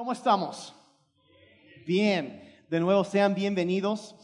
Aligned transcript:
¿Cómo 0.00 0.12
estamos? 0.12 0.72
Bien, 1.86 2.42
de 2.70 2.80
nuevo 2.80 3.04
sean 3.04 3.34
bienvenidos. 3.34 4.14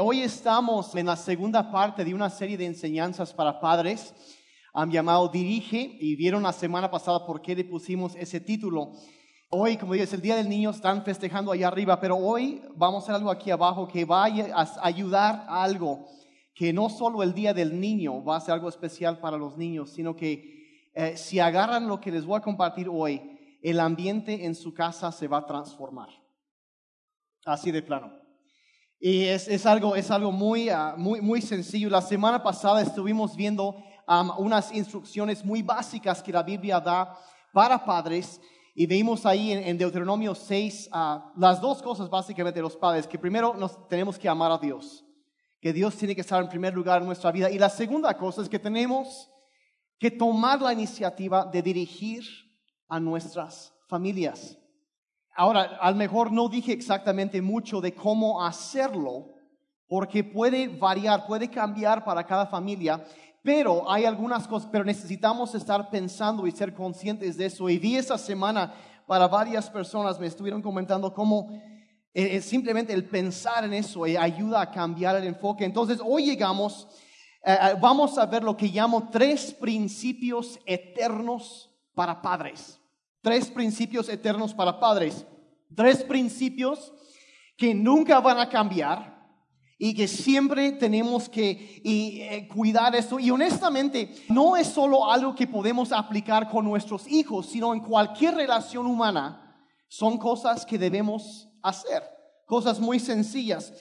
Hoy 0.00 0.22
estamos 0.22 0.94
en 0.96 1.04
la 1.04 1.16
segunda 1.16 1.70
parte 1.70 2.06
de 2.06 2.14
una 2.14 2.30
serie 2.30 2.56
de 2.56 2.64
enseñanzas 2.64 3.34
para 3.34 3.60
padres 3.60 4.14
han 4.72 4.90
llamado 4.90 5.28
Dirige 5.28 5.98
y 6.00 6.16
vieron 6.16 6.42
la 6.42 6.54
semana 6.54 6.90
pasada 6.90 7.26
por 7.26 7.42
qué 7.42 7.54
le 7.54 7.64
pusimos 7.64 8.16
ese 8.16 8.40
título. 8.40 8.92
Hoy, 9.50 9.76
como 9.76 9.92
digo, 9.92 10.04
es 10.04 10.12
el 10.14 10.22
Día 10.22 10.36
del 10.36 10.48
Niño, 10.48 10.70
están 10.70 11.04
festejando 11.04 11.52
allá 11.52 11.68
arriba, 11.68 12.00
pero 12.00 12.16
hoy 12.16 12.62
vamos 12.74 13.02
a 13.02 13.04
hacer 13.04 13.16
algo 13.16 13.30
aquí 13.30 13.50
abajo 13.50 13.86
que 13.86 14.06
va 14.06 14.24
a 14.24 14.86
ayudar 14.86 15.44
a 15.48 15.62
algo 15.62 16.08
que 16.54 16.72
no 16.72 16.88
solo 16.88 17.22
el 17.22 17.34
Día 17.34 17.52
del 17.52 17.78
Niño 17.78 18.24
va 18.24 18.36
a 18.36 18.40
ser 18.40 18.54
algo 18.54 18.70
especial 18.70 19.18
para 19.18 19.36
los 19.36 19.58
niños, 19.58 19.90
sino 19.90 20.16
que 20.16 20.88
eh, 20.94 21.14
si 21.18 21.40
agarran 21.40 21.88
lo 21.88 22.00
que 22.00 22.10
les 22.10 22.24
voy 22.24 22.38
a 22.38 22.42
compartir 22.42 22.88
hoy, 22.90 23.35
el 23.62 23.80
ambiente 23.80 24.44
en 24.44 24.54
su 24.54 24.72
casa 24.74 25.12
se 25.12 25.28
va 25.28 25.38
a 25.38 25.46
transformar. 25.46 26.08
Así 27.44 27.70
de 27.70 27.82
plano. 27.82 28.12
Y 28.98 29.24
es, 29.24 29.66
algo, 29.66 29.94
es 29.94 30.10
algo 30.10 30.32
muy, 30.32 30.68
ah, 30.68 30.94
muy, 30.96 31.20
muy 31.20 31.42
sencillo. 31.42 31.90
La 31.90 32.00
semana 32.00 32.42
pasada 32.42 32.80
estuvimos 32.82 33.36
viendo 33.36 33.76
unas 34.38 34.72
instrucciones 34.72 35.44
muy 35.44 35.62
básicas 35.62 36.22
que 36.22 36.32
la 36.32 36.42
Biblia 36.42 36.80
da 36.80 37.18
para 37.52 37.84
padres. 37.84 38.40
Y 38.74 38.86
vimos 38.86 39.24
ahí 39.24 39.52
en, 39.52 39.78
Deuteronomio 39.78 40.34
6 40.34 40.90
ah, 40.92 41.32
las 41.36 41.60
dos 41.60 41.82
cosas 41.82 42.10
básicamente 42.10 42.58
de 42.58 42.62
los 42.62 42.76
padres, 42.76 43.06
que 43.06 43.18
primero 43.18 43.54
nos 43.54 43.88
tenemos 43.88 44.18
que 44.18 44.28
amar 44.28 44.52
a 44.52 44.58
Dios, 44.58 45.04
que 45.60 45.72
Dios 45.72 45.96
tiene 45.96 46.14
que 46.14 46.20
estar 46.20 46.42
en 46.42 46.48
primer 46.48 46.74
lugar 46.74 47.00
en 47.00 47.06
nuestra 47.06 47.32
vida. 47.32 47.50
Y 47.50 47.58
la 47.58 47.70
segunda 47.70 48.16
cosa 48.16 48.42
es 48.42 48.48
que 48.48 48.58
tenemos 48.58 49.30
que 49.98 50.10
tomar 50.10 50.60
la 50.60 50.74
iniciativa 50.74 51.46
de 51.46 51.62
dirigir 51.62 52.22
a 52.88 53.00
nuestras 53.00 53.72
familias. 53.88 54.58
Ahora, 55.34 55.78
a 55.80 55.90
lo 55.90 55.96
mejor 55.96 56.32
no 56.32 56.48
dije 56.48 56.72
exactamente 56.72 57.42
mucho 57.42 57.80
de 57.80 57.94
cómo 57.94 58.42
hacerlo, 58.42 59.34
porque 59.86 60.24
puede 60.24 60.68
variar, 60.68 61.26
puede 61.26 61.48
cambiar 61.48 62.04
para 62.04 62.24
cada 62.24 62.46
familia, 62.46 63.04
pero 63.42 63.88
hay 63.90 64.04
algunas 64.04 64.48
cosas, 64.48 64.68
pero 64.72 64.84
necesitamos 64.84 65.54
estar 65.54 65.88
pensando 65.90 66.46
y 66.46 66.50
ser 66.50 66.74
conscientes 66.74 67.36
de 67.36 67.46
eso. 67.46 67.68
Y 67.68 67.78
vi 67.78 67.96
esta 67.96 68.18
semana 68.18 68.74
para 69.06 69.28
varias 69.28 69.70
personas, 69.70 70.18
me 70.18 70.26
estuvieron 70.26 70.62
comentando 70.62 71.12
cómo 71.14 71.50
eh, 72.12 72.40
simplemente 72.40 72.92
el 72.92 73.04
pensar 73.04 73.62
en 73.64 73.74
eso 73.74 74.06
eh, 74.06 74.16
ayuda 74.16 74.62
a 74.62 74.70
cambiar 74.70 75.16
el 75.16 75.24
enfoque. 75.24 75.64
Entonces, 75.64 76.00
hoy 76.02 76.24
llegamos, 76.24 76.88
eh, 77.44 77.56
vamos 77.80 78.16
a 78.18 78.26
ver 78.26 78.42
lo 78.42 78.56
que 78.56 78.68
llamo 78.68 79.10
tres 79.12 79.52
principios 79.52 80.58
eternos 80.64 81.70
para 81.94 82.20
padres. 82.20 82.80
Tres 83.26 83.50
principios 83.50 84.08
eternos 84.08 84.54
para 84.54 84.78
padres. 84.78 85.26
Tres 85.74 86.04
principios 86.04 86.92
que 87.56 87.74
nunca 87.74 88.20
van 88.20 88.38
a 88.38 88.48
cambiar 88.48 89.20
y 89.80 89.94
que 89.94 90.06
siempre 90.06 90.70
tenemos 90.70 91.28
que 91.28 91.82
eh, 91.84 92.46
cuidar 92.46 92.94
esto. 92.94 93.18
Y 93.18 93.32
honestamente, 93.32 94.14
no 94.28 94.56
es 94.56 94.68
solo 94.68 95.10
algo 95.10 95.34
que 95.34 95.48
podemos 95.48 95.90
aplicar 95.90 96.48
con 96.48 96.64
nuestros 96.64 97.08
hijos, 97.08 97.46
sino 97.46 97.74
en 97.74 97.80
cualquier 97.80 98.36
relación 98.36 98.86
humana. 98.86 99.60
Son 99.88 100.18
cosas 100.18 100.64
que 100.64 100.78
debemos 100.78 101.48
hacer, 101.64 102.04
cosas 102.46 102.78
muy 102.78 103.00
sencillas. 103.00 103.72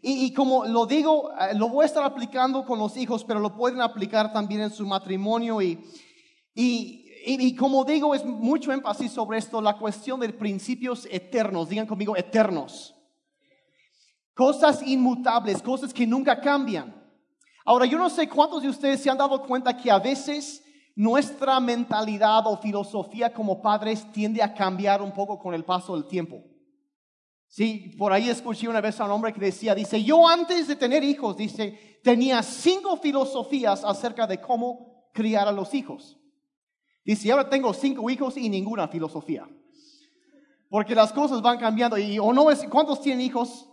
Y, 0.00 0.32
como 0.32 0.64
lo 0.64 0.86
digo, 0.86 1.30
eh, 1.32 1.54
lo 1.54 1.68
voy 1.68 1.82
a 1.82 1.88
estar 1.88 2.04
aplicando 2.04 2.64
con 2.64 2.78
los 2.78 2.96
hijos, 2.96 3.22
pero 3.22 3.38
lo 3.38 3.54
pueden 3.54 3.82
aplicar 3.82 4.32
también 4.32 4.62
en 4.62 4.70
su 4.70 4.86
matrimonio 4.86 5.60
y, 5.60 5.78
y 6.54 7.03
y, 7.26 7.54
como 7.56 7.84
digo, 7.84 8.14
es 8.14 8.24
mucho 8.24 8.72
énfasis 8.72 9.12
sobre 9.12 9.38
esto, 9.38 9.60
la 9.60 9.78
cuestión 9.78 10.20
de 10.20 10.28
principios 10.30 11.08
eternos. 11.10 11.68
Digan 11.68 11.86
conmigo, 11.86 12.16
eternos. 12.16 12.94
Cosas 14.34 14.82
inmutables, 14.86 15.62
cosas 15.62 15.94
que 15.94 16.06
nunca 16.06 16.40
cambian. 16.40 16.94
Ahora, 17.64 17.86
yo 17.86 17.96
no 17.98 18.10
sé 18.10 18.28
cuántos 18.28 18.62
de 18.62 18.68
ustedes 18.68 19.00
se 19.00 19.08
han 19.08 19.16
dado 19.16 19.40
cuenta 19.42 19.76
que 19.76 19.90
a 19.90 19.98
veces 19.98 20.62
nuestra 20.94 21.58
mentalidad 21.60 22.46
o 22.46 22.58
filosofía 22.58 23.32
como 23.32 23.62
padres 23.62 24.10
tiende 24.12 24.42
a 24.42 24.52
cambiar 24.52 25.00
un 25.00 25.12
poco 25.12 25.38
con 25.38 25.54
el 25.54 25.64
paso 25.64 25.94
del 25.94 26.06
tiempo. 26.06 26.42
Sí, 27.48 27.94
por 27.96 28.12
ahí 28.12 28.28
escuché 28.28 28.68
una 28.68 28.80
vez 28.80 29.00
a 29.00 29.04
un 29.04 29.12
hombre 29.12 29.32
que 29.32 29.40
decía, 29.40 29.74
dice, 29.74 30.02
yo 30.02 30.28
antes 30.28 30.66
de 30.66 30.76
tener 30.76 31.04
hijos, 31.04 31.36
dice, 31.36 32.00
tenía 32.02 32.42
cinco 32.42 32.96
filosofías 32.96 33.84
acerca 33.84 34.26
de 34.26 34.40
cómo 34.40 35.08
criar 35.12 35.46
a 35.46 35.52
los 35.52 35.72
hijos. 35.72 36.18
Dice, 37.04 37.30
ahora 37.30 37.48
tengo 37.48 37.72
cinco 37.74 38.08
hijos 38.08 38.36
y 38.36 38.48
ninguna 38.48 38.88
filosofía. 38.88 39.46
Porque 40.70 40.94
las 40.94 41.12
cosas 41.12 41.42
van 41.42 41.58
cambiando. 41.58 41.98
Y, 41.98 42.18
o 42.18 42.32
no 42.32 42.50
es, 42.50 42.64
¿cuántos 42.70 43.00
tienen 43.00 43.20
hijos? 43.20 43.68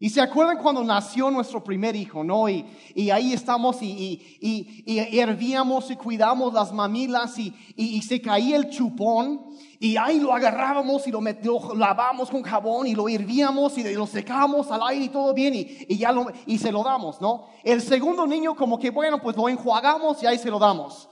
Y 0.00 0.10
se 0.10 0.20
acuerdan 0.20 0.58
cuando 0.58 0.84
nació 0.84 1.28
nuestro 1.28 1.62
primer 1.64 1.96
hijo, 1.96 2.22
¿no? 2.22 2.48
Y, 2.48 2.64
y 2.94 3.10
ahí 3.10 3.32
estamos 3.32 3.82
y, 3.82 4.38
y, 4.40 4.84
y, 4.86 5.18
hervíamos 5.18 5.90
y 5.90 5.96
cuidamos 5.96 6.54
las 6.54 6.72
mamilas 6.72 7.36
y, 7.36 8.00
se 8.02 8.20
caía 8.20 8.56
el 8.56 8.70
chupón 8.70 9.44
y 9.80 9.96
ahí 9.96 10.20
lo 10.20 10.32
agarrábamos 10.32 11.04
y 11.08 11.10
lo, 11.10 11.20
lo, 11.20 11.74
lavamos 11.74 12.30
con 12.30 12.42
jabón 12.42 12.86
y 12.86 12.94
lo 12.94 13.08
hervíamos 13.08 13.76
y 13.76 13.92
lo 13.92 14.06
secamos 14.06 14.70
al 14.70 14.82
aire 14.86 15.06
y 15.06 15.08
todo 15.08 15.34
bien 15.34 15.54
y, 15.56 15.96
ya 15.96 16.12
lo, 16.12 16.28
y 16.46 16.58
se 16.58 16.70
lo 16.70 16.84
damos, 16.84 17.20
¿no? 17.20 17.46
El 17.64 17.82
segundo 17.82 18.24
niño 18.24 18.54
como 18.54 18.78
que 18.78 18.90
bueno, 18.90 19.20
pues 19.20 19.36
lo 19.36 19.48
enjuagamos 19.48 20.22
y 20.22 20.26
ahí 20.26 20.38
se 20.38 20.48
lo 20.48 20.60
damos. 20.60 21.08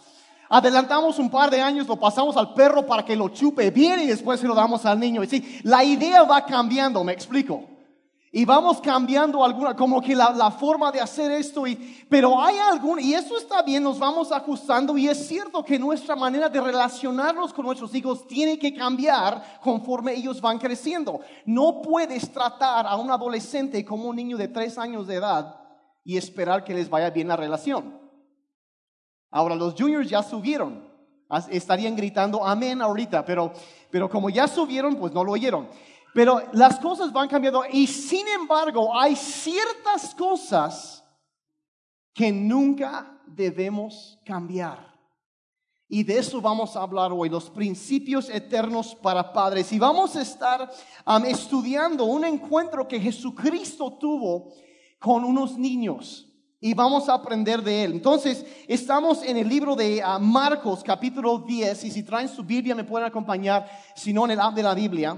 Adelantamos 0.49 1.19
un 1.19 1.31
par 1.31 1.51
de 1.51 1.61
años, 1.61 1.87
lo 1.87 1.97
pasamos 1.97 2.37
al 2.37 2.55
perro 2.55 2.87
para 2.87 3.05
que 3.05 3.17
lo 3.17 3.29
chupe 3.29 3.71
bien 3.71 4.01
y 4.01 4.07
después 4.07 4.41
se 4.41 4.47
lo 4.47 4.55
damos 4.55 4.87
al 4.87 4.99
niño. 4.99 5.25
Y 5.25 5.29
sí, 5.29 5.61
la 5.65 5.83
idea 5.83 6.23
va 6.23 6.45
cambiando, 6.45 7.03
me 7.03 7.13
explico. 7.13 7.65
Y 8.37 8.45
vamos 8.45 8.83
cambiando 8.83 9.43
alguna, 9.43 9.75
como 9.75 9.99
que 10.03 10.15
la, 10.15 10.51
forma 10.51 10.93
de 10.93 11.01
hacer 11.01 11.33
esto, 11.33 11.65
pero 12.07 12.39
hay 12.39 12.59
algún, 12.59 13.01
y 13.01 13.15
eso 13.15 13.39
está 13.39 13.63
bien, 13.63 13.83
nos 13.83 13.99
vamos 13.99 14.31
ajustando, 14.31 14.99
y 14.99 15.09
es 15.09 15.27
cierto 15.27 15.65
que 15.65 15.79
nuestra 15.79 16.15
manera 16.15 16.51
de 16.51 16.61
relacionarnos 16.61 17.55
con 17.55 17.65
nuestros 17.65 17.95
hijos 17.95 18.27
tiene 18.27 18.59
que 18.59 18.75
cambiar 18.75 19.61
conforme 19.63 20.13
ellos 20.13 20.39
van 20.41 20.59
creciendo. 20.59 21.21
No 21.47 21.81
puedes 21.81 22.31
tratar 22.31 22.87
a 22.87 22.97
un 22.97 23.11
adolescente 23.11 23.83
como 23.87 24.11
un 24.11 24.17
niño 24.17 24.37
de 24.37 24.49
tres 24.49 24.77
años 24.77 25.07
de 25.07 25.15
edad 25.15 25.59
y 26.05 26.19
esperar 26.19 26.63
que 26.63 26.75
les 26.75 26.91
vaya 26.91 27.09
bien 27.09 27.29
la 27.29 27.37
relación. 27.37 28.06
Ahora 29.31 29.55
los 29.55 29.75
juniors 29.75 30.09
ya 30.09 30.23
subieron. 30.23 30.87
Estarían 31.51 31.97
gritando 31.97 32.45
amén 32.45 32.81
ahorita, 32.81 33.25
pero, 33.25 33.53
pero 33.91 34.09
como 34.09 34.31
ya 34.31 34.47
subieron, 34.47 34.97
pues 34.97 35.13
no 35.13 35.25
lo 35.25 35.33
oyeron. 35.33 35.69
Pero 36.15 36.41
las 36.53 36.79
cosas 36.79 37.13
van 37.13 37.29
cambiando 37.29 37.65
y 37.71 37.87
sin 37.87 38.27
embargo 38.29 38.99
hay 38.99 39.17
ciertas 39.17 40.15
cosas 40.15 41.05
que 42.15 42.33
nunca 42.33 43.21
debemos 43.27 44.19
cambiar. 44.25 44.97
Y 45.89 46.03
de 46.03 46.19
eso 46.19 46.41
vamos 46.41 46.75
a 46.75 46.83
hablar 46.83 47.13
hoy, 47.13 47.29
los 47.29 47.51
principios 47.51 48.29
eternos 48.29 48.95
para 48.95 49.33
padres. 49.33 49.71
Y 49.73 49.79
vamos 49.79 50.17
a 50.17 50.23
estar 50.23 50.71
estudiando 51.27 52.05
un 52.05 52.25
encuentro 52.25 52.89
que 52.89 52.99
Jesucristo 52.99 53.93
tuvo 53.93 54.53
con 54.99 55.25
unos 55.25 55.59
niños 55.59 56.26
y 56.61 56.75
vamos 56.75 57.09
a 57.09 57.15
aprender 57.15 57.63
de 57.63 57.85
él. 57.85 57.93
Entonces, 57.93 58.45
estamos 58.67 59.23
en 59.23 59.37
el 59.37 59.49
libro 59.49 59.77
de 59.77 60.03
ah, 60.03 60.19
Marcos, 60.19 60.83
capítulo 60.83 61.39
10, 61.39 61.85
y 61.85 61.91
si 61.91 62.03
traen 62.03 62.29
su 62.29 62.43
Biblia 62.43 62.75
me 62.75 62.85
pueden 62.85 63.07
acompañar, 63.07 63.69
si 63.95 64.13
no 64.13 64.25
en 64.25 64.33
el 64.33 64.41
app 64.41 64.55
de 64.55 64.63
la 64.63 64.75
Biblia, 64.75 65.17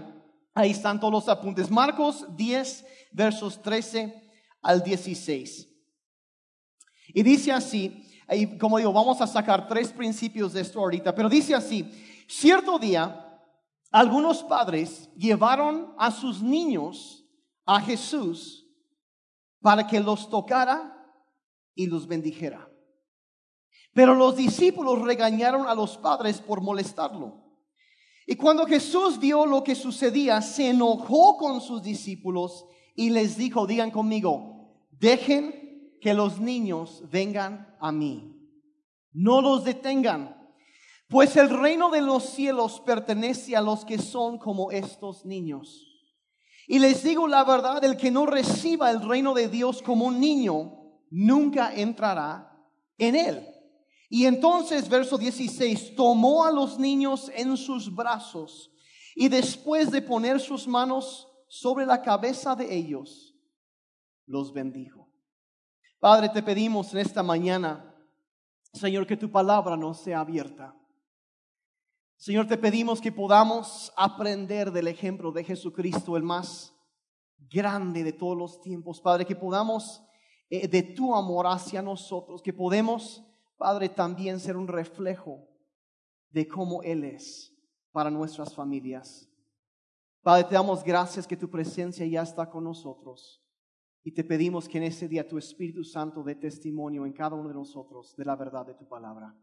ahí 0.55 0.71
están 0.71 0.99
todos 0.99 1.13
los 1.13 1.29
apuntes. 1.29 1.71
Marcos 1.71 2.27
10, 2.37 2.85
versos 3.13 3.63
13 3.63 4.15
al 4.63 4.83
16. 4.83 5.69
Y 7.15 7.23
dice 7.23 7.53
así, 7.53 8.05
y 8.31 8.59
como 8.59 8.79
digo, 8.79 8.93
vamos 8.93 9.21
a 9.21 9.27
sacar 9.27 9.69
tres 9.69 9.93
principios 9.93 10.53
de 10.53 10.61
esto 10.61 10.81
ahorita, 10.81 11.15
pero 11.15 11.29
dice 11.29 11.55
así, 11.55 11.91
cierto 12.27 12.79
día, 12.79 13.25
algunos 13.91 14.43
padres 14.43 15.09
llevaron 15.17 15.95
a 15.97 16.11
sus 16.11 16.43
niños 16.43 17.25
a 17.65 17.81
Jesús 17.81 18.67
para 19.61 19.87
que 19.87 20.01
los 20.01 20.29
tocara 20.29 20.98
y 21.79 21.87
los 21.87 22.09
bendijera. 22.09 22.69
Pero 23.95 24.17
los 24.17 24.35
discípulos 24.35 25.01
regañaron 25.01 25.69
a 25.69 25.77
los 25.77 25.97
padres 25.97 26.41
por 26.41 26.61
molestarlo. 26.61 27.45
Y 28.27 28.35
cuando 28.35 28.67
Jesús 28.67 29.21
vio 29.21 29.47
lo 29.47 29.63
que 29.63 29.77
sucedía, 29.77 30.43
se 30.43 30.71
enojó 30.71 31.37
con 31.37 31.61
sus 31.61 31.81
discípulos 31.85 32.67
y 32.97 33.11
les 33.11 33.37
dijo, 33.37 33.65
digan 33.65 33.93
conmigo, 33.93 34.75
dejen 34.91 35.97
que 36.01 36.15
los 36.15 36.41
niños 36.41 37.05
vengan 37.13 37.77
a 37.81 37.93
mí. 37.93 38.35
No 39.13 39.41
los 39.41 39.63
detengan, 39.63 40.37
pues 41.09 41.37
el 41.37 41.49
reino 41.49 41.91
de 41.91 42.03
los 42.03 42.25
cielos 42.25 42.83
pertenece 42.85 43.55
a 43.55 43.63
los 43.63 43.85
que 43.85 43.99
son 43.99 44.39
como 44.39 44.73
estos 44.73 45.25
niños. 45.25 45.87
Y 46.67 46.81
les 46.81 47.05
digo 47.05 47.29
la 47.29 47.45
verdad, 47.45 47.85
el 47.85 47.97
que 47.97 48.11
no 48.11 48.27
reciba 48.27 48.91
el 48.91 49.09
reino 49.09 49.33
de 49.33 49.49
Dios 49.49 49.81
como 49.81 50.07
un 50.07 50.19
niño, 50.19 50.79
nunca 51.11 51.75
entrará 51.75 52.57
en 52.97 53.17
él. 53.17 53.55
Y 54.09 54.25
entonces, 54.25 54.89
verso 54.89 55.19
16, 55.19 55.95
tomó 55.95 56.45
a 56.45 56.51
los 56.51 56.79
niños 56.79 57.31
en 57.35 57.57
sus 57.57 57.95
brazos 57.95 58.71
Y 59.15 59.29
después 59.29 59.91
de 59.91 60.01
poner 60.01 60.41
sus 60.41 60.67
manos 60.67 61.29
sobre 61.49 61.85
la 61.85 62.01
cabeza 62.03 62.55
de 62.55 62.75
ellos, 62.75 63.35
los 64.27 64.53
bendijo. 64.53 65.09
Padre, 65.99 66.29
te 66.29 66.43
pedimos 66.43 66.93
en 66.93 67.01
esta 67.01 67.23
mañana, 67.23 67.95
Señor, 68.73 69.07
que 69.07 69.17
tu 69.17 69.31
palabra 69.31 69.77
nos 69.77 69.99
sea 69.99 70.21
abierta. 70.21 70.75
Señor, 72.17 72.47
te 72.47 72.57
pedimos 72.57 73.01
que 73.01 73.11
podamos 73.11 73.93
aprender 73.97 74.71
del 74.71 74.89
ejemplo 74.89 75.33
de 75.33 75.45
Jesucristo, 75.45 76.17
el 76.17 76.23
más 76.23 76.75
grande 77.51 78.05
de 78.05 78.13
todos 78.13 78.37
los 78.37 78.61
tiempos. 78.61 79.01
Padre, 79.01 79.25
que 79.25 79.37
podamos 79.37 80.03
de 80.51 80.83
tu 80.83 81.15
amor 81.15 81.47
hacia 81.47 81.83
nosotros, 81.83 82.43
que 82.43 82.53
podemos, 82.53 83.25
Padre, 83.57 83.89
también 83.89 84.41
ser 84.41 84.57
un 84.57 84.69
reflejo 84.69 85.47
de 86.31 86.49
cómo 86.49 86.83
Él 86.83 87.05
es 87.05 87.55
para 87.93 88.11
nuestras 88.11 88.55
familias. 88.55 89.29
Padre, 90.23 90.45
te 90.45 90.55
damos 90.55 90.83
gracias 90.83 91.27
que 91.27 91.37
tu 91.37 91.51
presencia 91.51 92.07
ya 92.07 92.23
está 92.23 92.49
con 92.49 92.65
nosotros. 92.65 93.43
Y 94.05 94.13
te 94.13 94.25
pedimos 94.25 94.69
que 94.69 94.79
en 94.79 94.85
ese 94.85 95.09
día 95.09 95.29
tu 95.29 95.37
Espíritu 95.37 95.85
Santo 95.85 96.23
dé 96.23 96.35
testimonio 96.35 97.05
en 97.05 97.13
cada 97.13 97.37
uno 97.37 97.49
de 97.49 97.55
nosotros 97.55 98.15
de 98.17 98.25
la 98.25 98.37
verdad 98.37 98.65
de 98.65 98.75
tu 98.75 98.89
palabra. 98.89 99.35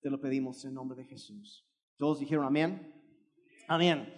Te 0.00 0.10
lo 0.10 0.20
pedimos 0.20 0.64
en 0.64 0.74
nombre 0.74 0.98
de 0.98 1.04
Jesús. 1.04 1.66
Todos 1.96 2.18
dijeron 2.18 2.44
amén. 2.44 2.92
Amén. 3.68 4.12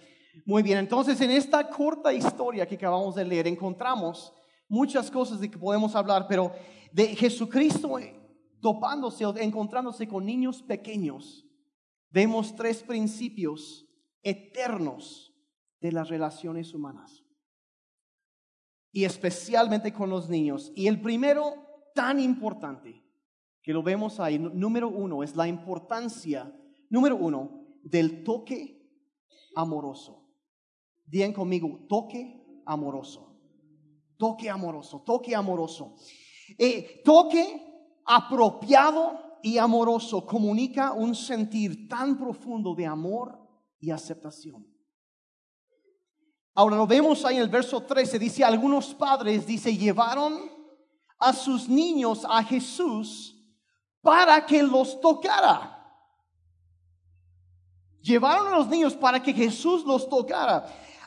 Muy 0.45 0.63
bien, 0.63 0.79
entonces 0.79 1.21
en 1.21 1.31
esta 1.31 1.69
corta 1.69 2.11
historia 2.11 2.67
que 2.67 2.75
acabamos 2.75 3.15
de 3.15 3.23
leer 3.23 3.47
encontramos 3.47 4.33
muchas 4.67 5.11
cosas 5.11 5.39
de 5.39 5.49
que 5.49 5.57
podemos 5.57 5.95
hablar, 5.95 6.27
pero 6.27 6.51
de 6.91 7.15
Jesucristo 7.15 7.97
topándose 8.61 9.25
o 9.25 9.37
encontrándose 9.37 10.07
con 10.07 10.25
niños 10.25 10.63
pequeños, 10.63 11.45
vemos 12.09 12.55
tres 12.55 12.81
principios 12.81 13.85
eternos 14.23 15.33
de 15.81 15.91
las 15.91 16.09
relaciones 16.09 16.73
humanas 16.73 17.23
y 18.91 19.03
especialmente 19.03 19.91
con 19.91 20.09
los 20.09 20.29
niños. 20.29 20.71
Y 20.73 20.87
el 20.87 21.01
primero, 21.01 21.53
tan 21.93 22.19
importante, 22.19 23.03
que 23.61 23.73
lo 23.73 23.83
vemos 23.83 24.19
ahí, 24.19 24.39
número 24.39 24.87
uno, 24.87 25.21
es 25.21 25.35
la 25.35 25.47
importancia, 25.47 26.51
número 26.89 27.17
uno, 27.17 27.65
del 27.83 28.23
toque 28.23 28.89
amoroso. 29.55 30.27
Digan 31.05 31.33
conmigo, 31.33 31.85
toque 31.89 32.41
amoroso. 32.65 33.34
Toque 34.17 34.49
amoroso, 34.49 35.01
toque 35.01 35.35
amoroso. 35.35 35.95
Eh, 36.57 37.01
toque 37.03 37.61
apropiado 38.05 39.39
y 39.41 39.57
amoroso 39.57 40.25
comunica 40.25 40.93
un 40.93 41.15
sentir 41.15 41.87
tan 41.87 42.17
profundo 42.17 42.73
de 42.73 42.85
amor 42.85 43.39
y 43.79 43.91
aceptación. 43.91 44.65
Ahora 46.53 46.77
lo 46.77 46.87
vemos 46.87 47.25
ahí 47.25 47.35
en 47.35 47.41
el 47.41 47.49
verso 47.49 47.83
13, 47.83 48.17
dice, 48.17 48.43
algunos 48.43 48.93
padres, 48.93 49.45
dice, 49.45 49.75
llevaron 49.75 50.49
a 51.19 51.33
sus 51.33 51.67
niños 51.67 52.25
a 52.29 52.43
Jesús 52.43 53.35
para 54.01 54.45
que 54.45 54.63
los 54.63 55.01
tocara. 55.01 55.71
Llevaron 58.01 58.53
a 58.53 58.57
los 58.57 58.67
niños 58.67 58.95
para 58.95 59.21
que 59.21 59.33
Jesús 59.33 59.83
los 59.83 60.07
tocara. 60.07 60.65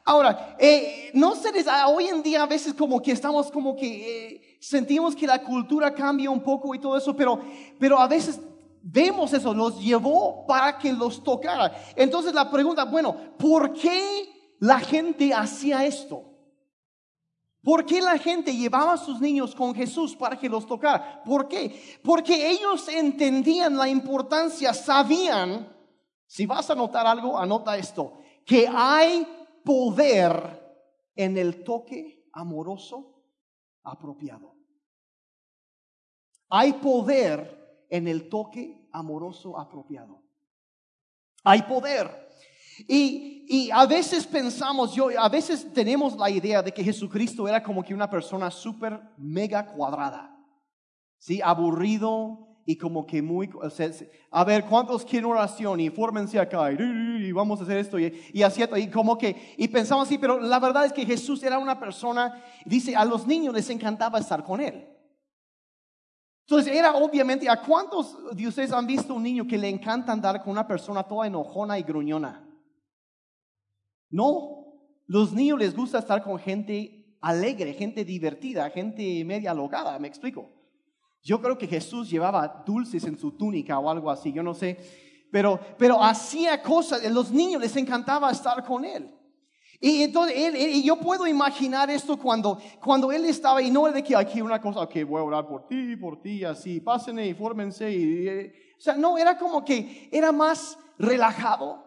Ahora, 0.08 0.56
eh, 0.58 1.10
no 1.12 1.37
sé, 1.37 1.50
ah, 1.70 1.87
hoy 1.88 2.06
en 2.06 2.22
día 2.22 2.43
a 2.43 2.46
veces 2.46 2.72
como 2.72 3.02
que 3.02 3.12
estamos 3.12 3.50
como 3.52 3.76
que 3.76 3.88
eh, 4.26 4.56
sentimos 4.58 5.14
que 5.14 5.26
la 5.26 5.43
cultura 5.43 5.93
cambia 5.93 6.31
un 6.31 6.43
poco 6.43 6.75
y 6.75 6.78
todo 6.78 6.96
eso, 6.96 7.14
pero, 7.14 7.38
pero 7.78 7.99
a 7.99 8.08
veces 8.08 8.40
vemos 8.81 9.34
eso, 9.34 9.52
los 9.52 9.78
llevó 9.78 10.46
para 10.46 10.78
que 10.78 10.94
los 10.94 11.22
tocara. 11.22 11.76
Entonces 11.94 12.32
la 12.32 12.50
pregunta, 12.50 12.87
bueno, 12.87 13.14
¿por 13.38 13.75
qué 13.75 14.55
la 14.60 14.81
gente 14.81 15.34
hacía 15.34 15.84
esto? 15.84 16.25
¿Por 17.62 17.84
qué 17.84 18.00
la 18.00 18.16
gente 18.16 18.56
llevaba 18.56 18.94
a 18.94 18.96
sus 18.96 19.20
niños 19.20 19.54
con 19.54 19.75
Jesús 19.75 20.16
para 20.16 20.38
que 20.38 20.49
los 20.49 20.66
tocara? 20.66 21.22
¿Por 21.22 21.49
qué? 21.49 22.00
Porque 22.02 22.49
ellos 22.50 22.88
entendían 22.88 23.76
la 23.76 23.90
importancia, 23.90 24.72
sabían, 24.72 25.70
si 26.26 26.46
vas 26.46 26.70
a 26.70 26.72
anotar 26.72 27.06
algo, 27.06 27.38
anota 27.38 27.76
esto, 27.76 28.14
que 28.46 28.66
hay 28.66 29.26
poder 29.68 30.32
en 31.14 31.36
el 31.36 31.62
toque 31.62 32.26
amoroso 32.32 33.22
apropiado. 33.82 34.54
Hay 36.48 36.72
poder 36.72 37.84
en 37.90 38.08
el 38.08 38.30
toque 38.30 38.88
amoroso 38.92 39.58
apropiado. 39.58 40.22
Hay 41.44 41.60
poder. 41.64 42.30
Y, 42.88 43.70
a 43.70 43.84
veces 43.84 44.26
pensamos, 44.26 44.94
yo, 44.94 45.10
a 45.18 45.28
veces 45.28 45.70
tenemos 45.74 46.16
la 46.16 46.30
idea 46.30 46.62
de 46.62 46.72
que 46.72 46.82
Jesucristo 46.82 47.46
era 47.46 47.62
como 47.62 47.82
que 47.82 47.92
una 47.92 48.08
persona 48.08 48.50
súper 48.50 48.98
mega 49.18 49.66
cuadrada, 49.66 50.34
¿sí? 51.18 51.42
Aburrido 51.42 52.47
y 52.70 52.76
como 52.76 53.06
que 53.06 53.22
muy, 53.22 53.48
a 54.30 54.44
ver, 54.44 54.66
¿cuántos 54.66 55.02
quieren 55.02 55.30
oración? 55.30 55.80
Y 55.80 55.88
fórmense 55.88 56.38
acá 56.38 56.70
y, 56.70 57.32
vamos 57.32 57.58
a 57.58 57.62
hacer 57.62 57.78
esto 57.78 57.98
y, 57.98 58.12
y 58.30 58.42
así, 58.42 58.62
y 58.76 58.90
como 58.90 59.16
que, 59.16 59.54
y 59.56 59.68
pensamos 59.68 60.06
así, 60.06 60.18
pero 60.18 60.38
la 60.38 60.58
verdad 60.58 60.84
es 60.84 60.92
que 60.92 61.06
Jesús 61.06 61.42
era 61.42 61.58
una 61.58 61.80
persona, 61.80 62.44
dice, 62.66 62.94
a 62.94 63.06
los 63.06 63.26
niños 63.26 63.54
les 63.54 63.70
encantaba 63.70 64.18
estar 64.18 64.44
con 64.44 64.60
él. 64.60 64.86
Entonces 66.46 66.76
era 66.76 66.94
obviamente, 66.94 67.48
¿a 67.48 67.62
cuántos 67.62 68.36
de 68.36 68.46
ustedes 68.46 68.70
han 68.70 68.86
visto 68.86 69.14
un 69.14 69.22
niño 69.22 69.46
que 69.46 69.56
le 69.56 69.70
encanta 69.70 70.12
andar 70.12 70.42
con 70.42 70.50
una 70.50 70.66
persona 70.66 71.02
toda 71.02 71.26
enojona 71.26 71.78
y 71.78 71.84
gruñona? 71.84 72.46
No, 74.10 74.74
los 75.06 75.32
niños 75.32 75.58
les 75.58 75.74
gusta 75.74 76.00
estar 76.00 76.22
con 76.22 76.38
gente 76.38 77.16
alegre, 77.22 77.72
gente 77.72 78.04
divertida, 78.04 78.68
gente 78.68 79.24
media 79.24 79.54
locada, 79.54 79.98
me 79.98 80.08
explico. 80.08 80.57
Yo 81.22 81.40
creo 81.40 81.58
que 81.58 81.66
Jesús 81.66 82.08
llevaba 82.08 82.62
dulces 82.64 83.04
en 83.04 83.18
su 83.18 83.32
túnica 83.32 83.78
o 83.78 83.90
algo 83.90 84.10
así, 84.10 84.32
yo 84.32 84.42
no 84.42 84.54
sé, 84.54 84.78
pero, 85.30 85.60
pero 85.76 86.02
hacía 86.02 86.62
cosas, 86.62 87.04
los 87.10 87.30
niños 87.30 87.60
les 87.60 87.76
encantaba 87.76 88.30
estar 88.30 88.64
con 88.64 88.84
él. 88.84 89.14
Y 89.80 90.02
entonces 90.02 90.34
él, 90.36 90.56
y 90.56 90.82
yo 90.82 90.96
puedo 90.96 91.26
imaginar 91.26 91.88
esto 91.88 92.16
cuando, 92.16 92.58
cuando 92.82 93.12
él 93.12 93.24
estaba, 93.26 93.62
y 93.62 93.70
no 93.70 93.86
es 93.86 93.94
de 93.94 94.02
que 94.02 94.16
aquí 94.16 94.40
una 94.40 94.60
cosa, 94.60 94.88
que 94.88 95.04
voy 95.04 95.20
a 95.20 95.24
orar 95.24 95.46
por 95.46 95.68
ti, 95.68 95.96
por 95.96 96.20
ti, 96.20 96.44
así, 96.44 96.80
pásenme 96.80 97.28
y 97.28 97.34
fórmense. 97.34 97.90
Y, 97.90 98.28
eh, 98.28 98.52
o 98.76 98.80
sea, 98.80 98.94
no, 98.94 99.16
era 99.16 99.38
como 99.38 99.64
que 99.64 100.08
era 100.10 100.32
más 100.32 100.76
relajado. 100.98 101.84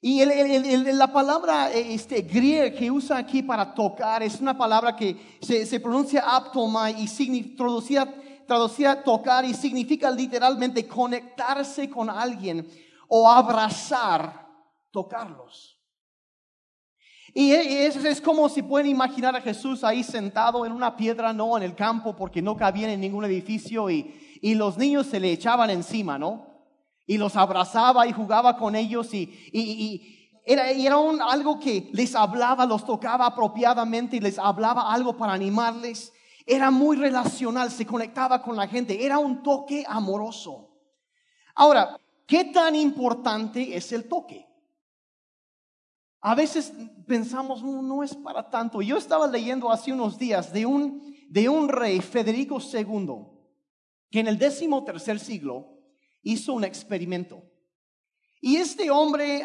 Y 0.00 0.24
la 0.24 1.12
palabra 1.12 1.70
este, 1.70 2.22
griega 2.22 2.76
que 2.76 2.90
usa 2.90 3.18
aquí 3.18 3.40
para 3.40 3.72
tocar 3.72 4.22
es 4.24 4.40
una 4.40 4.56
palabra 4.56 4.96
que 4.96 5.16
se, 5.40 5.78
pronuncia 5.78 6.24
aptoma 6.26 6.90
y 6.90 7.54
traducida, 7.56 8.12
traducida 8.46 9.02
tocar 9.02 9.44
y 9.44 9.54
significa 9.54 10.10
literalmente 10.10 10.86
conectarse 10.86 11.88
con 11.88 12.10
alguien 12.10 12.68
o 13.08 13.28
abrazar, 13.28 14.48
tocarlos. 14.90 15.78
Y 17.34 17.52
es, 17.52 17.96
es 17.96 18.20
como 18.20 18.48
si 18.48 18.62
pueden 18.62 18.88
imaginar 18.88 19.34
a 19.34 19.40
Jesús 19.40 19.84
ahí 19.84 20.02
sentado 20.02 20.66
en 20.66 20.72
una 20.72 20.96
piedra, 20.96 21.32
no 21.32 21.56
en 21.56 21.62
el 21.62 21.74
campo, 21.74 22.14
porque 22.14 22.42
no 22.42 22.56
cabía 22.56 22.92
en 22.92 23.00
ningún 23.00 23.24
edificio 23.24 23.88
y, 23.88 24.38
y 24.42 24.54
los 24.54 24.76
niños 24.76 25.06
se 25.06 25.18
le 25.18 25.32
echaban 25.32 25.70
encima, 25.70 26.18
¿no? 26.18 26.52
y 27.06 27.18
los 27.18 27.36
abrazaba 27.36 28.06
y 28.06 28.12
jugaba 28.12 28.56
con 28.56 28.74
ellos 28.74 29.12
y, 29.12 30.18
era, 30.44 30.70
era 30.70 30.96
algo 31.30 31.60
que 31.60 31.88
les 31.92 32.16
hablaba, 32.16 32.66
los 32.66 32.84
tocaba 32.84 33.26
apropiadamente 33.26 34.16
y 34.16 34.20
les 34.20 34.38
hablaba 34.38 34.92
algo 34.92 35.16
para 35.16 35.34
animarles. 35.34 36.12
Era 36.46 36.70
muy 36.70 36.96
relacional, 36.96 37.70
se 37.70 37.86
conectaba 37.86 38.42
con 38.42 38.56
la 38.56 38.66
gente, 38.66 39.04
era 39.04 39.18
un 39.18 39.42
toque 39.42 39.84
amoroso. 39.86 40.70
Ahora, 41.54 41.98
¿qué 42.26 42.44
tan 42.44 42.74
importante 42.74 43.76
es 43.76 43.92
el 43.92 44.08
toque? 44.08 44.46
A 46.20 46.34
veces 46.34 46.72
pensamos, 47.06 47.62
no, 47.62 48.02
es 48.02 48.14
para 48.14 48.48
tanto. 48.48 48.80
Yo 48.80 48.96
estaba 48.96 49.26
leyendo 49.26 49.70
hace 49.70 49.92
unos 49.92 50.18
días 50.18 50.52
de 50.52 50.64
un, 50.64 51.16
de 51.28 51.48
un 51.48 51.68
rey, 51.68 52.00
Federico 52.00 52.58
II, 52.60 53.26
que 54.10 54.20
en 54.20 54.28
el 54.28 54.38
décimo 54.38 54.84
tercer 54.84 55.18
siglo 55.18 55.78
hizo 56.22 56.52
un 56.52 56.64
experimento. 56.64 57.42
Y 58.40 58.56
este 58.56 58.90
hombre, 58.90 59.42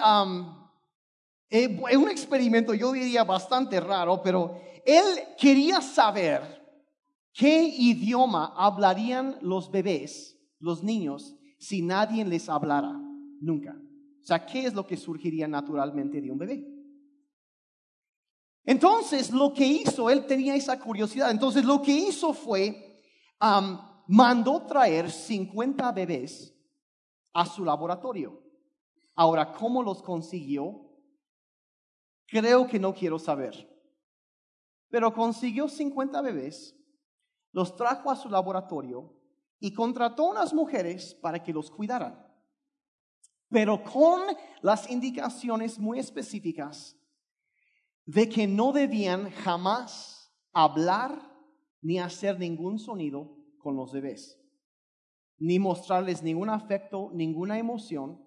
es 1.50 1.98
un 1.98 2.10
experimento 2.10 2.74
yo 2.74 2.92
diría 2.92 3.24
bastante 3.24 3.80
raro, 3.80 4.22
pero 4.22 4.60
él 4.86 5.04
quería 5.38 5.82
saber 5.82 6.57
qué 7.38 7.64
idioma 7.64 8.54
hablarían 8.58 9.38
los 9.42 9.70
bebés, 9.70 10.38
los 10.60 10.84
niños, 10.84 11.36
si 11.60 11.82
nadie 11.82 12.26
les 12.26 12.50
hablara 12.50 13.00
nunca. 13.40 13.80
O 14.22 14.26
sea, 14.26 14.46
¿qué 14.46 14.66
es 14.66 14.74
lo 14.74 14.86
que 14.86 14.98
surgiría 14.98 15.48
naturalmente 15.48 16.20
de 16.20 16.32
un 16.32 16.38
bebé? 16.38 16.68
Entonces, 18.66 19.32
lo 19.32 19.54
que 19.54 19.66
hizo, 19.66 20.10
él 20.10 20.26
tenía 20.26 20.56
esa 20.56 20.80
curiosidad. 20.80 21.32
Entonces, 21.32 21.64
lo 21.64 21.82
que 21.82 21.94
hizo 21.94 22.34
fue, 22.34 23.00
mandó 24.08 24.66
traer 24.66 25.10
50 25.10 25.92
bebés 25.94 26.54
a 27.34 27.46
su 27.46 27.64
laboratorio. 27.64 28.44
Ahora, 29.16 29.54
¿cómo 29.54 29.82
los 29.84 30.02
consiguió? 30.02 30.88
creo 32.28 32.68
que 32.68 32.80
no 32.80 32.94
quiero 32.94 33.18
saber. 33.18 33.56
Pero 34.90 35.14
consiguió 35.14 35.68
50 35.68 36.22
bebés, 36.22 36.76
los 37.58 37.76
trajo 37.76 38.12
a 38.12 38.16
su 38.16 38.30
laboratorio 38.30 39.12
y 39.60 39.74
contrató 39.74 40.26
unas 40.26 40.54
mujeres 40.54 41.16
para 41.16 41.42
que 41.42 41.52
los 41.52 41.72
cuidaran. 41.72 42.24
Pero 43.50 43.84
con 43.84 44.22
las 44.62 44.88
indicaciones 44.92 45.80
muy 45.80 45.98
específicas 45.98 46.96
de 48.06 48.30
que 48.30 48.46
no 48.46 48.72
debían 48.74 49.32
jamás 49.32 50.32
hablar 50.54 51.20
ni 51.82 51.98
hacer 51.98 52.38
ningún 52.38 52.78
sonido 52.78 53.36
con 53.58 53.76
los 53.76 53.92
bebés, 53.92 54.40
ni 55.40 55.58
mostrarles 55.58 56.22
ningún 56.22 56.52
afecto, 56.52 57.10
ninguna 57.12 57.58
emoción. 57.58 58.24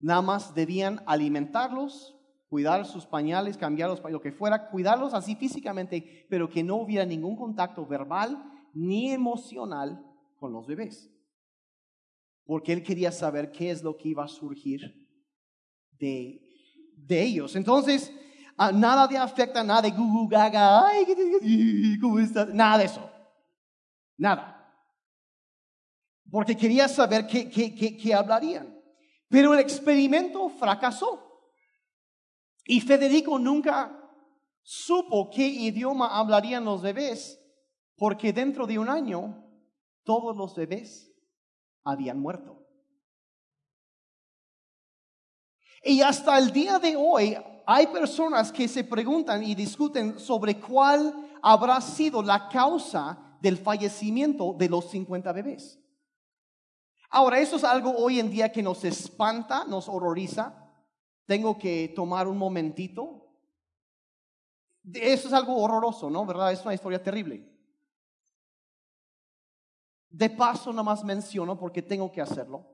Nada 0.00 0.20
más 0.20 0.54
debían 0.54 1.02
alimentarlos, 1.06 2.14
cuidar 2.54 2.86
sus 2.86 3.04
pañales, 3.04 3.56
cambiarlos, 3.56 4.00
lo 4.08 4.20
que 4.20 4.30
fuera, 4.30 4.70
cuidarlos 4.70 5.12
así 5.12 5.34
físicamente, 5.34 6.24
pero 6.30 6.48
que 6.48 6.62
no 6.62 6.76
hubiera 6.76 7.04
ningún 7.04 7.34
contacto 7.34 7.84
verbal 7.84 8.40
ni 8.72 9.10
emocional 9.10 10.00
con 10.36 10.52
los 10.52 10.64
bebés. 10.64 11.10
Porque 12.44 12.72
él 12.72 12.84
quería 12.84 13.10
saber 13.10 13.50
qué 13.50 13.72
es 13.72 13.82
lo 13.82 13.96
que 13.96 14.10
iba 14.10 14.22
a 14.22 14.28
surgir 14.28 15.04
de, 15.98 16.46
de 16.96 17.22
ellos. 17.22 17.56
Entonces, 17.56 18.12
nada 18.56 19.08
de 19.08 19.18
afecta, 19.18 19.64
nada 19.64 19.82
de 19.82 19.90
gugu 19.90 20.28
gaga, 20.28 20.86
ay, 20.86 21.98
¿cómo 22.00 22.20
estás? 22.20 22.54
Nada 22.54 22.78
de 22.78 22.84
eso. 22.84 23.10
Nada. 24.16 24.72
Porque 26.30 26.56
quería 26.56 26.86
saber 26.86 27.26
qué, 27.26 27.50
qué, 27.50 27.74
qué, 27.74 27.96
qué 27.96 28.14
hablarían. 28.14 28.80
Pero 29.28 29.54
el 29.54 29.58
experimento 29.58 30.48
fracasó. 30.50 31.33
Y 32.64 32.80
Federico 32.80 33.38
nunca 33.38 34.00
supo 34.62 35.30
qué 35.30 35.46
idioma 35.46 36.18
hablarían 36.18 36.64
los 36.64 36.82
bebés, 36.82 37.40
porque 37.96 38.32
dentro 38.32 38.66
de 38.66 38.78
un 38.78 38.88
año 38.88 39.44
todos 40.02 40.36
los 40.36 40.54
bebés 40.54 41.12
habían 41.84 42.18
muerto. 42.20 42.66
Y 45.82 46.00
hasta 46.00 46.38
el 46.38 46.50
día 46.50 46.78
de 46.78 46.96
hoy 46.96 47.36
hay 47.66 47.86
personas 47.88 48.50
que 48.50 48.66
se 48.68 48.84
preguntan 48.84 49.42
y 49.42 49.54
discuten 49.54 50.18
sobre 50.18 50.58
cuál 50.58 51.14
habrá 51.42 51.80
sido 51.82 52.22
la 52.22 52.48
causa 52.48 53.36
del 53.40 53.58
fallecimiento 53.58 54.54
de 54.58 54.70
los 54.70 54.90
50 54.90 55.30
bebés. 55.32 55.78
Ahora, 57.10 57.38
eso 57.38 57.56
es 57.56 57.64
algo 57.64 57.94
hoy 57.96 58.18
en 58.18 58.30
día 58.30 58.50
que 58.50 58.62
nos 58.62 58.82
espanta, 58.84 59.64
nos 59.66 59.88
horroriza, 59.88 60.63
tengo 61.26 61.58
que 61.58 61.92
tomar 61.94 62.28
un 62.28 62.38
momentito. 62.38 63.20
Eso 64.92 65.28
es 65.28 65.34
algo 65.34 65.56
horroroso, 65.56 66.10
¿no? 66.10 66.26
¿Verdad? 66.26 66.52
Es 66.52 66.62
una 66.64 66.74
historia 66.74 67.02
terrible. 67.02 67.50
De 70.10 70.30
paso, 70.30 70.70
nada 70.70 70.82
más 70.82 71.02
menciono, 71.02 71.58
porque 71.58 71.82
tengo 71.82 72.12
que 72.12 72.20
hacerlo, 72.20 72.66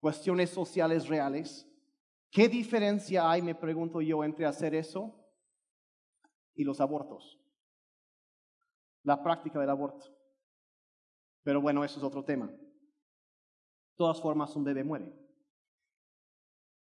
cuestiones 0.00 0.50
sociales 0.50 1.06
reales. 1.06 1.66
¿Qué 2.30 2.48
diferencia 2.48 3.30
hay, 3.30 3.42
me 3.42 3.54
pregunto 3.54 4.00
yo, 4.00 4.24
entre 4.24 4.46
hacer 4.46 4.74
eso 4.74 5.14
y 6.54 6.64
los 6.64 6.80
abortos? 6.80 7.38
La 9.02 9.22
práctica 9.22 9.60
del 9.60 9.70
aborto. 9.70 10.06
Pero 11.42 11.60
bueno, 11.60 11.84
eso 11.84 11.98
es 11.98 12.04
otro 12.04 12.24
tema. 12.24 12.46
De 12.46 13.96
todas 13.96 14.20
formas, 14.20 14.54
un 14.56 14.64
bebé 14.64 14.82
muere. 14.82 15.29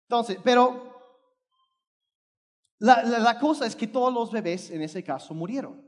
Entonces, 0.08 0.38
pero 0.44 0.86
la, 2.78 3.38
cosa 3.40 3.66
es 3.66 3.74
que 3.74 3.86
todos 3.86 4.12
los 4.12 4.30
bebés 4.30 4.70
en 4.70 4.82
ese 4.82 5.02
caso 5.02 5.34
murieron. 5.34 5.84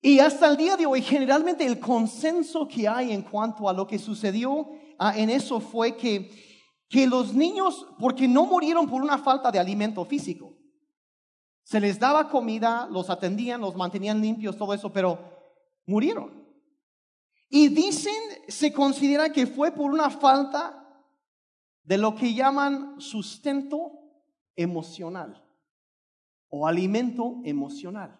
Y 0.00 0.18
hasta 0.18 0.48
el 0.48 0.56
día 0.56 0.76
de 0.76 0.86
hoy, 0.86 1.02
generalmente 1.02 1.66
el 1.66 1.78
consenso 1.78 2.66
que 2.66 2.88
hay 2.88 3.12
en 3.12 3.22
cuanto 3.22 3.68
a 3.68 3.72
lo 3.74 3.86
que 3.86 3.98
sucedió 3.98 4.70
ah, 4.98 5.12
en 5.14 5.28
eso 5.28 5.60
fue 5.60 5.94
que, 5.94 6.30
que 6.88 7.06
los 7.06 7.34
niños, 7.34 7.86
porque 7.98 8.26
no 8.26 8.46
murieron 8.46 8.88
por 8.88 9.02
una 9.02 9.18
falta 9.18 9.50
de 9.50 9.58
alimento 9.58 10.02
físico, 10.06 10.56
se 11.62 11.80
les 11.80 11.98
daba 11.98 12.30
comida, 12.30 12.88
los 12.90 13.10
atendían, 13.10 13.60
los 13.60 13.76
mantenían 13.76 14.22
limpios, 14.22 14.56
todo 14.56 14.72
eso, 14.72 14.90
pero 14.90 15.18
murieron. 15.86 16.48
Y 17.50 17.68
dicen, 17.68 18.14
se 18.48 18.72
considera 18.72 19.30
que 19.30 19.46
fue 19.46 19.70
por 19.70 19.90
una 19.90 20.08
falta 20.08 20.79
de 21.82 21.98
lo 21.98 22.14
que 22.14 22.34
llaman 22.34 23.00
sustento 23.00 23.92
emocional 24.56 25.42
o 26.48 26.66
alimento 26.66 27.40
emocional. 27.44 28.18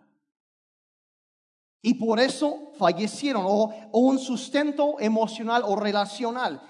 Y 1.82 1.94
por 1.94 2.20
eso 2.20 2.72
fallecieron, 2.78 3.44
o, 3.46 3.72
un 3.92 4.18
sustento 4.18 5.00
emocional 5.00 5.62
o 5.64 5.76
relacional. 5.76 6.62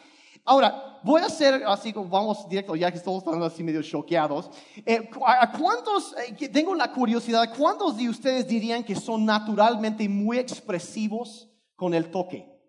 Ahora, 0.44 1.00
voy 1.02 1.20
a 1.20 1.26
hacer 1.26 1.64
así, 1.66 1.92
vamos 1.92 2.49
directo, 2.49 2.76
ya 2.76 2.90
que 2.90 2.99
estamos 2.99 3.23
estando 3.23 3.44
así 3.44 3.62
medio 3.62 3.82
choqueados. 3.82 4.50
Eh, 4.87 5.11
¿A 5.26 5.52
cuántos, 5.52 6.14
eh, 6.16 6.49
tengo 6.49 6.75
la 6.75 6.92
curiosidad, 6.92 7.52
cuántos 7.56 7.97
de 7.97 8.09
ustedes 8.09 8.47
dirían 8.47 8.85
que 8.85 8.94
son 8.94 9.25
naturalmente 9.25 10.09
muy 10.09 10.38
expresivos 10.38 11.50
con 11.75 11.92
el 11.92 12.11
toque? 12.11 12.60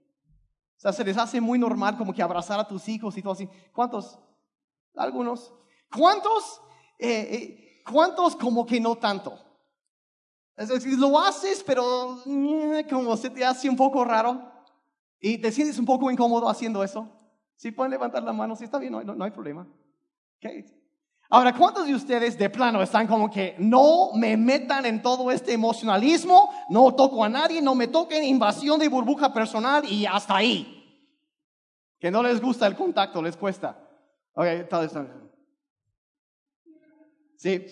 Sea, 0.81 0.91
se 0.91 1.03
les 1.03 1.15
hace 1.15 1.39
muy 1.39 1.59
normal 1.59 1.95
como 1.95 2.11
que 2.11 2.23
abrazar 2.23 2.59
a 2.59 2.67
tus 2.67 2.89
hijos 2.89 3.15
y 3.15 3.21
todo 3.21 3.33
así. 3.33 3.47
¿Cuántos? 3.71 4.17
Algunos. 4.95 5.53
¿Cuántos? 5.95 6.59
Eh, 6.97 7.19
eh, 7.31 7.83
¿Cuántos 7.87 8.35
como 8.35 8.65
que 8.65 8.81
no 8.81 8.95
tanto? 8.95 9.37
Lo 10.97 11.19
haces, 11.19 11.63
pero 11.63 12.23
mm, 12.25 12.89
como 12.89 13.15
se 13.15 13.29
te 13.29 13.45
hace 13.45 13.69
un 13.69 13.75
poco 13.75 14.03
raro 14.03 14.41
y 15.19 15.37
te 15.37 15.51
sientes 15.51 15.77
un 15.77 15.85
poco 15.85 16.09
incómodo 16.09 16.49
haciendo 16.49 16.83
eso. 16.83 17.07
Si 17.55 17.71
pueden 17.71 17.91
levantar 17.91 18.23
la 18.23 18.33
mano, 18.33 18.55
si 18.55 18.63
está 18.63 18.79
bien, 18.79 18.93
no, 18.93 19.23
hay 19.23 19.31
problema. 19.31 19.67
Ahora, 21.33 21.55
¿cuántos 21.55 21.87
de 21.87 21.95
ustedes 21.95 22.37
de 22.37 22.49
plano 22.49 22.81
están 22.81 23.07
como 23.07 23.31
que 23.31 23.55
no 23.57 24.11
me 24.13 24.35
metan 24.35 24.85
en 24.85 25.01
todo 25.01 25.31
este 25.31 25.53
emocionalismo, 25.53 26.49
no 26.69 26.93
toco 26.93 27.23
a 27.23 27.29
nadie, 27.29 27.61
no 27.61 27.73
me 27.73 27.87
toquen 27.87 28.25
invasión 28.25 28.77
de 28.77 28.89
burbuja 28.89 29.33
personal 29.33 29.85
y 29.89 30.05
hasta 30.05 30.35
ahí? 30.35 30.77
Que 31.97 32.11
no 32.11 32.21
les 32.21 32.41
gusta 32.41 32.67
el 32.67 32.75
contacto, 32.75 33.21
les 33.21 33.37
cuesta. 33.37 33.81
Ok, 34.33 34.45
tal 34.69 34.81
vez. 34.81 34.93
Sí, 37.37 37.65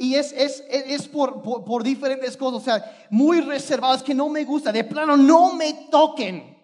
y 0.00 0.16
es, 0.16 0.32
es, 0.32 0.64
es 0.68 1.06
por, 1.06 1.42
por, 1.42 1.84
diferentes 1.84 2.36
cosas, 2.36 2.60
o 2.60 2.64
sea, 2.64 3.06
muy 3.08 3.40
reservados 3.40 4.02
que 4.02 4.14
no 4.14 4.28
me 4.28 4.44
gusta, 4.44 4.72
de 4.72 4.82
plano 4.82 5.16
no 5.16 5.54
me 5.54 5.86
toquen. 5.92 6.58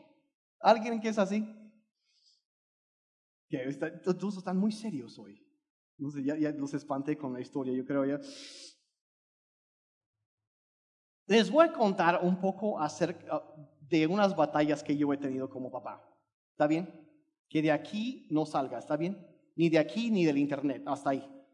¿Alguien 0.58 1.00
que 1.00 1.10
es 1.10 1.18
así? 1.18 1.48
Que 3.48 3.58
todos 4.02 4.38
están 4.38 4.58
muy 4.58 4.72
serios 4.72 5.16
hoy. 5.20 5.45
No 5.98 6.10
sé, 6.10 6.22
ya, 6.22 6.50
los 6.50 6.74
espanté 6.74 7.16
con 7.16 7.32
la 7.32 7.40
historia, 7.40 7.72
yo 7.72 7.84
creo 7.84 8.04
ya. 8.04 8.20
Les 11.26 11.50
voy 11.50 11.66
a 11.66 11.72
contar 11.72 12.20
un 12.22 12.40
poco 12.40 12.78
acerca 12.78 13.42
de 13.80 14.06
unas 14.06 14.36
batallas 14.36 14.82
que 14.82 14.96
yo 14.96 15.12
he 15.12 15.16
tenido 15.16 15.48
como 15.48 15.70
papá. 15.70 16.02
¿Está 16.52 16.66
bien? 16.66 17.08
Que 17.48 17.62
de 17.62 17.72
aquí 17.72 18.26
no 18.30 18.46
salga, 18.46 18.78
¿está 18.78 18.96
bien? 18.96 19.26
Ni 19.56 19.68
de 19.68 19.78
aquí 19.78 20.10
ni 20.10 20.24
del 20.24 20.38
internet, 20.38 20.82
hasta 20.86 21.10
ahí. 21.10 21.44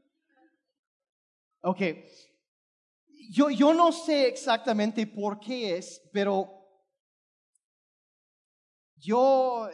Ok. 1.63 1.81
Yo, 3.31 3.51
yo 3.51 3.73
no 3.73 3.93
sé 3.93 4.27
exactamente 4.27 5.07
por 5.07 5.39
qué 5.39 5.77
es, 5.77 6.03
pero 6.13 6.63
yo, 8.97 9.69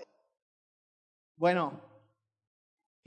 bueno, 1.37 1.88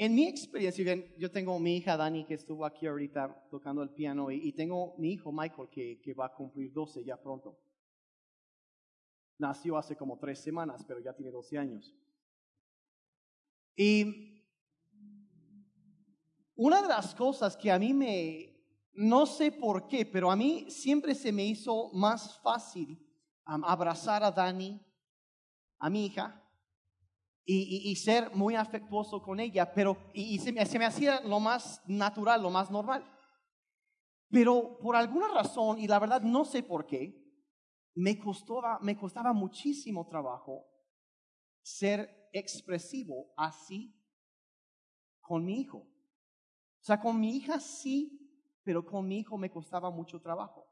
en 0.04 0.16
mi 0.16 0.28
experiencia, 0.28 0.96
yo 1.16 1.30
tengo 1.30 1.60
mi 1.60 1.78
hija 1.78 1.96
Dani 1.96 2.26
que 2.26 2.34
estuvo 2.34 2.66
aquí 2.66 2.88
ahorita 2.88 3.48
tocando 3.52 3.84
el 3.84 3.92
piano 3.92 4.32
y, 4.32 4.52
tengo 4.54 4.96
mi 4.98 5.12
hijo 5.12 5.32
Michael 5.32 5.70
que, 5.70 6.02
que, 6.02 6.16
va 6.16 6.26
a 6.26 6.34
cumplir 6.34 6.74
12 6.74 7.04
ya 7.06 7.22
pronto. 7.22 7.60
Nació 9.38 9.78
hace 9.78 9.96
como 9.96 10.18
tres 10.18 10.40
semanas, 10.40 10.84
pero 10.88 11.00
ya 11.00 11.14
tiene 11.14 11.30
12 11.30 11.56
años. 11.56 11.96
Y 13.76 14.44
una 16.56 16.82
de 16.82 16.88
las 16.88 17.14
cosas 17.14 17.56
que 17.56 17.72
a 17.72 17.78
mí 17.78 17.94
me, 17.94 18.60
no 18.94 19.28
sé 19.28 19.52
por 19.52 19.88
qué, 19.88 20.08
pero 20.08 20.32
a 20.32 20.36
mí 20.36 20.66
siempre 20.72 21.14
se 21.14 21.32
me 21.32 21.46
hizo 21.46 21.92
más 21.94 22.42
fácil 22.42 23.08
abrazar 23.46 24.24
a 24.24 24.32
Dani, 24.32 24.84
a 25.78 25.92
mi 25.92 26.08
hija, 26.08 26.44
y, 27.46 27.96
ser 27.96 28.34
muy 28.36 28.56
afectuoso 28.56 29.22
con 29.22 29.40
ella, 29.40 29.74
pero 29.74 29.98
y, 30.14 30.40
se, 30.40 30.52
me, 30.52 30.66
se, 30.66 30.80
me, 30.80 30.86
hacía 30.86 31.22
lo 31.22 31.40
más 31.40 31.82
natural, 31.88 32.42
lo 32.42 32.50
más 32.50 32.72
normal. 32.72 33.06
Pero 34.30 34.78
por 34.80 34.96
alguna 34.96 35.28
razón, 35.28 35.80
y 35.80 35.88
la 35.88 36.00
verdad 36.00 36.22
no 36.22 36.46
sé 36.46 36.64
por 36.64 36.86
qué, 36.86 37.18
me 37.96 38.18
costaba, 38.18 38.80
me 38.82 38.98
costaba 38.98 39.34
muchísimo 39.34 40.08
trabajo 40.08 40.66
ser 41.62 42.30
expresivo 42.32 43.34
así 43.36 43.94
con 45.20 45.44
mi 45.44 45.60
hijo. 45.60 45.80
O 45.80 46.84
sea, 46.84 47.02
con 47.02 47.20
mi 47.20 47.36
hija 47.36 47.60
sí 47.60 48.22
pero 48.64 48.86
con 48.86 49.08
mi 49.08 49.20
hijo 49.20 49.38
me 49.38 49.52
costaba 49.52 49.90
mucho 49.90 50.22
trabajo. 50.22 50.68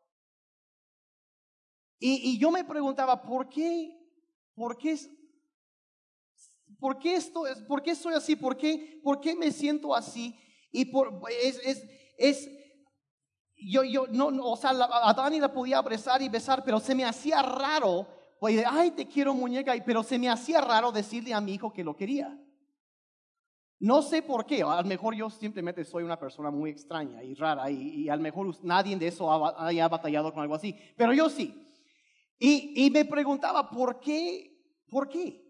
Y, 2.01 2.39
yo 2.39 2.49
me 2.49 2.63
preguntaba, 2.63 3.21
¿por 3.21 3.49
qué? 3.49 3.93
¿Por 4.55 4.77
qué? 4.77 4.95
¿Por 6.79 6.98
qué 6.98 7.15
esto 7.15 7.45
es? 7.45 7.62
¿Por 7.62 7.81
qué 7.81 7.93
soy 7.95 8.13
así? 8.13 8.36
¿Por 8.36 8.55
qué, 8.55 9.00
por 9.03 9.19
qué 9.19 9.36
me 9.36 9.51
siento 9.51 9.93
así? 9.93 10.39
Y 10.71 10.86
por, 10.86 11.21
es, 11.43 11.59
es, 11.65 11.83
es 12.17 12.50
yo, 13.57 13.83
yo, 13.83 14.07
no, 14.07 14.27
o 14.27 14.55
sea, 14.55 14.71
a 14.71 15.13
Dani 15.13 15.39
la 15.39 15.51
podía 15.51 15.79
abrazar 15.79 16.21
y 16.21 16.29
besar, 16.29 16.63
pero 16.63 16.79
se 16.79 16.95
me 16.95 17.03
hacía 17.03 17.41
raro, 17.41 18.07
pues, 18.39 18.63
ay, 18.65 18.91
te 18.91 19.07
quiero 19.07 19.33
muñeca, 19.33 19.74
pero 19.86 20.03
se 20.03 20.17
me 20.17 20.29
hacía 20.29 20.62
raro 20.62 20.91
decirle 20.91 21.33
a 21.33 21.41
mi 21.41 21.55
hijo 21.55 21.74
que 21.74 21.83
lo 21.83 21.95
quería. 21.95 22.39
No 23.81 24.01
sé 24.01 24.21
por 24.21 24.45
qué, 24.45 24.62
a 24.62 24.81
lo 24.81 24.88
mejor 24.88 25.15
yo 25.15 25.29
simplemente 25.29 25.86
soy 25.86 26.03
una 26.03 26.19
persona 26.19 26.51
muy 26.51 26.69
extraña 26.69 27.24
y 27.24 27.33
rara 27.33 27.69
y, 27.71 28.03
y 28.03 28.09
a 28.09 28.15
lo 28.15 28.21
mejor 28.21 28.53
nadie 28.63 28.95
de 28.98 29.07
eso 29.07 29.31
haya 29.57 29.88
batallado 29.88 30.33
con 30.33 30.41
algo 30.43 30.55
así, 30.55 30.75
pero 30.98 31.13
yo 31.13 31.29
sí. 31.29 31.65
Y, 32.38 32.86
y 32.86 32.91
me 32.91 33.05
preguntaba, 33.05 33.69
¿por 33.69 34.00
qué? 34.00 34.53
¿Por 34.89 35.07
qué? 35.07 35.49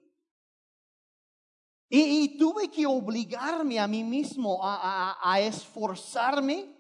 Y, 1.92 2.38
tuve 2.38 2.70
que 2.70 2.86
obligarme 2.86 3.80
a 3.80 3.88
mí 3.88 4.04
mismo 4.04 4.60
a, 4.62 5.40
esforzarme 5.40 6.76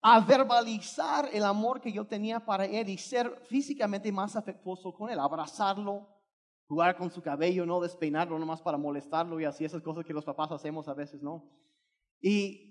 a 0.00 0.20
verbalizar 0.20 1.28
el 1.32 1.42
amor 1.42 1.80
que 1.80 1.90
yo 1.90 2.06
tenía 2.06 2.38
para 2.38 2.64
él 2.64 2.88
y 2.88 2.96
ser 2.96 3.42
físicamente 3.48 4.12
más 4.12 4.36
afectuoso 4.36 4.94
con 4.94 5.10
él, 5.10 5.18
abrazarlo, 5.18 6.08
jugar 6.68 6.96
con 6.96 7.10
su 7.10 7.20
cabello, 7.20 7.66
no 7.66 7.80
despeinarlo 7.80 8.38
nomás 8.38 8.62
para 8.62 8.78
molestarlo 8.78 9.40
y 9.40 9.44
así 9.44 9.64
esas 9.64 9.82
cosas 9.82 10.04
que 10.04 10.12
los 10.12 10.24
papás 10.24 10.52
hacemos 10.52 10.86
a 10.86 10.94
veces, 10.94 11.20
¿no? 11.20 11.50
Y, 12.20 12.66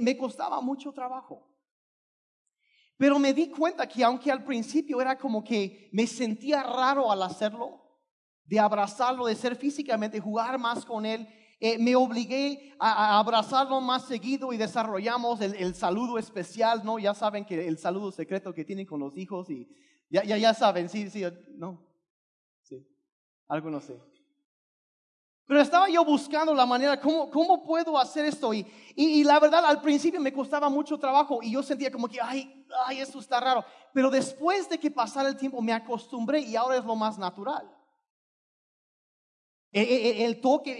me 0.00 0.16
costaba 0.16 0.60
mucho 0.60 0.92
trabajo. 0.92 1.48
Pero 2.96 3.18
me 3.18 3.34
di 3.34 3.50
cuenta 3.50 3.86
que 3.86 4.04
aunque 4.04 4.30
al 4.30 4.44
principio 4.44 5.00
era 5.00 5.18
como 5.18 5.42
que 5.42 5.90
me 5.92 6.06
sentía 6.06 6.62
raro 6.62 7.10
al 7.10 7.22
hacerlo, 7.22 7.81
de 8.44 8.58
abrazarlo, 8.60 9.26
de 9.26 9.34
ser 9.34 9.56
físicamente, 9.56 10.20
jugar 10.20 10.58
más 10.58 10.84
con 10.84 11.06
él, 11.06 11.26
eh, 11.64 11.78
me 11.78 11.94
obligué 11.94 12.74
a, 12.80 13.20
abrazarlo 13.20 13.80
más 13.80 14.06
seguido 14.06 14.52
y 14.52 14.56
desarrollamos 14.56 15.40
el, 15.40 15.74
saludo 15.76 16.18
especial, 16.18 16.82
¿no? 16.84 16.98
Ya 16.98 17.14
saben 17.14 17.44
que 17.44 17.68
el 17.68 17.78
saludo 17.78 18.10
secreto 18.10 18.52
que 18.52 18.64
tienen 18.64 18.84
con 18.84 18.98
los 18.98 19.16
hijos 19.16 19.48
y 19.48 19.68
ya, 20.10 20.24
ya, 20.24 20.36
ya 20.36 20.54
saben, 20.54 20.88
sí, 20.88 21.08
sí, 21.08 21.22
no, 21.54 21.86
sí, 22.62 22.84
algo 23.46 23.70
no 23.70 23.80
sé. 23.80 23.96
Pero 25.46 25.60
estaba 25.60 25.88
yo 25.88 26.04
buscando 26.04 26.54
la 26.54 26.66
manera, 26.66 27.00
¿cómo, 27.00 27.30
cómo 27.30 27.62
puedo 27.62 27.96
hacer 27.96 28.24
esto? 28.24 28.52
Y, 28.52 28.66
y, 28.96 29.22
la 29.22 29.38
verdad, 29.38 29.64
al 29.64 29.80
principio 29.80 30.20
me 30.20 30.32
costaba 30.32 30.68
mucho 30.68 30.98
trabajo 30.98 31.40
y 31.42 31.52
yo 31.52 31.62
sentía 31.62 31.92
como 31.92 32.08
que, 32.08 32.20
ay, 32.20 32.66
ay, 32.86 32.98
esto 32.98 33.20
está 33.20 33.38
raro. 33.38 33.64
Pero 33.92 34.10
después 34.10 34.68
de 34.68 34.78
que 34.78 34.90
pasara 34.90 35.28
el 35.28 35.36
tiempo 35.36 35.60
me 35.60 35.72
acostumbré 35.72 36.40
y 36.40 36.56
ahora 36.56 36.78
es 36.78 36.84
lo 36.84 36.96
más 36.96 37.18
natural. 37.18 37.70
El, 39.72 40.40
toque, 40.42 40.76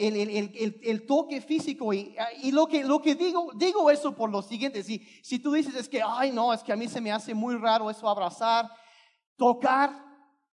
el, 0.83 1.07
toque 1.07 1.41
físico. 1.41 1.95
Y, 1.95 2.15
y, 2.43 2.53
lo, 2.53 2.67
que, 2.67 2.85
lo 2.85 3.01
que 3.01 3.15
digo, 3.15 3.51
digo 3.55 3.91
eso 3.91 4.15
por 4.15 4.31
lo 4.31 4.43
siguiente. 4.43 4.83
Si, 4.83 4.99
si 5.23 5.39
tú 5.39 5.53
dices 5.53 5.75
es 5.75 5.89
que, 5.89 6.03
ay, 6.07 6.31
no, 6.31 6.53
es 6.53 6.63
que 6.63 6.73
a 6.73 6.77
mí 6.77 6.87
se 6.89 7.01
me 7.01 7.11
hace 7.11 7.33
muy 7.33 7.57
raro 7.57 7.89
eso 7.91 8.07
abrazar, 8.07 8.71
tocar 9.37 9.93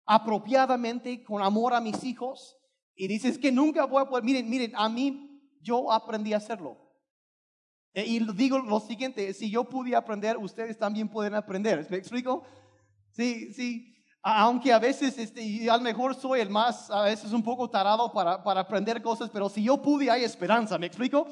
apropiadamente 0.05 1.25
con 1.25 1.43
amor 1.43 1.73
a 1.73 1.81
mis 1.81 2.05
hijos. 2.05 2.59
Y 2.95 3.09
dices 3.09 3.39
que 3.39 3.51
nunca 3.51 3.87
voy 3.87 4.03
a 4.03 4.09
poder. 4.09 4.25
Miren, 4.25 4.51
miren, 4.51 4.73
a 4.75 4.89
mí 4.91 5.41
yo 5.63 5.91
aprendí 5.91 6.35
a 6.35 6.39
hacerlo. 6.39 6.77
E, 7.95 8.05
y 8.05 8.19
digo 8.35 8.59
lo 8.59 8.81
siguiente, 8.81 9.33
si 9.33 9.51
yo 9.51 9.65
pude 9.65 9.97
aprender, 9.97 10.37
ustedes 10.37 10.79
también 10.79 11.09
pueden 11.09 11.35
aprender. 11.35 11.87
¿Me 11.91 11.97
explico? 11.97 12.45
Sí, 13.13 13.55
sí 13.55 13.96
aunque 14.23 14.73
a 14.73 14.79
veces, 14.79 15.19
este, 15.19 15.43
y 15.43 15.69
a 15.69 15.77
lo 15.77 15.83
mejor 15.83 16.15
soy 16.15 16.41
el 16.41 16.51
más, 16.51 16.91
a 16.91 17.03
veces 17.03 17.33
un 17.33 17.43
poco 17.43 17.71
tarado 17.71 18.13
para, 18.13 18.43
para 18.43 18.61
aprender 18.61 19.01
cosas, 19.03 19.31
pero 19.33 19.49
si 19.49 19.63
yo 19.63 19.81
pude, 19.81 20.11
hay 20.11 20.25
esperanza, 20.25 20.79
¿me 20.79 20.87
explico? 20.87 21.29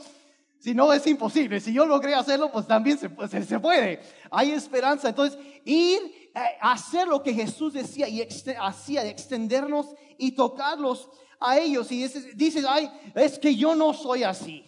Si 0.64 0.72
no, 0.72 0.90
es 0.94 1.06
imposible. 1.06 1.60
Si 1.60 1.74
yo 1.74 1.84
logré 1.84 2.14
hacerlo, 2.14 2.50
pues 2.50 2.66
también 2.66 2.96
se, 2.96 3.10
pues, 3.10 3.30
se 3.30 3.60
puede. 3.60 4.00
Hay 4.30 4.50
esperanza. 4.52 5.10
Entonces, 5.10 5.38
ir 5.62 6.00
a 6.34 6.46
eh, 6.46 6.58
hacer 6.58 7.06
lo 7.06 7.22
que 7.22 7.34
Jesús 7.34 7.74
decía 7.74 8.08
y 8.08 8.26
hacía, 8.58 9.04
extendernos 9.04 9.94
y 10.16 10.32
tocarlos 10.32 11.10
a 11.38 11.58
ellos. 11.58 11.92
Y 11.92 12.08
dices, 12.34 12.64
ay, 12.66 12.90
es 13.14 13.38
que 13.38 13.54
yo 13.54 13.74
no 13.74 13.92
soy 13.92 14.22
así. 14.22 14.64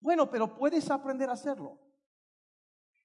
Bueno, 0.00 0.28
pero 0.28 0.52
puedes 0.52 0.90
aprender 0.90 1.30
a 1.30 1.34
hacerlo. 1.34 1.78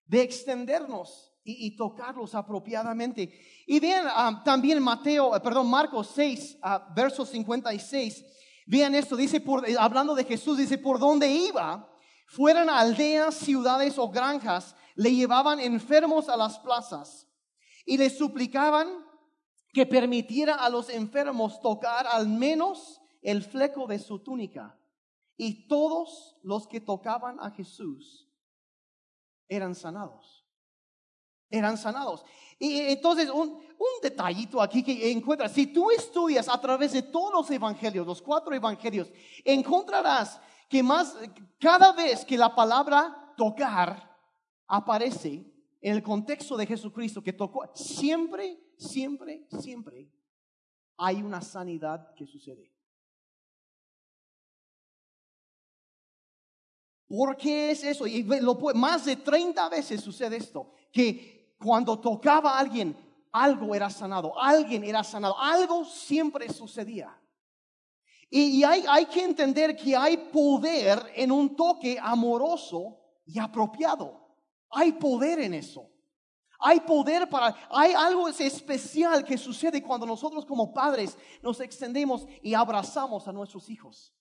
De 0.05 0.23
extendernos 0.23 1.31
y, 1.45 1.75
tocarlos 1.75 2.34
apropiadamente. 2.34 3.31
Y 3.67 3.79
vean 3.79 4.08
ah, 4.10 4.41
también 4.43 4.81
Mateo, 4.81 5.36
eh, 5.36 5.39
perdón, 5.39 5.69
Marcos 5.69 6.12
6, 6.15 6.58
uh, 6.63 6.93
verso 6.95 7.25
56. 7.25 8.25
Vean 8.65 8.95
esto, 8.95 9.15
dice, 9.15 9.39
por, 9.39 9.67
eh, 9.69 9.75
hablando 9.77 10.15
de 10.15 10.23
Jesús, 10.23 10.58
dice, 10.58 10.79
por 10.79 10.97
donde 10.97 11.29
iba, 11.29 11.88
fueran 12.27 12.69
aldeas, 12.69 13.36
ciudades 13.36 13.99
o 13.99 14.10
granjas, 14.10 14.75
le 14.95 15.13
llevaban 15.13 15.60
enfermos 15.60 16.29
a 16.29 16.38
las 16.38 16.58
plazas 16.60 17.27
y 17.86 17.97
le 17.97 18.10
suplicaban 18.10 19.05
que 19.71 19.86
permitiera 19.86 20.55
a 20.55 20.69
los 20.69 20.89
enfermos 20.89 21.62
tocar 21.62 22.08
al 22.08 22.27
menos 22.27 22.99
el 23.21 23.43
fleco 23.43 23.86
de 23.86 23.99
su 23.99 24.23
túnica. 24.23 24.79
Y 25.38 25.67
todos 25.67 26.38
los 26.41 26.65
que 26.65 26.79
tocaban 26.81 27.39
a 27.39 27.51
Jesús 27.51 28.31
eran 29.47 29.75
sanados 29.75 30.44
eran 31.49 31.77
sanados. 31.77 32.23
Y 32.60 32.79
entonces, 32.81 33.29
un, 33.29 33.49
un, 33.49 34.01
detallito 34.01 34.62
aquí 34.62 34.84
que 34.84 35.12
encuentras, 35.12 35.51
si 35.51 35.67
tú 35.67 35.91
estudias 35.91 36.47
a 36.47 36.60
través 36.60 36.93
de 36.93 37.01
todos 37.01 37.34
los 37.34 37.51
evangelios, 37.51 38.08
los 38.08 38.21
cuatro 38.21 38.53
evangelios, 38.53 39.12
encontrarás 39.43 40.39
que 40.69 40.81
más, 40.81 41.15
cada 41.60 41.91
vez 41.91 42.23
que 42.25 42.38
la 42.38 42.55
palabra 42.55 43.34
tocar 43.38 44.15
aparece 44.67 45.45
en 45.81 45.93
el 45.93 46.01
contexto 46.01 46.58
de 46.58 46.65
Jesucristo 46.65 47.21
que 47.21 47.34
tocó, 47.34 47.69
siempre, 47.75 48.60
siempre, 48.77 49.45
siempre 49.60 50.10
hay 50.97 51.21
una 51.21 51.41
sanidad 51.41 52.13
que 52.15 52.25
sucede. 52.25 52.71
¿Por 57.08 57.38
qué 57.38 57.71
es 57.71 57.84
eso? 57.84 58.08
Y 58.08 58.23
lo, 58.23 58.55
más 58.73 59.05
de 59.05 59.17
30 59.17 59.69
veces 59.69 60.01
sucede 60.01 60.38
esto, 60.38 60.73
que 60.91 61.34
cuando 61.65 61.99
tocaba 61.99 62.51
a 62.51 62.60
alguien, 62.60 62.95
algo 63.32 63.73
era 63.73 63.89
sanado, 63.89 64.39
alguien 64.39 64.84
era 64.84 65.04
sanado, 65.04 65.36
algo 65.39 65.84
siempre 65.84 66.47
sucedía. 66.54 67.19
Y, 68.30 68.63
hay, 68.63 68.86
hay 68.88 69.08
que 69.08 69.23
entender 69.23 69.75
que 69.75 69.95
hay 69.95 70.15
poder 70.32 71.12
en 71.15 71.32
un 71.32 71.56
toque 71.56 71.97
amoroso 71.99 72.99
y 73.25 73.39
apropiado. 73.39 74.38
Hay 74.69 74.91
poder 74.91 75.39
en 75.39 75.56
eso. 75.56 75.89
Hay 76.60 76.82
poder 76.82 77.28
para, 77.28 77.56
hay 77.71 77.93
algo 77.93 78.28
especial 78.28 79.23
que 79.23 79.38
sucede 79.38 79.82
cuando 79.82 80.06
nosotros 80.06 80.45
como 80.45 80.71
padres 80.71 81.17
nos 81.41 81.60
extendemos 81.62 82.28
y 82.43 82.54
abrazamos 82.54 83.28
a 83.28 83.34
nuestros 83.34 83.69
hijos. 83.71 84.13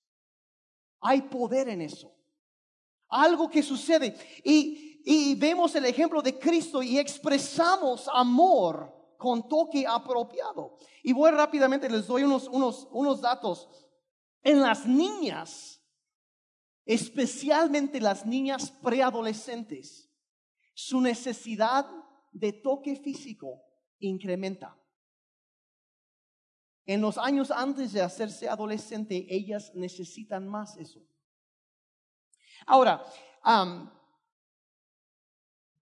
Hay 1.01 1.21
poder 1.23 1.69
en 1.69 1.83
eso. 1.83 2.11
Algo 3.09 3.51
que 3.51 3.63
sucede. 3.63 4.17
Y, 4.43 4.94
y 5.07 5.35
vemos 5.35 5.75
el 5.75 5.85
ejemplo 5.85 6.23
de 6.23 6.39
Cristo 6.39 6.83
y 6.83 6.99
expresamos 6.99 8.09
amor 8.09 9.15
con 9.19 9.47
toque 9.47 9.87
apropiado. 9.87 10.79
Y 11.03 11.13
voy 11.13 11.31
rápidamente, 11.31 11.91
les 11.91 12.07
doy 12.07 12.23
unos, 12.23 12.49
unos, 12.49 12.89
unos 12.91 13.21
datos. 13.21 13.69
En 14.43 14.63
las 14.63 14.87
niñas, 14.87 15.83
especialmente 16.87 18.01
las 18.01 18.25
niñas 18.25 18.71
preadolescentes, 18.83 20.11
su 20.73 21.03
necesidad 21.03 21.87
de 22.33 22.55
toque 22.55 22.97
físico 22.97 23.63
incrementa. 23.99 24.75
En 26.87 27.03
los 27.03 27.19
años 27.19 27.51
antes 27.51 27.93
de 27.93 28.01
hacerse 28.01 28.49
adolescente, 28.49 29.27
ellas 29.29 29.71
necesitan 29.75 30.49
más 30.49 30.79
eso. 30.79 31.01
Ahora, 32.67 33.05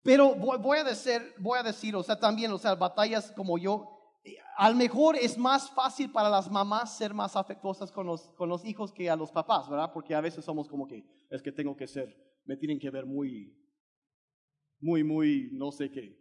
pero 0.04 0.36
voy 0.36 0.78
a 0.78 0.84
decir, 0.84 1.34
voy 1.40 1.60
a 1.60 1.64
decir, 1.64 1.96
o 1.96 2.04
sea, 2.04 2.20
también, 2.20 2.52
o 2.52 2.58
sea, 2.58 2.76
batallas 2.76 3.32
como 3.32 3.58
yo, 3.58 3.88
eh, 4.24 4.38
a 4.58 4.70
lo 4.70 4.76
mejor 4.76 5.16
es 5.16 5.38
más 5.38 5.70
fácil 5.72 6.12
para 6.12 6.30
las 6.30 6.50
mamás 6.50 6.98
ser 6.98 7.14
más 7.14 7.36
afectuosas 7.36 7.92
con 7.92 8.08
los, 8.08 8.30
con 8.36 8.50
los 8.50 8.66
hijos 8.66 8.94
que 8.94 9.10
a 9.10 9.16
los 9.16 9.32
papás, 9.32 9.70
¿verdad? 9.70 9.92
Porque 9.94 10.16
a 10.16 10.22
veces 10.22 10.46
somos 10.46 10.68
como 10.68 10.88
que, 10.88 11.06
es 11.30 11.42
que 11.42 11.52
tengo 11.52 11.76
que 11.76 11.88
ser, 11.88 12.16
me 12.46 12.56
tienen 12.56 12.80
que 12.80 12.90
ver 12.90 13.06
muy, 13.06 13.54
muy, 14.80 15.04
muy, 15.04 15.50
no 15.54 15.72
sé 15.72 15.92
qué, 15.92 16.18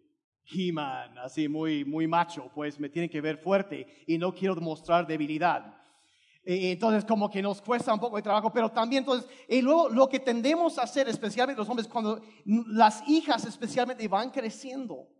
He-Man, 0.50 1.18
así 1.18 1.48
muy, 1.48 1.84
muy 1.84 2.06
macho, 2.06 2.50
pues 2.54 2.80
me 2.80 2.88
tienen 2.88 3.10
que 3.10 3.20
ver 3.20 3.38
fuerte 3.38 3.86
y 4.06 4.18
no 4.18 4.34
quiero 4.34 4.54
demostrar 4.54 5.06
debilidad. 5.06 5.77
Entonces, 6.50 7.04
como 7.04 7.28
que 7.28 7.42
nos 7.42 7.60
cuesta 7.60 7.92
un 7.92 8.00
poco 8.00 8.16
de 8.16 8.22
trabajo, 8.22 8.50
pero 8.50 8.70
también, 8.70 9.02
entonces, 9.02 9.28
y 9.46 9.60
luego 9.60 9.90
lo 9.90 10.08
que 10.08 10.18
tendemos 10.18 10.78
a 10.78 10.84
hacer, 10.84 11.06
especialmente 11.06 11.60
los 11.60 11.68
hombres, 11.68 11.86
cuando 11.86 12.22
las 12.46 13.06
hijas 13.06 13.44
especialmente 13.44 14.08
van 14.08 14.30
creciendo, 14.30 15.10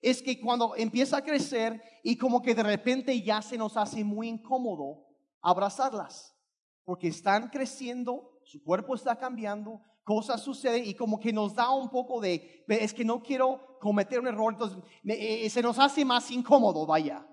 es 0.00 0.22
que 0.22 0.40
cuando 0.40 0.76
empieza 0.76 1.16
a 1.16 1.24
crecer 1.24 1.82
y 2.04 2.16
como 2.16 2.40
que 2.40 2.54
de 2.54 2.62
repente 2.62 3.20
ya 3.20 3.42
se 3.42 3.58
nos 3.58 3.76
hace 3.76 4.04
muy 4.04 4.28
incómodo 4.28 5.08
abrazarlas, 5.40 6.36
porque 6.84 7.08
están 7.08 7.48
creciendo, 7.48 8.38
su 8.44 8.62
cuerpo 8.62 8.94
está 8.94 9.18
cambiando, 9.18 9.80
cosas 10.04 10.40
suceden 10.40 10.84
y 10.84 10.94
como 10.94 11.18
que 11.18 11.32
nos 11.32 11.56
da 11.56 11.70
un 11.70 11.90
poco 11.90 12.20
de, 12.20 12.64
es 12.68 12.94
que 12.94 13.04
no 13.04 13.24
quiero 13.24 13.76
cometer 13.80 14.20
un 14.20 14.28
error, 14.28 14.52
entonces 14.52 14.78
eh, 15.04 15.50
se 15.50 15.62
nos 15.62 15.80
hace 15.80 16.04
más 16.04 16.30
incómodo, 16.30 16.86
vaya. 16.86 17.26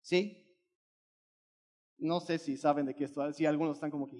¿Sí? 0.00 0.41
No 2.02 2.18
sé 2.18 2.36
si 2.36 2.56
saben 2.56 2.86
de 2.86 2.96
qué 2.96 3.04
esto, 3.04 3.32
si 3.32 3.46
algunos 3.46 3.76
están 3.76 3.90
como 3.90 4.08
que... 4.08 4.16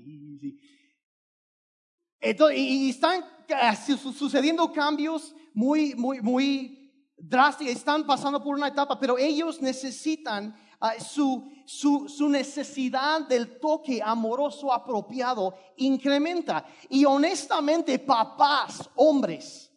Entonces, 2.21 2.57
y 2.57 2.91
están 2.91 3.25
sucediendo 4.15 4.73
cambios 4.73 5.35
muy, 5.53 5.93
muy, 5.97 6.21
muy 6.21 7.11
drásticos, 7.17 7.75
están 7.75 8.07
pasando 8.07 8.41
por 8.41 8.55
una 8.55 8.69
etapa, 8.69 9.01
pero 9.01 9.19
ellos 9.19 9.61
necesitan 9.61 10.55
ah, 10.79 11.01
su, 11.01 11.51
su, 11.67 12.09
su, 12.09 12.29
necesidad 12.29 13.27
del 13.27 13.59
toque 13.59 14.01
amoroso 14.01 14.73
apropiado 14.73 15.57
incrementa. 15.77 16.65
Y 16.89 17.05
honestamente, 17.05 17.99
papás, 17.99 18.89
hombres, 18.95 19.73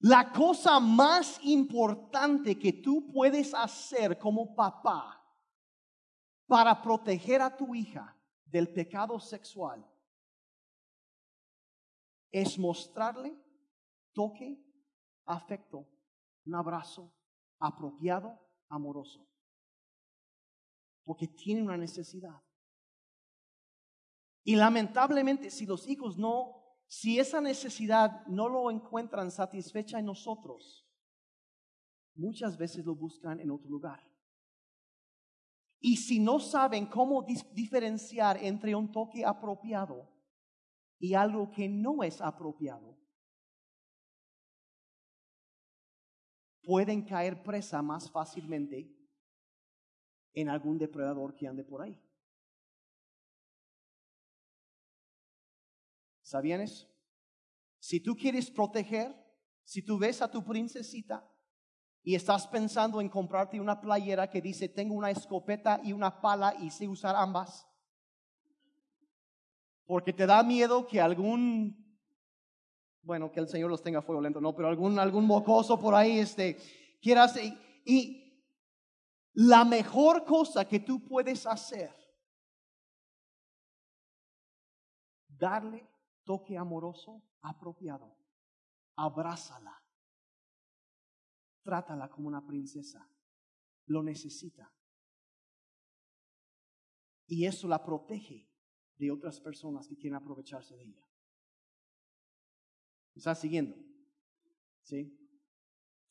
la 0.00 0.32
cosa 0.32 0.80
más 0.80 1.38
importante 1.44 2.58
que 2.58 2.72
tú 2.72 3.06
puedes 3.12 3.54
hacer 3.54 4.18
como 4.18 4.52
papá 4.52 5.15
para 6.46 6.80
proteger 6.80 7.42
a 7.42 7.56
tu 7.56 7.74
hija 7.74 8.16
del 8.44 8.72
pecado 8.72 9.18
sexual 9.18 9.84
es 12.30 12.58
mostrarle 12.58 13.36
toque, 14.12 14.62
afecto, 15.24 15.88
un 16.44 16.54
abrazo 16.54 17.12
apropiado, 17.58 18.38
amoroso. 18.68 19.26
Porque 21.04 21.28
tiene 21.28 21.62
una 21.62 21.76
necesidad. 21.76 22.42
Y 24.44 24.56
lamentablemente, 24.56 25.50
si 25.50 25.66
los 25.66 25.88
hijos 25.88 26.16
no, 26.16 26.62
si 26.86 27.18
esa 27.18 27.40
necesidad 27.40 28.24
no 28.26 28.48
lo 28.48 28.70
encuentran 28.70 29.30
satisfecha 29.30 29.98
en 29.98 30.06
nosotros, 30.06 30.86
muchas 32.14 32.56
veces 32.56 32.84
lo 32.84 32.94
buscan 32.94 33.40
en 33.40 33.50
otro 33.50 33.68
lugar. 33.68 34.15
Y 35.80 35.96
si 35.96 36.18
no 36.18 36.40
saben 36.40 36.86
cómo 36.86 37.24
diferenciar 37.52 38.42
entre 38.42 38.74
un 38.74 38.90
toque 38.90 39.24
apropiado 39.24 40.08
y 40.98 41.14
algo 41.14 41.50
que 41.50 41.68
no 41.68 42.02
es 42.02 42.20
apropiado, 42.20 42.96
pueden 46.62 47.02
caer 47.02 47.42
presa 47.42 47.80
más 47.82 48.10
fácilmente 48.10 48.92
en 50.32 50.48
algún 50.48 50.78
depredador 50.78 51.34
que 51.34 51.46
ande 51.46 51.64
por 51.64 51.82
ahí. 51.82 52.02
¿Sabían 56.22 56.60
eso? 56.60 56.88
Si 57.78 58.00
tú 58.00 58.16
quieres 58.16 58.50
proteger, 58.50 59.14
si 59.62 59.80
tú 59.82 59.96
ves 59.96 60.20
a 60.20 60.30
tu 60.30 60.44
princesita 60.44 61.24
y 62.06 62.14
estás 62.14 62.46
pensando 62.46 63.00
en 63.00 63.08
comprarte 63.08 63.60
una 63.60 63.80
playera 63.80 64.30
que 64.30 64.40
dice 64.40 64.68
tengo 64.68 64.94
una 64.94 65.10
escopeta 65.10 65.80
y 65.82 65.92
una 65.92 66.20
pala 66.20 66.54
y 66.60 66.70
sé 66.70 66.86
usar 66.86 67.16
ambas, 67.16 67.66
porque 69.86 70.12
te 70.12 70.24
da 70.24 70.44
miedo 70.44 70.86
que 70.86 71.00
algún 71.00 71.84
bueno, 73.02 73.32
que 73.32 73.40
el 73.40 73.48
Señor 73.48 73.70
los 73.70 73.82
tenga 73.82 74.02
fuego 74.02 74.20
lento, 74.20 74.40
no, 74.40 74.54
pero 74.54 74.68
algún, 74.68 75.00
algún 75.00 75.26
mocoso 75.26 75.80
por 75.80 75.96
ahí, 75.96 76.20
este, 76.20 76.56
quieras, 77.00 77.36
y, 77.42 77.58
y 77.84 78.44
la 79.32 79.64
mejor 79.64 80.24
cosa 80.24 80.66
que 80.68 80.78
tú 80.78 81.04
puedes 81.04 81.44
hacer, 81.44 81.92
darle 85.26 85.88
toque 86.24 86.56
amoroso 86.56 87.22
apropiado, 87.42 88.16
abrázala, 88.94 89.85
Trátala 91.66 92.08
como 92.08 92.28
una 92.28 92.46
princesa. 92.46 93.10
Lo 93.86 94.00
necesita. 94.04 94.72
Y 97.26 97.44
eso 97.44 97.66
la 97.66 97.84
protege 97.84 98.48
de 98.96 99.10
otras 99.10 99.40
personas 99.40 99.88
que 99.88 99.96
quieren 99.96 100.14
aprovecharse 100.14 100.76
de 100.76 100.84
ella. 100.84 101.04
¿Me 103.14 103.18
estás 103.18 103.40
siguiendo? 103.40 103.76
¿Sí? 104.82 105.12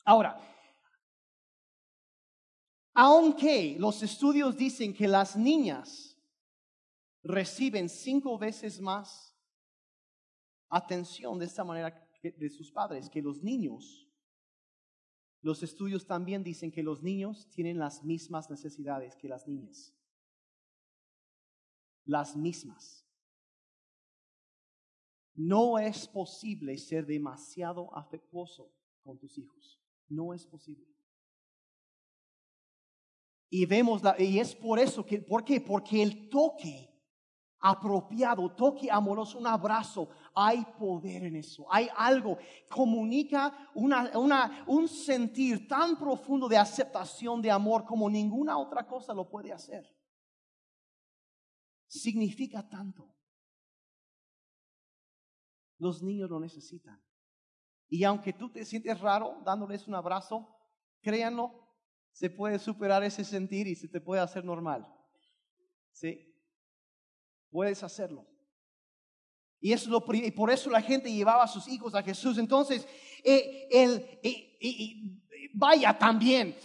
Ahora, 0.04 0.38
aunque 2.94 3.78
los 3.80 4.04
estudios 4.04 4.58
dicen 4.58 4.94
que 4.94 5.08
las 5.08 5.38
niñas 5.38 6.18
reciben 7.24 7.88
cinco 7.88 8.38
veces 8.38 8.82
más 8.82 9.34
atención 10.68 11.40
de 11.40 11.46
esta 11.46 11.64
manera 11.64 12.10
de 12.22 12.50
sus 12.50 12.72
padres 12.74 13.10
que 13.10 13.22
los 13.22 13.42
niños, 13.42 14.06
los 15.46 15.62
estudios 15.62 16.08
también 16.08 16.44
dicen 16.44 16.72
que 16.72 16.82
los 16.82 17.04
niños 17.04 17.48
tienen 17.52 17.78
las 17.78 18.04
mismas 18.04 18.50
necesidades 18.50 19.16
que 19.16 19.28
las 19.28 19.48
niñas. 19.48 19.94
Las 22.04 22.36
mismas. 22.36 23.06
No 25.36 25.78
es 25.78 26.08
posible 26.08 26.76
ser 26.80 27.06
demasiado 27.06 27.96
afectuoso 27.96 28.74
con 29.04 29.20
tus 29.20 29.38
hijos. 29.38 29.80
No 30.10 30.34
es 30.34 30.48
posible. 30.48 30.88
Y 33.48 33.68
vemos, 33.68 34.02
y 34.18 34.40
es 34.40 34.56
por 34.56 34.80
eso 34.80 35.06
que, 35.06 35.22
¿por 35.22 35.46
qué? 35.46 35.62
Porque 35.62 36.02
el 36.02 36.28
toque 36.28 36.92
apropiado, 37.60 38.52
toque 38.56 38.90
amoroso, 38.90 39.38
un 39.38 39.46
abrazo. 39.46 40.10
Hay 40.38 40.66
poder 40.78 41.24
en 41.24 41.38
eso, 41.38 41.66
hay 41.72 41.88
algo. 41.96 42.38
Comunica 42.70 43.72
un 43.74 44.88
sentir 44.88 45.66
tan 45.68 45.98
profundo 45.98 46.50
de 46.50 46.58
aceptación, 46.58 47.42
de 47.42 47.50
amor, 47.50 47.86
como 47.86 48.10
ninguna 48.10 48.58
otra 48.58 48.86
cosa 48.86 49.14
lo 49.14 49.30
puede 49.30 49.54
hacer. 49.54 49.86
Significa 51.88 52.68
tanto. 52.68 53.16
Los 55.78 56.04
niños 56.04 56.30
lo 56.30 56.40
necesitan. 56.40 57.02
Y 57.88 58.04
aunque 58.04 58.34
tú 58.34 58.52
te 58.52 58.66
sientes 58.66 59.00
raro 59.00 59.42
dándoles 59.46 59.88
un 59.88 59.96
abrazo, 59.96 60.54
créanlo, 61.02 61.66
se 62.12 62.30
puede 62.30 62.60
superar 62.60 63.04
ese 63.04 63.24
sentir 63.24 63.68
y 63.68 63.76
se 63.76 63.88
te 63.88 64.02
puede 64.02 64.22
hacer 64.22 64.44
normal. 64.44 64.86
¿Sí? 65.92 66.34
Puedes 67.50 67.84
hacerlo. 67.84 68.28
Y, 69.60 69.74
eso 69.74 69.90
lo, 69.90 70.04
y 70.14 70.32
por 70.32 70.52
eso 70.52 70.70
la 70.70 70.82
gente 70.82 71.12
llevaba 71.12 71.44
a 71.44 71.48
sus 71.48 71.68
hijos 71.68 71.96
a 71.96 72.04
Jesús. 72.04 72.38
Entonces, 72.38 72.88
eh, 73.24 73.68
el, 73.72 75.22
vaya 75.54 75.98
también. 75.98 76.56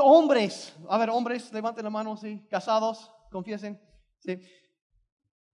Hombres, 0.00 0.74
a 0.88 0.96
ver, 0.96 1.10
hombres, 1.10 1.52
levanten 1.52 1.84
la 1.84 1.90
mano, 1.90 2.16
sí, 2.16 2.46
casados, 2.48 3.10
confiesen. 3.30 3.80
Sí. 4.20 4.40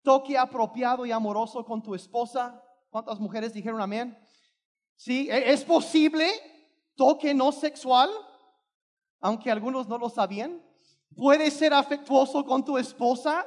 Toque 0.02 0.38
apropiado 0.38 1.04
y 1.04 1.10
amoroso 1.10 1.64
con 1.64 1.82
tu 1.82 1.94
esposa. 1.94 2.62
¿Cuántas 2.90 3.18
mujeres 3.18 3.52
dijeron 3.52 3.80
amén? 3.80 4.16
Sí, 4.96 5.28
¿e-, 5.30 5.52
es 5.52 5.64
posible 5.64 6.28
toque 6.98 7.32
no 7.32 7.52
sexual, 7.52 8.10
aunque 9.20 9.50
algunos 9.50 9.88
no 9.88 9.96
lo 9.96 10.10
sabían. 10.10 10.62
Puede 11.16 11.50
ser 11.50 11.72
afectuoso 11.72 12.44
con 12.44 12.64
tu 12.64 12.76
esposa 12.76 13.46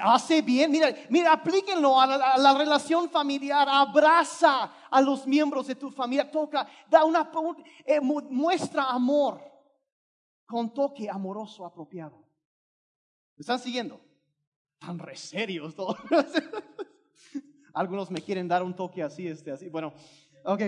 hace 0.00 0.42
bien, 0.42 0.70
mira, 0.70 0.94
mira, 1.08 1.32
aplíquenlo 1.32 2.00
a 2.00 2.06
la, 2.06 2.54
relación 2.58 3.08
familiar, 3.08 3.68
abraza 3.68 4.72
a 4.90 5.00
los 5.00 5.26
miembros 5.26 5.68
de 5.68 5.76
tu 5.76 5.90
familia, 5.90 6.30
toca, 6.30 6.66
da 6.88 7.04
una, 7.04 7.30
eh, 7.84 8.00
muestra 8.00 8.84
amor 8.84 9.40
con 10.46 10.74
toque 10.74 11.08
amoroso 11.08 11.64
apropiado. 11.64 12.18
¿Me 13.36 13.42
están 13.42 13.60
siguiendo? 13.60 14.00
Tan 14.78 14.98
reserios 14.98 15.74
todos. 15.74 15.96
Algunos 17.72 18.10
me 18.10 18.20
quieren 18.20 18.48
dar 18.48 18.62
un 18.62 18.74
toque 18.74 19.02
así, 19.02 19.28
este, 19.28 19.52
así. 19.52 19.68
Bueno, 19.68 19.92
ok. 20.44 20.62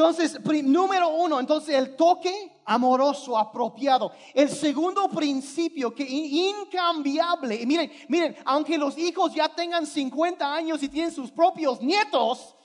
Entonces, 0.00 0.40
número 0.64 1.10
uno, 1.10 1.38
entonces 1.38 1.74
el 1.74 1.94
toque 1.94 2.62
amoroso, 2.64 3.36
apropiado. 3.36 4.12
El 4.32 4.48
segundo 4.48 5.10
principio 5.10 5.94
que 5.94 6.04
incambiable, 6.08 7.66
miren, 7.66 7.92
miren, 8.08 8.34
aunque 8.46 8.78
los 8.78 8.96
hijos 8.96 9.34
ya 9.34 9.54
tengan 9.54 9.86
50 9.86 10.54
años 10.54 10.82
y 10.82 10.88
tienen 10.88 11.12
sus 11.12 11.30
propios 11.30 11.82
nietos, 11.82 12.56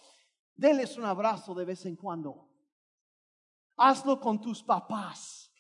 denles 0.55 0.97
un 0.97 1.03
abrazo 1.03 1.53
de 1.53 1.65
vez 1.65 1.85
en 1.85 1.97
cuando. 1.97 2.49
Hazlo 3.75 4.21
con 4.21 4.39
tus 4.39 4.63
papás, 4.63 5.51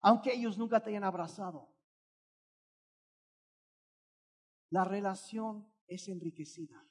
aunque 0.00 0.32
ellos 0.32 0.56
nunca 0.56 0.80
te 0.80 0.90
hayan 0.90 1.02
abrazado. 1.02 1.68
la 4.70 4.84
relación 4.84 5.66
es 5.86 6.08
enriquecida. 6.08 6.87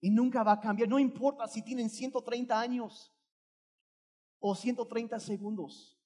Y 0.00 0.10
nunca 0.10 0.42
va 0.42 0.52
a 0.52 0.60
cambiar. 0.60 0.88
No 0.88 0.98
importa 0.98 1.48
si 1.48 1.62
tienen 1.62 1.90
130 1.90 2.58
años 2.58 3.12
o 4.38 4.54
130 4.54 5.18
segundos. 5.20 5.98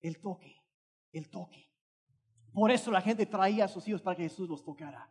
El 0.00 0.20
toque, 0.20 0.56
el 1.12 1.28
toque. 1.28 1.68
Por 2.52 2.70
eso 2.70 2.90
la 2.90 3.00
gente 3.00 3.26
traía 3.26 3.66
a 3.66 3.68
sus 3.68 3.86
hijos 3.86 4.02
para 4.02 4.16
que 4.16 4.24
Jesús 4.24 4.48
los 4.48 4.64
tocara. 4.64 5.10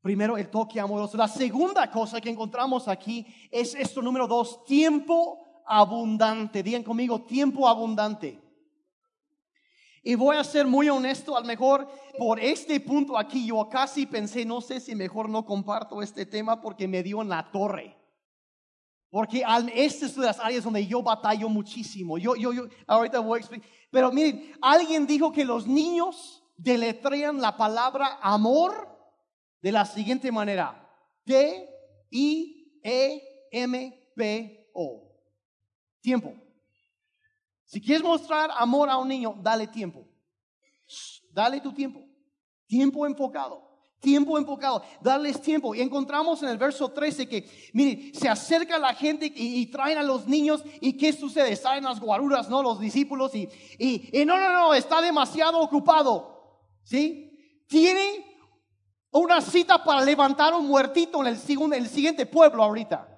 Primero, 0.00 0.38
el 0.38 0.48
toque 0.48 0.80
amoroso. 0.80 1.16
La 1.16 1.28
segunda 1.28 1.90
cosa 1.90 2.20
que 2.20 2.30
encontramos 2.30 2.88
aquí 2.88 3.26
es 3.50 3.74
esto 3.74 4.00
número 4.00 4.26
dos, 4.26 4.64
tiempo 4.64 5.62
abundante. 5.66 6.62
Digan 6.62 6.82
conmigo, 6.82 7.22
tiempo 7.22 7.68
abundante. 7.68 8.40
Y 10.02 10.14
voy 10.14 10.36
a 10.36 10.44
ser 10.44 10.66
muy 10.66 10.88
honesto, 10.88 11.36
al 11.36 11.44
mejor 11.44 11.86
por 12.18 12.40
este 12.40 12.80
punto 12.80 13.18
aquí 13.18 13.46
yo 13.46 13.68
casi 13.68 14.06
pensé, 14.06 14.44
no 14.44 14.60
sé 14.60 14.80
si 14.80 14.94
mejor 14.94 15.28
no 15.28 15.44
comparto 15.44 16.00
este 16.00 16.24
tema 16.24 16.60
porque 16.60 16.88
me 16.88 17.02
dio 17.02 17.20
en 17.20 17.28
la 17.28 17.50
torre. 17.50 17.96
Porque 19.10 19.42
este 19.74 20.06
es 20.06 20.14
de 20.14 20.24
las 20.24 20.38
áreas 20.38 20.64
donde 20.64 20.86
yo 20.86 21.02
batallo 21.02 21.48
muchísimo. 21.48 22.16
Yo, 22.16 22.36
yo, 22.36 22.52
yo, 22.52 22.68
ahorita 22.86 23.18
voy 23.18 23.38
a 23.38 23.40
explicar. 23.40 23.68
Pero 23.90 24.12
miren, 24.12 24.52
alguien 24.62 25.06
dijo 25.06 25.32
que 25.32 25.44
los 25.44 25.66
niños 25.66 26.44
deletrean 26.56 27.40
la 27.40 27.56
palabra 27.56 28.18
amor 28.22 28.88
de 29.60 29.72
la 29.72 29.84
siguiente 29.84 30.30
manera. 30.30 30.88
T-I-E-M-P-O. 31.24 31.70
Tiempo. 36.00 36.34
Si 37.70 37.80
quieres 37.80 38.02
mostrar 38.02 38.50
amor 38.56 38.90
a 38.90 38.96
un 38.96 39.06
niño, 39.06 39.36
dale 39.40 39.68
tiempo. 39.68 40.04
Dale 41.30 41.60
tu 41.60 41.72
tiempo. 41.72 42.04
Tiempo 42.66 43.06
enfocado. 43.06 43.62
Tiempo 44.00 44.36
enfocado, 44.36 44.82
darles 45.00 45.40
tiempo. 45.40 45.72
Y 45.72 45.80
encontramos 45.80 46.42
en 46.42 46.48
el 46.48 46.58
verso 46.58 46.90
13 46.90 47.28
que, 47.28 47.48
miren, 47.72 48.12
se 48.12 48.28
acerca 48.28 48.76
la 48.76 48.92
gente 48.92 49.32
y, 49.32 49.64
traen 49.66 49.98
a 49.98 50.02
los 50.02 50.26
niños. 50.26 50.64
¿Y 50.80 50.96
qué 50.96 51.12
sucede? 51.12 51.54
Salen 51.54 51.84
las 51.84 52.00
guaruras, 52.00 52.48
¿no? 52.48 52.60
Los 52.60 52.80
discípulos. 52.80 53.32
Y, 53.36 53.48
y, 53.78 54.24
no, 54.24 54.36
no, 54.36 54.52
no, 54.52 54.74
está 54.74 55.00
demasiado 55.00 55.60
ocupado. 55.60 56.64
¿Sí? 56.82 57.62
Tiene 57.68 58.24
una 59.12 59.40
cita 59.40 59.84
para 59.84 60.04
levantar 60.04 60.54
un 60.54 60.66
muertito 60.66 61.20
en 61.20 61.28
el, 61.28 61.38
en 61.46 61.72
el 61.74 61.88
siguiente 61.88 62.26
pueblo 62.26 62.64
ahorita. 62.64 63.09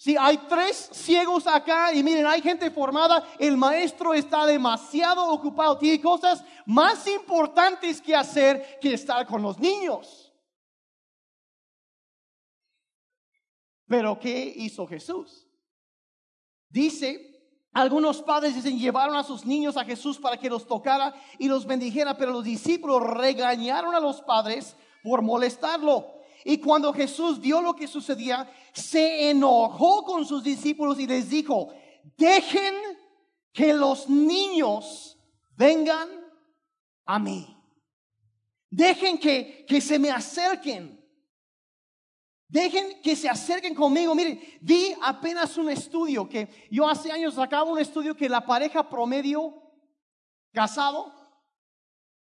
Si 0.00 0.16
hay 0.16 0.38
tres 0.48 0.88
ciegos 0.94 1.46
acá 1.46 1.92
y 1.92 2.02
miren, 2.02 2.24
hay 2.24 2.40
gente 2.40 2.70
formada, 2.70 3.22
el 3.38 3.58
maestro 3.58 4.14
está 4.14 4.46
demasiado 4.46 5.28
ocupado, 5.28 5.76
tiene 5.76 6.00
cosas 6.00 6.42
más 6.64 7.06
importantes 7.06 8.00
que 8.00 8.16
hacer 8.16 8.78
que 8.80 8.94
estar 8.94 9.26
con 9.26 9.42
los 9.42 9.58
niños. 9.58 10.32
Pero 13.86 14.18
¿qué 14.18 14.50
hizo 14.56 14.86
Jesús? 14.86 15.46
Dice, 16.70 17.60
algunos 17.74 18.22
padres 18.22 18.54
dicen, 18.54 18.78
llevaron 18.78 19.16
a 19.16 19.22
sus 19.22 19.44
niños 19.44 19.76
a 19.76 19.84
Jesús 19.84 20.16
para 20.16 20.38
que 20.38 20.48
los 20.48 20.66
tocara 20.66 21.14
y 21.38 21.46
los 21.46 21.66
bendijera, 21.66 22.16
pero 22.16 22.32
los 22.32 22.44
discípulos 22.44 23.02
regañaron 23.02 23.94
a 23.94 24.00
los 24.00 24.22
padres 24.22 24.74
por 25.02 25.20
molestarlo. 25.20 26.19
Y 26.44 26.58
cuando 26.58 26.92
Jesús 26.92 27.40
vio 27.40 27.60
lo 27.60 27.74
que 27.74 27.86
sucedía, 27.86 28.50
se 28.72 29.30
enojó 29.30 30.04
con 30.04 30.24
sus 30.24 30.42
discípulos 30.42 30.98
y 30.98 31.06
les 31.06 31.28
dijo, 31.28 31.72
dejen 32.16 32.74
que 33.52 33.72
los 33.72 34.08
niños 34.08 35.18
vengan 35.56 36.08
a 37.04 37.18
mí. 37.18 37.56
Dejen 38.70 39.18
que, 39.18 39.64
que 39.66 39.80
se 39.80 39.98
me 39.98 40.10
acerquen. 40.10 41.00
Dejen 42.48 43.00
que 43.02 43.14
se 43.14 43.28
acerquen 43.28 43.74
conmigo. 43.74 44.14
Miren, 44.14 44.40
vi 44.60 44.94
apenas 45.02 45.56
un 45.56 45.70
estudio 45.70 46.28
que 46.28 46.68
yo 46.70 46.88
hace 46.88 47.12
años 47.12 47.34
sacaba 47.34 47.70
un 47.70 47.78
estudio 47.78 48.16
que 48.16 48.28
la 48.28 48.44
pareja 48.44 48.88
promedio 48.88 49.62
casado 50.52 51.12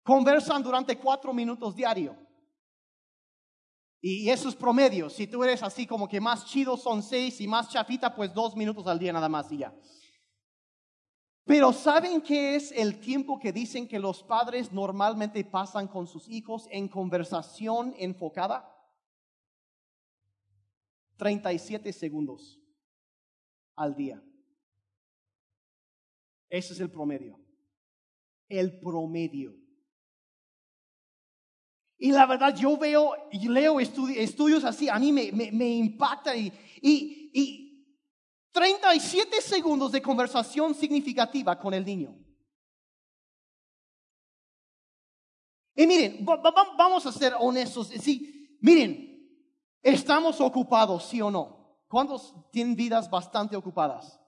conversan 0.04 0.62
durante 0.62 0.98
cuatro 0.98 1.32
minutos 1.32 1.74
diario. 1.74 2.23
Y 4.06 4.28
eso 4.28 4.50
es 4.50 4.54
promedio. 4.54 5.08
Si 5.08 5.26
tú 5.26 5.42
eres 5.42 5.62
así 5.62 5.86
como 5.86 6.06
que 6.06 6.20
más 6.20 6.44
chido 6.44 6.76
son 6.76 7.02
seis 7.02 7.40
y 7.40 7.48
más 7.48 7.70
chafita, 7.70 8.14
pues 8.14 8.34
dos 8.34 8.54
minutos 8.54 8.86
al 8.86 8.98
día 8.98 9.14
nada 9.14 9.30
más 9.30 9.50
y 9.50 9.56
ya. 9.56 9.74
Pero 11.46 11.72
¿saben 11.72 12.20
qué 12.20 12.54
es 12.54 12.70
el 12.72 13.00
tiempo 13.00 13.38
que 13.38 13.50
dicen 13.50 13.88
que 13.88 13.98
los 13.98 14.22
padres 14.22 14.70
normalmente 14.72 15.42
pasan 15.42 15.88
con 15.88 16.06
sus 16.06 16.28
hijos 16.28 16.68
en 16.70 16.86
conversación 16.86 17.94
enfocada? 17.96 18.70
37 21.16 21.90
segundos 21.90 22.60
al 23.74 23.96
día. 23.96 24.22
Ese 26.50 26.74
es 26.74 26.80
el 26.80 26.90
promedio. 26.90 27.40
El 28.50 28.78
promedio. 28.80 29.63
Y 31.98 32.12
la 32.12 32.26
verdad, 32.26 32.54
yo 32.54 32.76
veo 32.76 33.12
y 33.30 33.48
leo 33.48 33.80
estudios 33.80 34.64
así, 34.64 34.88
a 34.88 34.98
mí 34.98 35.12
me, 35.12 35.68
impacta 35.68 36.34
y, 36.36 36.52
y, 36.82 37.30
y 37.32 37.64
37 38.52 39.40
segundos 39.40 39.92
de 39.92 40.02
conversación 40.02 40.74
significativa 40.74 41.58
con 41.58 41.74
el 41.74 41.84
niño. 41.84 42.16
Y 45.74 45.86
miren, 45.86 46.24
vamos 46.24 47.04
a 47.04 47.12
ser 47.12 47.34
honestos. 47.38 47.88
Sí, 47.88 48.56
miren, 48.60 49.28
estamos 49.82 50.40
ocupados, 50.40 51.04
sí 51.06 51.20
o 51.20 51.30
no. 51.30 51.78
¿Cuántos 51.88 52.34
tienen 52.50 52.76
vidas 52.76 53.10
bastante 53.10 53.56
ocupadas? 53.56 54.20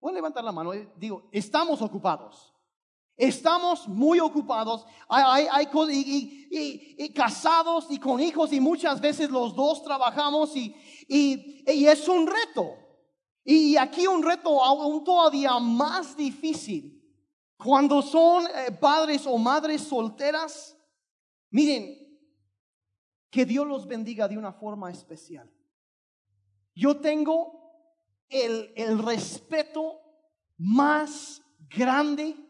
Voy 0.00 0.12
a 0.12 0.14
levantar 0.14 0.42
la 0.42 0.52
mano. 0.52 0.72
Eh, 0.72 0.90
digo, 0.96 1.28
estamos 1.32 1.82
ocupados. 1.82 2.54
Estamos 3.16 3.88
muy 3.88 4.20
ocupados, 4.20 4.84
hay, 5.08 5.46
y, 5.90 7.08
casados 7.14 7.86
y 7.88 7.98
con 7.98 8.20
hijos 8.20 8.52
y 8.52 8.60
muchas 8.60 9.00
veces 9.00 9.30
los 9.30 9.54
dos 9.54 9.82
trabajamos 9.82 10.54
y, 10.54 10.74
es 11.66 12.08
un 12.08 12.26
reto. 12.26 12.76
Y 13.42 13.76
aquí 13.76 14.06
un 14.06 14.22
reto 14.22 14.62
aún 14.62 15.02
todavía 15.02 15.58
más 15.58 16.16
difícil. 16.16 16.92
Cuando 17.56 18.02
son 18.02 18.44
eh, 18.46 18.72
padres 18.72 19.26
o 19.26 19.38
madres 19.38 19.82
solteras, 19.82 20.76
miren, 21.50 21.96
que 23.30 23.46
Dios 23.46 23.66
los 23.66 23.86
bendiga 23.86 24.28
de 24.28 24.36
una 24.36 24.52
forma 24.52 24.90
especial. 24.90 25.50
Yo 26.74 27.00
tengo 27.00 27.72
el 28.28 28.98
respeto 28.98 30.00
más 30.58 31.40
grande 31.70 32.45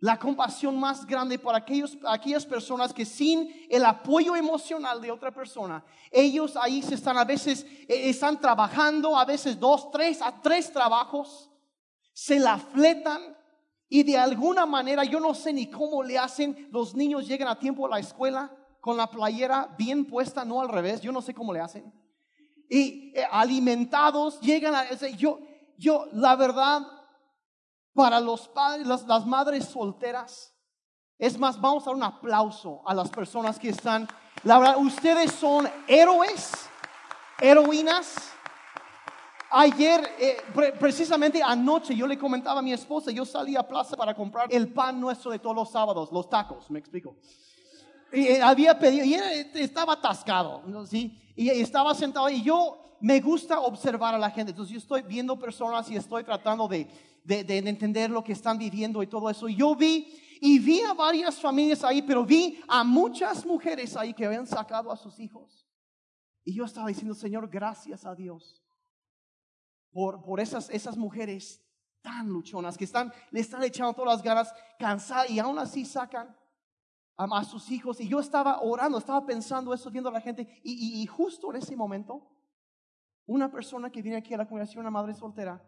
la 0.00 0.18
compasión 0.18 0.80
más 0.80 1.06
grande 1.06 1.38
para 1.38 1.58
aquellos, 1.58 1.96
aquellas 2.08 2.46
personas 2.46 2.92
que 2.92 3.04
sin 3.04 3.66
el 3.68 3.84
apoyo 3.84 4.34
emocional 4.34 5.00
de 5.00 5.10
otra 5.10 5.30
persona, 5.30 5.84
ellos 6.10 6.56
ahí 6.56 6.82
se 6.82 6.94
están 6.94 7.18
a 7.18 7.24
veces, 7.24 7.66
eh, 7.86 8.08
están 8.08 8.40
trabajando, 8.40 9.16
a 9.16 9.26
veces 9.26 9.60
dos, 9.60 9.90
tres, 9.90 10.22
a 10.22 10.40
tres 10.40 10.72
trabajos, 10.72 11.50
se 12.14 12.40
la 12.40 12.56
fletan 12.56 13.36
y 13.90 14.02
de 14.02 14.16
alguna 14.16 14.64
manera, 14.64 15.04
yo 15.04 15.20
no 15.20 15.34
sé 15.34 15.52
ni 15.52 15.66
cómo 15.66 16.02
le 16.02 16.16
hacen, 16.16 16.68
los 16.70 16.94
niños 16.94 17.26
llegan 17.26 17.48
a 17.48 17.58
tiempo 17.58 17.86
a 17.86 17.90
la 17.90 17.98
escuela 17.98 18.50
con 18.80 18.96
la 18.96 19.10
playera 19.10 19.74
bien 19.76 20.06
puesta, 20.06 20.44
no 20.44 20.62
al 20.62 20.68
revés, 20.68 21.02
yo 21.02 21.12
no 21.12 21.20
sé 21.20 21.34
cómo 21.34 21.52
le 21.52 21.60
hacen. 21.60 21.92
Y 22.70 23.12
eh, 23.14 23.24
alimentados, 23.30 24.40
llegan 24.40 24.74
a, 24.74 24.90
yo, 25.16 25.40
yo, 25.76 26.06
la 26.12 26.36
verdad, 26.36 26.86
para 27.94 28.20
los 28.20 28.48
padres, 28.48 28.86
las, 28.86 29.26
madres 29.26 29.66
solteras. 29.66 30.54
Es 31.18 31.38
más, 31.38 31.60
vamos 31.60 31.82
a 31.82 31.86
dar 31.86 31.96
un 31.96 32.02
aplauso 32.02 32.82
a 32.86 32.94
las 32.94 33.10
personas 33.10 33.58
que 33.58 33.70
están. 33.70 34.08
La 34.42 34.58
verdad, 34.58 34.78
ustedes 34.78 35.32
son 35.32 35.68
héroes, 35.86 36.52
heroínas. 37.40 38.32
Ayer, 39.52 40.08
eh, 40.18 40.36
precisamente 40.78 41.42
anoche, 41.42 41.94
yo 41.94 42.06
le 42.06 42.16
comentaba 42.16 42.60
a 42.60 42.62
mi 42.62 42.72
esposa, 42.72 43.10
yo 43.10 43.24
salí 43.24 43.56
a 43.56 43.66
plaza 43.66 43.96
para 43.96 44.14
comprar 44.14 44.46
el 44.50 44.72
pan 44.72 45.00
nuestro 45.00 45.32
de 45.32 45.40
todos 45.40 45.56
los 45.56 45.70
sábados, 45.70 46.10
los 46.12 46.30
tacos, 46.30 46.70
me 46.70 46.78
explico. 46.78 47.16
Y 48.12 48.28
eh, 48.28 48.42
había 48.42 48.78
pedido, 48.78 49.04
y 49.04 49.14
estaba 49.60 49.94
atascado, 49.94 50.62
¿sí? 50.86 51.20
Y 51.34 51.50
estaba 51.50 51.94
sentado, 51.94 52.30
y 52.30 52.42
yo 52.42 52.80
me 53.00 53.20
gusta 53.20 53.60
observar 53.60 54.14
a 54.14 54.18
la 54.18 54.30
gente. 54.30 54.50
Entonces, 54.50 54.72
yo 54.72 54.78
estoy 54.78 55.02
viendo 55.02 55.38
personas 55.38 55.90
y 55.90 55.96
estoy 55.96 56.22
tratando 56.22 56.68
de, 56.68 56.86
de, 57.24 57.58
entender 57.58 58.10
lo 58.10 58.24
que 58.24 58.32
están 58.32 58.58
viviendo 58.58 59.02
y 59.02 59.06
todo 59.06 59.30
eso. 59.30 59.48
Yo 59.48 59.74
vi 59.74 60.06
y 60.40 60.58
vi 60.58 60.80
a 60.80 60.94
varias 60.94 61.40
familias 61.40 61.84
ahí, 61.84 62.02
pero 62.02 62.24
vi 62.24 62.60
a 62.68 62.82
muchas 62.82 63.44
mujeres 63.44 63.96
ahí 63.96 64.14
que 64.14 64.26
habían 64.26 64.46
sacado 64.46 64.90
a 64.90 64.96
sus 64.96 65.18
hijos. 65.20 65.66
Y 66.44 66.54
yo 66.54 66.64
estaba 66.64 66.88
diciendo, 66.88 67.14
Señor, 67.14 67.48
gracias 67.48 68.04
a 68.06 68.14
Dios 68.14 68.62
por, 69.92 70.22
por 70.22 70.40
esas, 70.40 70.70
esas 70.70 70.96
mujeres 70.96 71.62
tan 72.00 72.28
luchonas 72.28 72.78
que 72.78 72.84
están, 72.84 73.12
le 73.30 73.40
están 73.40 73.62
echando 73.62 73.92
todas 73.92 74.14
las 74.14 74.22
ganas, 74.22 74.54
cansadas 74.78 75.30
y 75.30 75.38
aún 75.38 75.58
así 75.58 75.84
sacan 75.84 76.34
a, 77.16 77.44
sus 77.44 77.70
hijos 77.70 78.00
y 78.00 78.08
yo 78.08 78.18
estaba 78.20 78.62
orando, 78.62 78.96
estaba 78.96 79.26
pensando 79.26 79.74
eso, 79.74 79.90
viendo 79.90 80.08
a 80.08 80.12
la 80.12 80.22
gente 80.22 80.60
y, 80.64 81.02
y 81.02 81.06
justo 81.06 81.50
en 81.50 81.56
ese 81.56 81.76
momento, 81.76 82.26
una 83.26 83.50
persona 83.50 83.90
que 83.90 84.00
viene 84.00 84.16
aquí 84.16 84.32
a 84.32 84.38
la 84.38 84.48
congregación, 84.48 84.80
una 84.80 84.90
madre 84.90 85.14
soltera, 85.14 85.62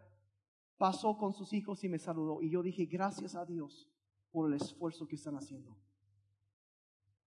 pasó 0.83 1.17
con 1.17 1.33
sus 1.33 1.53
hijos 1.53 1.81
y 1.85 1.87
me 1.87 1.97
saludó 1.97 2.41
y 2.41 2.49
yo 2.49 2.61
dije, 2.61 2.83
gracias 2.83 3.35
a 3.35 3.45
Dios 3.45 3.89
por 4.31 4.51
el 4.51 4.61
esfuerzo 4.61 5.07
que 5.07 5.15
están 5.15 5.37
haciendo. 5.37 5.77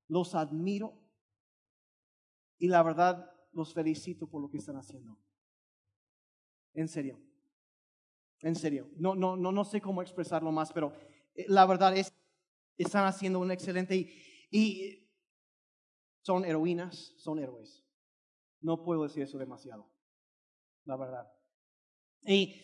Los 0.08 0.34
admiro 0.34 0.92
y 2.58 2.68
la 2.68 2.82
verdad 2.82 3.32
los 3.52 3.72
felicito 3.72 4.28
por 4.28 4.42
lo 4.42 4.50
que 4.50 4.58
están 4.58 4.76
haciendo. 4.76 5.16
En 6.74 6.86
serio. 6.86 7.18
En 8.42 8.56
serio. 8.56 8.90
No, 8.98 9.14
no, 9.14 9.38
no, 9.38 9.50
no 9.50 9.64
sé 9.64 9.80
cómo 9.80 10.02
expresarlo 10.02 10.52
más, 10.52 10.70
pero 10.70 10.92
eh, 11.34 11.46
la 11.48 11.64
verdad 11.64 11.96
es, 11.96 12.12
están 12.76 13.06
haciendo 13.06 13.40
un 13.40 13.50
excelente 13.50 13.96
y, 13.96 14.12
y 14.50 15.08
son 16.20 16.44
heroínas, 16.44 17.14
son 17.16 17.38
héroes. 17.38 17.86
No 18.60 18.82
puedo 18.82 19.04
decir 19.04 19.22
eso 19.22 19.38
demasiado, 19.38 19.90
la 20.84 20.96
verdad. 20.98 21.32
Y 22.26 22.60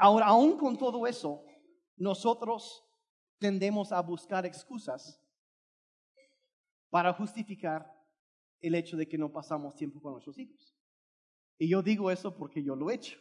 ahora, 0.00 0.26
aún 0.26 0.56
con 0.56 0.76
todo 0.76 1.06
eso, 1.06 1.44
nosotros 1.96 2.84
tendemos 3.38 3.92
a 3.92 4.00
buscar 4.00 4.44
excusas 4.46 5.22
para 6.88 7.12
justificar 7.12 7.86
el 8.60 8.74
hecho 8.74 8.96
de 8.96 9.06
que 9.06 9.18
no 9.18 9.30
pasamos 9.30 9.76
tiempo 9.76 10.00
con 10.00 10.12
nuestros 10.12 10.38
hijos. 10.38 10.74
Y 11.58 11.68
yo 11.68 11.82
digo 11.82 12.10
eso 12.10 12.34
porque 12.34 12.62
yo 12.62 12.74
lo 12.74 12.90
he 12.90 12.94
hecho. 12.94 13.18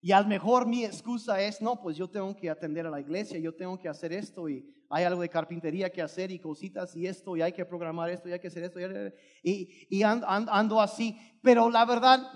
Y 0.00 0.12
a 0.12 0.20
lo 0.20 0.28
mejor 0.28 0.66
mi 0.66 0.84
excusa 0.84 1.40
es, 1.40 1.60
no, 1.60 1.80
pues 1.80 1.96
yo 1.96 2.08
tengo 2.08 2.34
que 2.36 2.48
atender 2.48 2.86
a 2.86 2.90
la 2.90 3.00
iglesia, 3.00 3.38
yo 3.38 3.54
tengo 3.54 3.78
que 3.78 3.88
hacer 3.88 4.12
esto 4.12 4.48
y 4.48 4.72
hay 4.88 5.04
algo 5.04 5.20
de 5.20 5.28
carpintería 5.28 5.90
que 5.90 6.00
hacer 6.00 6.30
y 6.30 6.38
cositas 6.38 6.94
y 6.94 7.06
esto 7.06 7.36
y 7.36 7.42
hay 7.42 7.52
que 7.52 7.64
programar 7.64 8.10
esto 8.10 8.28
y 8.28 8.32
hay 8.32 8.38
que 8.38 8.46
hacer 8.46 8.62
esto 8.62 8.78
y, 9.42 9.86
y 9.90 10.02
ando, 10.02 10.28
ando, 10.28 10.80
así. 10.80 11.18
Pero 11.42 11.70
la 11.70 11.84
verdad, 11.84 12.30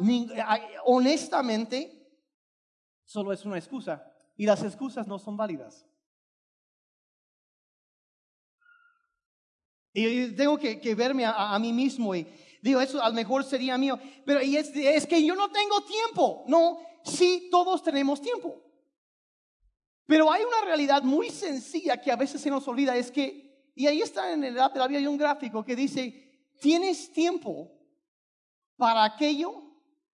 honestamente, 0.85 2.00
solo 3.11 3.33
es 3.33 3.45
una 3.45 3.59
excusa 3.59 4.07
y 4.37 4.47
las 4.47 4.63
excusas 4.63 5.09
no 5.09 5.19
son 5.19 5.37
válidas. 5.37 5.85
Y 9.93 10.31
tengo 10.37 10.57
que, 10.57 10.81
que 10.81 10.95
verme 10.95 11.25
a, 11.27 11.59
mí 11.59 11.73
mismo 11.73 12.15
y 12.15 12.25
digo, 12.63 12.81
eso 12.81 13.03
a 13.03 13.09
lo 13.09 13.15
mejor 13.17 13.43
sería 13.43 13.77
mío. 13.77 13.99
Pero 14.25 14.41
y 14.41 14.57
es, 14.57 14.71
que 15.09 15.27
yo 15.27 15.35
no 15.35 15.51
tengo 15.51 15.81
tiempo. 15.81 16.45
No, 16.47 16.79
sí, 17.03 17.49
todos 17.51 17.83
tenemos 17.83 18.23
tiempo. 18.23 18.63
Pero 20.07 20.31
hay 20.31 20.45
una 20.45 20.65
realidad 20.65 21.03
muy 21.03 21.31
sencilla 21.31 22.01
que 22.01 22.13
a 22.13 22.17
veces 22.17 22.41
se 22.41 22.51
nos 22.51 22.67
olvida, 22.69 22.97
es 22.97 23.11
que, 23.11 23.73
y 23.75 23.89
ahí 23.89 24.03
está 24.03 24.33
en 24.33 24.45
el 24.45 24.55
edad 24.55 24.73
de 24.73 24.79
la 24.79 24.87
vida, 24.87 25.01
hay 25.01 25.09
un 25.09 25.19
gráfico 25.19 25.65
que 25.65 25.75
dice, 25.75 26.49
tienes 26.61 27.11
tiempo 27.11 27.73
para 28.77 29.03
aquello 29.03 29.53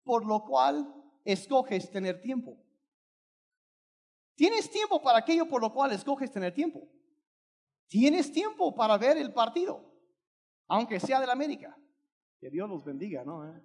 por 0.03 0.25
lo 0.25 0.43
cual 0.45 0.91
escoges 1.27 1.91
tener 1.91 2.23
tiempo. 2.23 2.66
Tienes 4.37 4.71
tiempo 4.71 5.03
para 5.03 5.19
aquello 5.19 5.49
por 5.49 5.61
lo 5.61 5.73
cual 5.73 5.93
escoges 5.93 6.31
tener 6.31 6.55
tiempo. 6.55 6.87
Tienes 7.89 8.31
tiempo 8.31 8.75
para 8.75 8.99
ver 8.99 9.17
el 9.17 9.33
partido, 9.33 9.83
aunque 10.69 11.01
sea 11.01 11.21
de 11.21 11.27
la 11.27 11.33
América. 11.33 11.77
Que 12.39 12.51
Dios 12.51 12.69
los 12.69 12.85
bendiga, 12.85 13.25
¿no? 13.25 13.49
¿Eh? 13.49 13.63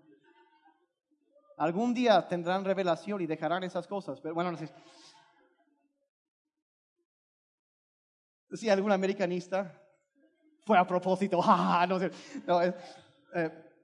Algún 1.57 1.93
día 1.93 2.25
tendrán 2.27 2.63
revelación 2.63 3.21
y 3.21 3.27
dejarán 3.27 3.63
esas 3.63 3.85
cosas, 3.85 4.19
pero 4.21 4.33
bueno, 4.33 4.51
no 4.51 4.57
sé. 4.57 4.69
Si 8.53 8.69
algún 8.69 8.91
americanista 8.91 9.79
fue 10.65 10.77
a 10.77 10.87
propósito, 10.87 11.37
no 11.89 11.99
sé, 11.99 12.11
no, 12.47 12.61
eh, 12.63 12.73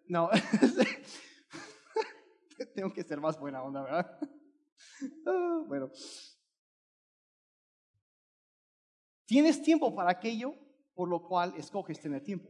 no. 0.08 0.30
tengo 2.74 2.94
que 2.94 3.04
ser 3.04 3.20
más 3.20 3.38
buena 3.40 3.62
onda, 3.62 3.84
¿verdad? 3.84 4.20
Ah, 5.28 5.62
bueno. 5.68 5.92
Tienes 9.28 9.62
tiempo 9.62 9.94
para 9.94 10.10
aquello 10.10 10.56
por 10.96 11.08
lo 11.08 11.22
cual 11.22 11.54
escoges 11.58 12.00
tener 12.00 12.24
tiempo. 12.24 12.50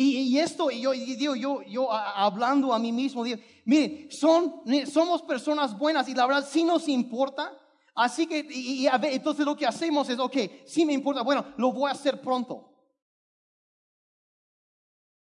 Y, 0.00 0.38
esto, 0.38 0.70
y 0.70 0.80
yo 0.80 0.92
digo, 0.92 1.34
yo, 1.34 1.60
yo 1.62 1.92
hablando 1.92 2.72
a 2.72 2.78
mí 2.78 2.92
mismo, 2.92 3.24
digo, 3.24 3.40
mire, 3.64 4.08
son, 4.12 4.62
somos 4.86 5.22
personas 5.22 5.76
buenas 5.76 6.08
y 6.08 6.14
la 6.14 6.24
verdad 6.24 6.48
sí 6.48 6.62
nos 6.62 6.88
importa. 6.88 7.52
Así 7.96 8.28
que, 8.28 8.46
y, 8.48 8.86
entonces 8.86 9.44
lo 9.44 9.56
que 9.56 9.66
hacemos 9.66 10.08
es, 10.08 10.20
ok, 10.20 10.36
sí 10.64 10.86
me 10.86 10.92
importa, 10.92 11.22
bueno, 11.22 11.44
lo 11.56 11.72
voy 11.72 11.88
a 11.88 11.94
hacer 11.94 12.20
pronto. 12.20 12.72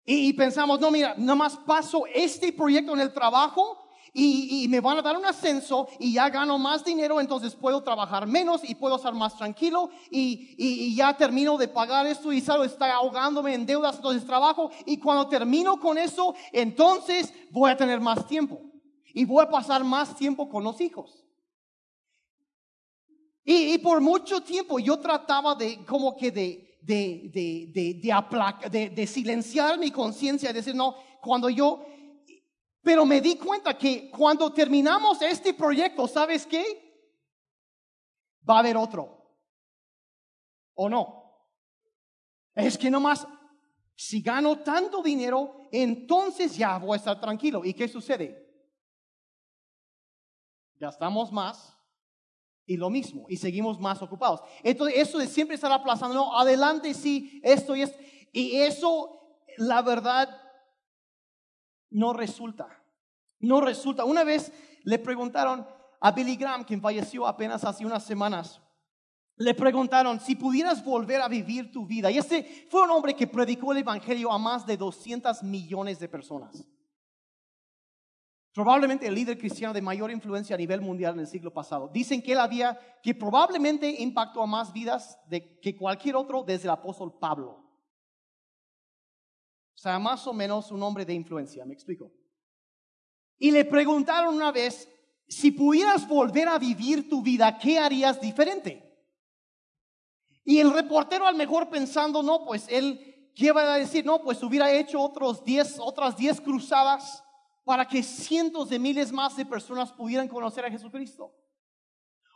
Y 0.04 0.34
pensamos, 0.34 0.78
no, 0.78 0.90
mira, 0.90 1.14
nada 1.16 1.36
más 1.36 1.56
paso 1.56 2.04
este 2.12 2.52
proyecto 2.52 2.92
en 2.92 3.00
el 3.00 3.14
trabajo 3.14 3.79
y, 4.12 4.66
me 4.68 4.80
van 4.80 4.98
a 4.98 5.02
dar 5.02 5.16
un 5.16 5.24
ascenso 5.24 5.88
y 5.98 6.14
ya 6.14 6.28
gano 6.28 6.58
más 6.58 6.84
dinero, 6.84 7.20
entonces 7.20 7.54
puedo 7.54 7.82
trabajar 7.82 8.26
menos 8.26 8.62
y 8.68 8.74
puedo 8.74 8.96
estar 8.96 9.14
más 9.14 9.36
tranquilo 9.36 9.90
y, 10.10 10.94
ya 10.94 11.16
termino 11.16 11.56
de 11.56 11.68
pagar 11.68 12.06
esto 12.06 12.32
y 12.32 12.40
salgo, 12.40 12.64
está 12.64 12.92
ahogándome 12.94 13.54
en 13.54 13.66
deudas, 13.66 13.96
entonces 13.96 14.26
trabajo 14.26 14.70
y 14.84 14.98
cuando 14.98 15.28
termino 15.28 15.78
con 15.78 15.98
eso, 15.98 16.34
entonces 16.52 17.32
voy 17.50 17.70
a 17.70 17.76
tener 17.76 18.00
más 18.00 18.26
tiempo 18.26 18.60
y 19.14 19.24
voy 19.24 19.44
a 19.44 19.50
pasar 19.50 19.84
más 19.84 20.14
tiempo 20.16 20.48
con 20.48 20.64
los 20.64 20.80
hijos. 20.80 21.24
Y, 23.44 23.78
por 23.78 24.00
mucho 24.00 24.42
tiempo 24.42 24.78
yo 24.78 24.98
trataba 24.98 25.54
de 25.54 25.84
como 25.84 26.16
que 26.16 26.30
de, 26.30 26.78
de, 26.82 27.30
de, 27.32 27.70
de, 27.72 28.70
de, 28.70 28.90
de 28.90 29.06
silenciar 29.06 29.78
mi 29.78 29.90
conciencia 29.90 30.50
y 30.50 30.52
decir, 30.52 30.74
no, 30.74 30.94
cuando 31.20 31.48
yo 31.48 31.84
pero 32.82 33.04
me 33.04 33.20
di 33.20 33.36
cuenta 33.36 33.76
que 33.76 34.10
cuando 34.10 34.52
terminamos 34.52 35.20
este 35.22 35.54
proyecto, 35.54 36.08
¿sabes 36.08 36.46
qué? 36.46 36.64
Va 38.48 38.56
a 38.56 38.58
haber 38.60 38.76
otro. 38.76 39.36
¿O 40.74 40.88
no? 40.88 41.20
Es 42.54 42.78
que 42.78 42.90
nomás, 42.90 43.26
si 43.94 44.22
gano 44.22 44.60
tanto 44.60 45.02
dinero, 45.02 45.68
entonces 45.70 46.56
ya 46.56 46.78
voy 46.78 46.94
a 46.94 46.96
estar 46.96 47.20
tranquilo. 47.20 47.64
¿Y 47.64 47.74
qué 47.74 47.86
sucede? 47.86 48.46
Gastamos 50.76 51.30
más 51.30 51.76
y 52.64 52.76
lo 52.76 52.88
mismo, 52.88 53.26
y 53.28 53.36
seguimos 53.36 53.80
más 53.80 54.00
ocupados. 54.00 54.40
Entonces, 54.62 54.96
eso 54.98 55.18
de 55.18 55.26
siempre 55.26 55.56
estar 55.56 55.72
aplazando, 55.72 56.14
no, 56.14 56.38
adelante 56.38 56.94
sí, 56.94 57.40
esto 57.42 57.74
y 57.74 57.82
esto. 57.82 57.98
Y 58.32 58.56
eso, 58.60 59.36
la 59.56 59.82
verdad, 59.82 60.28
no 61.90 62.12
resulta. 62.12 62.68
No 63.40 63.60
resulta. 63.60 64.04
Una 64.04 64.24
vez 64.24 64.52
le 64.84 64.98
preguntaron 64.98 65.66
a 66.00 66.10
Billy 66.12 66.36
Graham, 66.36 66.64
quien 66.64 66.80
falleció 66.80 67.26
apenas 67.26 67.64
hace 67.64 67.84
unas 67.84 68.04
semanas, 68.04 68.60
le 69.36 69.54
preguntaron 69.54 70.20
si 70.20 70.36
pudieras 70.36 70.84
volver 70.84 71.20
a 71.20 71.28
vivir 71.28 71.72
tu 71.72 71.86
vida. 71.86 72.10
Y 72.10 72.18
este 72.18 72.66
fue 72.70 72.82
un 72.82 72.90
hombre 72.90 73.14
que 73.14 73.26
predicó 73.26 73.72
el 73.72 73.78
Evangelio 73.78 74.30
a 74.30 74.38
más 74.38 74.66
de 74.66 74.76
200 74.76 75.42
millones 75.42 75.98
de 75.98 76.08
personas. 76.08 76.66
Probablemente 78.52 79.06
el 79.06 79.14
líder 79.14 79.38
cristiano 79.38 79.72
de 79.72 79.80
mayor 79.80 80.10
influencia 80.10 80.54
a 80.54 80.58
nivel 80.58 80.80
mundial 80.80 81.14
en 81.14 81.20
el 81.20 81.26
siglo 81.26 81.52
pasado. 81.52 81.88
Dicen 81.88 82.20
que 82.20 82.32
él 82.32 82.40
había, 82.40 82.78
que 83.02 83.14
probablemente 83.14 83.88
impactó 84.02 84.42
a 84.42 84.46
más 84.46 84.72
vidas 84.72 85.18
de, 85.28 85.58
que 85.60 85.76
cualquier 85.76 86.16
otro 86.16 86.42
desde 86.42 86.64
el 86.64 86.70
apóstol 86.70 87.16
Pablo. 87.18 87.69
Sea, 89.80 89.98
más 89.98 90.26
o 90.26 90.34
menos 90.34 90.70
un 90.70 90.82
hombre 90.82 91.06
de 91.06 91.14
influencia, 91.14 91.64
me 91.64 91.72
explico. 91.72 92.12
Y 93.38 93.50
le 93.50 93.64
preguntaron 93.64 94.34
una 94.34 94.52
vez, 94.52 94.86
si 95.26 95.52
pudieras 95.52 96.06
volver 96.06 96.48
a 96.48 96.58
vivir 96.58 97.08
tu 97.08 97.22
vida, 97.22 97.56
¿qué 97.56 97.78
harías 97.78 98.20
diferente? 98.20 98.94
Y 100.44 100.58
el 100.58 100.70
reportero 100.70 101.26
al 101.26 101.34
mejor 101.34 101.70
pensando, 101.70 102.22
no, 102.22 102.44
pues 102.44 102.66
él, 102.68 103.32
¿qué 103.34 103.48
a 103.52 103.76
decir? 103.76 104.04
No, 104.04 104.20
pues 104.20 104.42
hubiera 104.42 104.70
hecho 104.70 105.00
otros 105.00 105.42
diez, 105.46 105.78
otras 105.78 106.14
diez 106.14 106.42
cruzadas 106.42 107.24
para 107.64 107.88
que 107.88 108.02
cientos 108.02 108.68
de 108.68 108.78
miles 108.78 109.10
más 109.10 109.34
de 109.34 109.46
personas 109.46 109.90
pudieran 109.92 110.28
conocer 110.28 110.62
a 110.66 110.70
Jesucristo. 110.70 111.34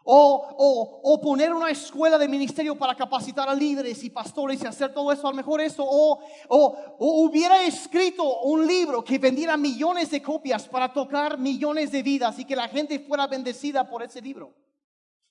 O, 0.07 1.01
o, 1.03 1.19
poner 1.19 1.51
una 1.51 1.71
escuela 1.71 2.19
de 2.19 2.29
ministerio 2.29 2.77
para 2.77 2.95
capacitar 2.95 3.49
a 3.49 3.55
líderes 3.55 4.05
y 4.05 4.11
pastores 4.11 4.63
y 4.63 4.67
hacer 4.67 4.93
todo 4.93 5.11
eso, 5.11 5.27
a 5.27 5.31
lo 5.31 5.37
mejor 5.37 5.63
eso. 5.63 5.83
O, 5.83 6.23
o, 6.49 6.99
hubiera 6.99 7.63
escrito 7.65 8.43
un 8.43 8.67
libro 8.67 9.03
que 9.03 9.19
vendiera 9.19 9.57
millones 9.57 10.11
de 10.11 10.21
copias 10.21 10.69
para 10.69 10.93
tocar 10.93 11.39
millones 11.39 11.91
de 11.91 12.03
vidas 12.03 12.39
y 12.39 12.45
que 12.45 12.55
la 12.55 12.69
gente 12.69 12.99
fuera 13.01 13.27
bendecida 13.27 13.89
por 13.89 14.03
ese 14.03 14.21
libro. 14.21 14.55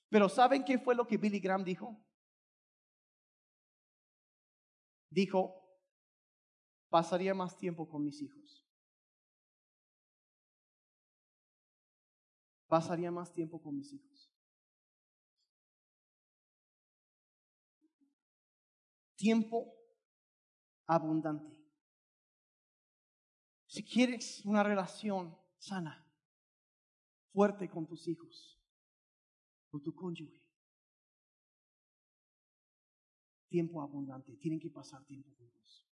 Pero 0.08 0.28
¿saben 0.28 0.64
qué 0.64 0.76
fue 0.76 0.96
lo 0.96 1.06
que 1.06 1.18
Billy 1.18 1.38
Graham 1.38 1.62
dijo? 1.62 1.96
Dijo, 5.08 5.54
pasaría 6.88 7.32
más 7.32 7.56
tiempo 7.56 7.88
con 7.88 8.02
mis 8.02 8.20
hijos. 8.20 8.64
Pasaría 12.66 13.12
más 13.12 13.32
tiempo 13.32 13.62
con 13.62 13.76
mis 13.76 13.92
hijos. 13.92 14.13
Tiempo 19.24 19.74
abundante. 20.86 21.50
Si 23.64 23.82
quieres 23.82 24.44
una 24.44 24.62
relación 24.62 25.34
sana, 25.56 26.06
fuerte 27.32 27.70
con 27.70 27.86
tus 27.86 28.06
hijos, 28.06 28.60
con 29.70 29.82
tu 29.82 29.94
cónyuge, 29.94 30.46
tiempo 33.48 33.80
abundante, 33.80 34.36
tienen 34.36 34.60
que 34.60 34.68
pasar 34.68 35.02
tiempo 35.06 35.30
juntos. 35.38 35.88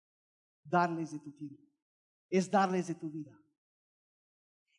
Darles 0.62 1.12
de 1.12 1.20
tu 1.20 1.32
tiempo, 1.32 1.64
es 2.30 2.52
darles 2.52 2.88
de 2.88 2.96
tu 2.96 3.10
vida. 3.10 3.40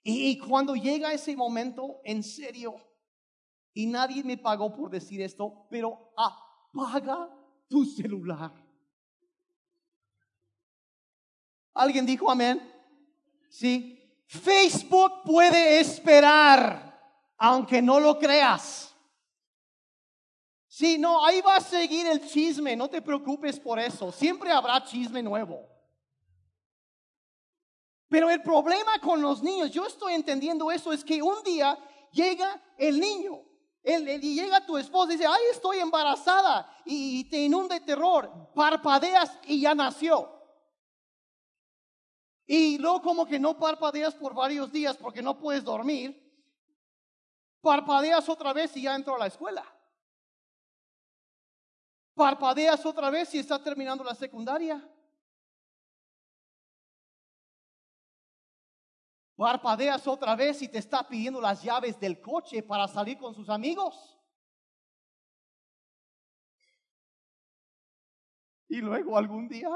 Y, 0.03 0.29
y 0.29 0.39
cuando 0.39 0.75
llega 0.75 1.15
ese 1.15 1.35
momento, 1.35 2.03
en 2.05 2.23
serio, 2.23 2.75
y 3.73 3.87
nadie 3.87 4.23
me 4.23 4.37
pagó 4.37 4.75
por 4.75 4.91
decir 4.91 5.23
esto, 5.23 5.67
pero 5.71 6.13
apaga 6.19 7.42
tu 7.73 7.87
celular. 7.87 8.53
¿Alguien 11.73 12.05
dijo 12.05 12.31
amén? 12.31 12.61
Sí. 13.49 13.99
Facebook 14.27 15.23
puede 15.25 15.81
esperar, 15.81 17.01
aunque 17.39 17.81
no 17.81 17.99
lo 17.99 18.19
creas. 18.19 18.95
Sí, 20.69 20.99
no, 20.99 21.25
ahí 21.25 21.41
va 21.41 21.57
a 21.57 21.61
seguir 21.61 22.07
el 22.07 22.27
chisme, 22.29 22.77
no 22.77 22.91
te 22.91 23.01
preocupes 23.01 23.59
por 23.59 23.79
eso. 23.79 24.13
Siempre 24.13 24.53
habrá 24.53 24.85
chisme 24.85 25.23
nuevo. 25.23 25.67
Pero 28.09 28.29
el 28.29 28.43
problema 28.43 28.99
con 29.01 29.23
los 29.23 29.43
niños, 29.43 29.71
yo 29.71 29.87
estoy 29.87 30.13
entendiendo 30.13 30.71
eso, 30.71 30.93
es 30.93 31.03
que 31.03 31.23
un 31.23 31.43
día 31.43 31.79
llega 32.11 32.63
el 32.77 33.01
niño 33.01 33.43
y 33.85 34.35
llega 34.35 34.65
tu 34.65 34.77
esposa 34.79 35.13
y 35.13 35.17
dice, 35.17 35.27
ay, 35.27 35.43
estoy 35.51 35.79
embarazada 35.79 36.71
y 36.85 37.25
te 37.29 37.39
inunda 37.39 37.75
de 37.75 37.81
terror, 37.81 38.31
parpadeas 38.55 39.39
y 39.45 39.61
ya 39.61 39.75
nació. 39.75 40.31
Y 42.47 42.79
luego 42.79 43.03
como 43.03 43.27
que 43.27 43.41
no 43.41 43.59
parpadeas 43.59 44.15
por 44.15 44.35
varios 44.35 44.71
días 44.71 44.97
porque 44.97 45.23
no 45.23 45.39
puedes 45.39 45.65
dormir, 45.65 46.19
parpadeas 47.61 48.29
otra 48.29 48.53
vez 48.53 48.77
y 48.77 48.83
ya 48.83 48.95
entró 48.95 49.17
a 49.17 49.21
la 49.21 49.27
escuela. 49.27 49.65
Parpadeas 52.15 52.85
otra 52.85 53.11
vez 53.11 53.35
y 53.35 53.39
está 53.39 53.63
terminando 53.63 54.05
la 54.05 54.15
secundaria. 54.15 54.87
Parpadeas 59.43 60.07
otra 60.07 60.37
vez 60.37 60.63
y 60.63 60.69
te 60.69 60.79
está 60.79 61.03
pidiendo 61.09 61.41
las 61.41 61.65
llaves 61.65 61.99
del 61.99 62.21
coche 62.21 62.63
para 62.63 62.87
salir 62.87 63.19
con 63.19 63.35
sus 63.35 63.49
amigos. 63.49 64.17
Y 68.69 68.77
luego 68.77 69.19
algún 69.19 69.49
día 69.49 69.69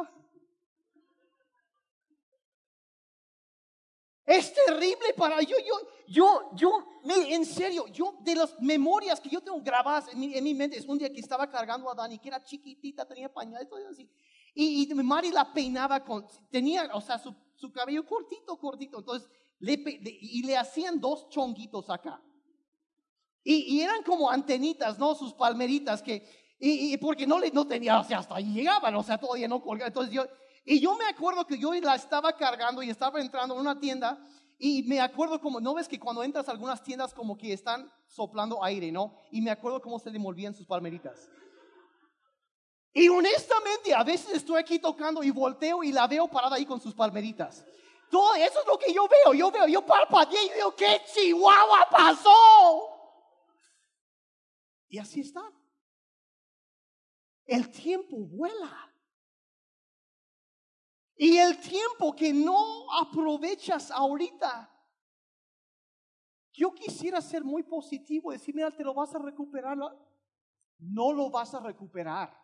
Es 4.25 4.53
terrible 4.53 5.15
para 5.17 5.41
yo, 5.43 5.57
yo, 5.59 5.89
yo, 6.09 6.51
yo, 6.55 7.01
en 7.29 7.45
serio, 7.45 7.87
yo 7.89 8.19
de 8.23 8.35
las 8.37 8.61
memorias 8.61 9.21
que 9.21 9.29
yo 9.29 9.41
tengo 9.41 9.61
grabadas 9.63 10.09
en 10.13 10.19
mi, 10.19 10.55
mente, 10.55 10.79
es 10.79 10.85
un 10.87 10.99
día 10.99 11.13
que 11.13 11.21
estaba 11.21 11.49
cargando 11.49 11.91
a 11.91 11.95
Dani, 11.95 12.19
que 12.19 12.29
era 12.29 12.43
chiquitita, 12.43 13.07
tenía 13.07 13.33
pañales, 13.33 13.69
todo 13.69 13.89
así. 13.89 14.09
Y, 14.53 14.91
y 14.91 14.95
Mari 14.95 15.31
la 15.31 15.53
peinaba 15.53 16.05
con, 16.05 16.27
tenía, 16.51 16.91
o 16.95 17.01
sea, 17.01 17.19
su, 17.19 17.35
su 17.55 17.71
cabello 17.71 18.05
cortito, 18.05 18.59
cortito. 18.59 18.99
Entonces, 18.99 19.29
le, 19.59 19.83
y 20.21 20.43
le 20.43 20.57
hacían 20.57 21.01
dos 21.01 21.29
chonguitos 21.29 21.89
acá. 21.91 22.23
Y, 23.43 23.77
y, 23.77 23.81
eran 23.83 24.03
como 24.03 24.29
antenitas, 24.31 24.99
¿no? 24.99 25.15
Sus 25.15 25.33
palmeritas 25.33 26.03
que, 26.03 26.57
y, 26.59 26.93
y 26.93 26.97
porque 26.97 27.27
no, 27.27 27.39
le, 27.39 27.51
no 27.53 27.67
tenía, 27.67 28.01
o 28.01 28.05
sea, 28.05 28.19
hasta 28.19 28.35
ahí 28.35 28.53
llegaban, 28.53 28.95
o 28.97 29.03
sea, 29.03 29.19
todavía 29.19 29.47
no 29.47 29.63
colgaban. 29.63 29.91
Entonces 29.91 30.13
yo, 30.13 30.25
y 30.65 30.81
yo 30.81 30.97
me 30.97 31.05
acuerdo 31.07 31.47
que 31.47 31.59
yo 31.59 31.73
la 31.75 31.95
estaba 31.95 32.37
cargando 32.37 32.83
y 32.83 32.91
estaba 32.91 33.21
entrando 33.21 33.55
en 33.55 33.61
una 33.61 33.79
tienda 33.79 34.19
y 34.59 34.83
me 34.85 35.01
acuerdo 35.01 35.41
como, 35.41 35.61
¿no 35.61 35.75
ves 35.75 35.87
que 35.87 36.01
cuando 36.01 36.25
entras 36.25 36.49
a 36.49 36.53
algunas 36.53 36.83
tiendas 36.83 37.15
como 37.15 37.37
que 37.37 37.53
están 37.53 37.91
soplando 38.07 38.65
aire, 38.65 38.91
¿no? 38.91 39.15
Y 39.31 39.43
me 39.43 39.51
acuerdo 39.51 39.81
cómo 39.81 39.99
se 39.99 40.11
le 40.11 40.19
movían 40.19 40.55
sus 40.55 40.67
palmeritas. 40.67 41.31
Y 42.93 43.09
honestamente, 43.09 43.95
a 43.95 44.03
veces 44.03 44.37
estoy 44.37 44.59
aquí 44.59 44.79
tocando 44.79 45.23
y 45.23 45.31
volteo 45.31 45.85
y 45.85 45.93
la 45.93 46.07
veo 46.07 46.27
parada 46.29 46.57
ahí 46.57 46.65
con 46.65 46.81
sus 46.81 46.95
palmeritas. 46.95 47.65
Todo 48.11 48.35
eso 48.35 48.61
es 48.61 48.67
lo 48.67 48.79
que 48.79 48.93
yo 48.93 49.09
veo. 49.09 49.35
Yo 49.35 49.51
veo, 49.51 49.67
yo 49.67 49.85
parpadeé 49.85 50.45
y 50.45 50.55
digo, 50.55 50.75
¿qué 50.75 51.03
chihuahua 51.07 51.89
pasó? 51.91 52.97
Y 54.89 54.99
así 54.99 55.21
está. 55.21 55.43
El 57.45 57.71
tiempo 57.71 58.17
vuela. 58.19 58.93
Y 61.17 61.39
el 61.39 61.59
tiempo 61.61 62.15
que 62.15 62.33
no 62.33 62.93
aprovechas 63.01 63.91
ahorita. 63.91 64.73
Yo 66.53 66.75
quisiera 66.75 67.21
ser 67.21 67.45
muy 67.45 67.63
positivo, 67.63 68.33
decir, 68.33 68.55
mira, 68.55 68.71
te 68.71 68.85
lo 68.85 68.95
vas 68.95 69.15
a 69.15 69.19
recuperar. 69.19 69.77
No 70.79 71.13
lo 71.13 71.31
vas 71.31 71.55
a 71.55 71.61
recuperar. 71.61 72.35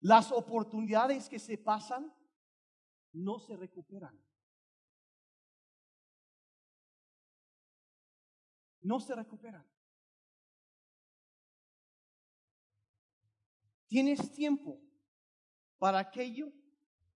Las 0.00 0.30
oportunidades 0.32 1.28
que 1.28 1.38
se 1.38 1.56
pasan 1.56 2.12
no 3.14 3.38
se 3.38 3.56
recuperan. 3.56 4.20
No 8.82 9.00
se 9.00 9.14
recuperan. 9.14 9.66
Tienes 13.86 14.32
tiempo 14.32 14.80
para 15.78 16.00
aquello 16.00 16.52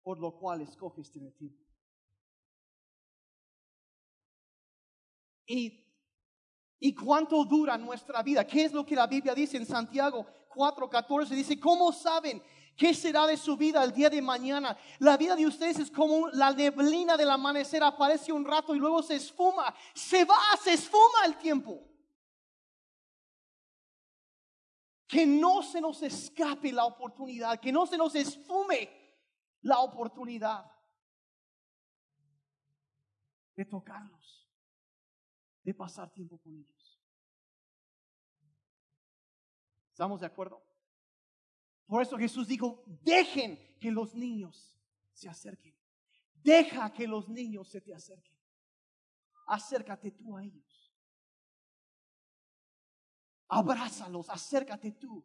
por 0.04 0.20
lo 0.20 0.38
cual 0.38 0.62
escoges 0.62 1.12
tener 1.12 1.34
tiempo. 1.34 1.64
Y, 5.48 5.84
¿Y 6.80 6.94
cuánto 6.94 7.44
dura 7.46 7.78
nuestra 7.78 8.22
vida? 8.22 8.46
¿Qué 8.46 8.66
es 8.66 8.74
lo 8.74 8.86
que 8.86 8.96
la 8.96 9.08
Biblia 9.08 9.34
dice 9.34 9.58
en 9.58 9.66
Santiago 9.66 10.28
4:14? 10.54 11.30
Dice, 11.30 11.60
¿cómo 11.60 11.92
saben 11.92 12.44
qué 12.76 12.94
será 12.94 13.26
de 13.28 13.38
su 13.38 13.58
vida 13.58 13.84
el 13.84 13.94
día 13.94 14.10
de 14.10 14.22
mañana? 14.22 14.78
La 15.00 15.18
vida 15.18 15.36
de 15.36 15.46
ustedes 15.46 15.80
es 15.80 15.92
como 15.92 16.28
la 16.30 16.52
neblina 16.52 17.18
del 17.18 17.30
amanecer, 17.30 17.84
aparece 17.84 18.32
un 18.32 18.46
rato 18.46 18.76
y 18.76 18.80
luego 18.80 19.02
se 19.02 19.16
esfuma, 19.16 19.74
se 19.94 20.26
va, 20.26 20.38
se 20.62 20.74
esfuma 20.74 21.26
el 21.26 21.38
tiempo. 21.38 21.82
que 25.08 25.26
no 25.26 25.62
se 25.62 25.80
nos 25.80 26.02
escape 26.02 26.72
la 26.72 26.86
oportunidad, 26.86 27.60
que 27.60 27.72
no 27.72 27.86
se 27.86 27.98
nos 27.98 28.16
esfume 28.16 28.90
la 29.62 29.80
oportunidad 29.80 30.70
de 33.56 33.66
tocarlos, 33.66 34.48
de 35.64 35.74
pasar 35.74 36.12
tiempo 36.12 36.38
con 36.40 36.58
ellos. 36.58 37.02
¿Estamos 39.92 40.20
de 40.20 40.26
acuerdo? 40.26 40.62
Por 41.88 42.02
eso 42.02 42.18
Jesús 42.18 42.48
dijo, 42.48 42.84
dejen 43.04 43.60
que 43.80 43.92
los 43.92 44.16
niños 44.16 44.78
se 45.14 45.30
acerquen. 45.30 45.76
Deja 46.44 46.92
que 46.94 47.08
los 47.08 47.30
niños 47.30 47.70
se 47.70 47.82
te 47.82 47.94
acerquen. 47.94 48.36
Acércate 49.48 50.12
tú 50.12 50.36
a 50.36 50.44
ellos 50.44 50.66
abrázalos, 53.48 54.30
acércate 54.30 54.92
tú. 54.92 55.24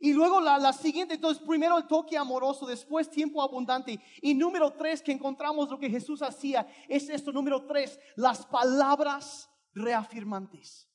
Y 0.00 0.12
luego 0.12 0.40
la, 0.40 0.58
la, 0.58 0.72
siguiente, 0.72 1.14
entonces 1.14 1.42
primero 1.44 1.76
el 1.76 1.88
toque 1.88 2.16
amoroso, 2.16 2.66
después 2.66 3.10
tiempo 3.10 3.42
abundante. 3.42 4.00
Y 4.22 4.34
número 4.34 4.72
tres 4.74 5.02
que 5.02 5.10
encontramos 5.10 5.68
lo 5.68 5.78
que 5.78 5.90
Jesús 5.90 6.22
hacía 6.22 6.68
es 6.88 7.08
esto, 7.08 7.32
número 7.32 7.66
tres, 7.66 7.98
las 8.14 8.46
palabras 8.46 9.50
reafirmantes. 9.74 10.87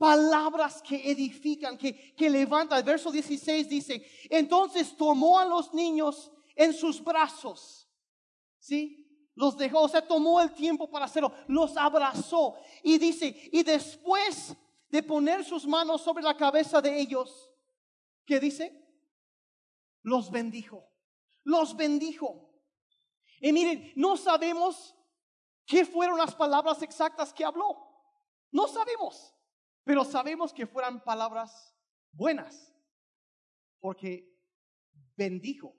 Palabras 0.00 0.80
que 0.80 1.10
edifican, 1.10 1.76
que, 1.76 2.14
que 2.14 2.30
levantan. 2.30 2.78
El 2.78 2.84
verso 2.84 3.12
16 3.12 3.68
dice, 3.68 4.02
entonces 4.30 4.96
tomó 4.96 5.38
a 5.38 5.44
los 5.44 5.74
niños 5.74 6.32
en 6.56 6.72
sus 6.72 7.04
brazos. 7.04 7.86
¿Sí? 8.58 9.06
Los 9.34 9.58
dejó, 9.58 9.82
o 9.82 9.88
sea, 9.88 10.00
tomó 10.08 10.40
el 10.40 10.54
tiempo 10.54 10.90
para 10.90 11.04
hacerlo, 11.04 11.34
los 11.48 11.76
abrazó. 11.76 12.54
Y 12.82 12.96
dice, 12.96 13.50
y 13.52 13.62
después 13.62 14.56
de 14.88 15.02
poner 15.02 15.44
sus 15.44 15.66
manos 15.66 16.00
sobre 16.00 16.24
la 16.24 16.34
cabeza 16.34 16.80
de 16.80 16.98
ellos, 16.98 17.52
¿qué 18.24 18.40
dice? 18.40 18.82
Los 20.00 20.30
bendijo, 20.30 20.88
los 21.44 21.76
bendijo. 21.76 22.50
Y 23.38 23.52
miren, 23.52 23.92
no 23.96 24.16
sabemos 24.16 24.96
qué 25.66 25.84
fueron 25.84 26.16
las 26.16 26.34
palabras 26.34 26.80
exactas 26.80 27.34
que 27.34 27.44
habló. 27.44 27.86
No 28.50 28.66
sabemos, 28.66 29.34
pero 29.90 30.04
sabemos 30.04 30.54
que 30.54 30.68
fueran 30.68 31.02
palabras 31.02 31.76
buenas, 32.12 32.72
porque 33.80 34.38
bendijo, 35.16 35.76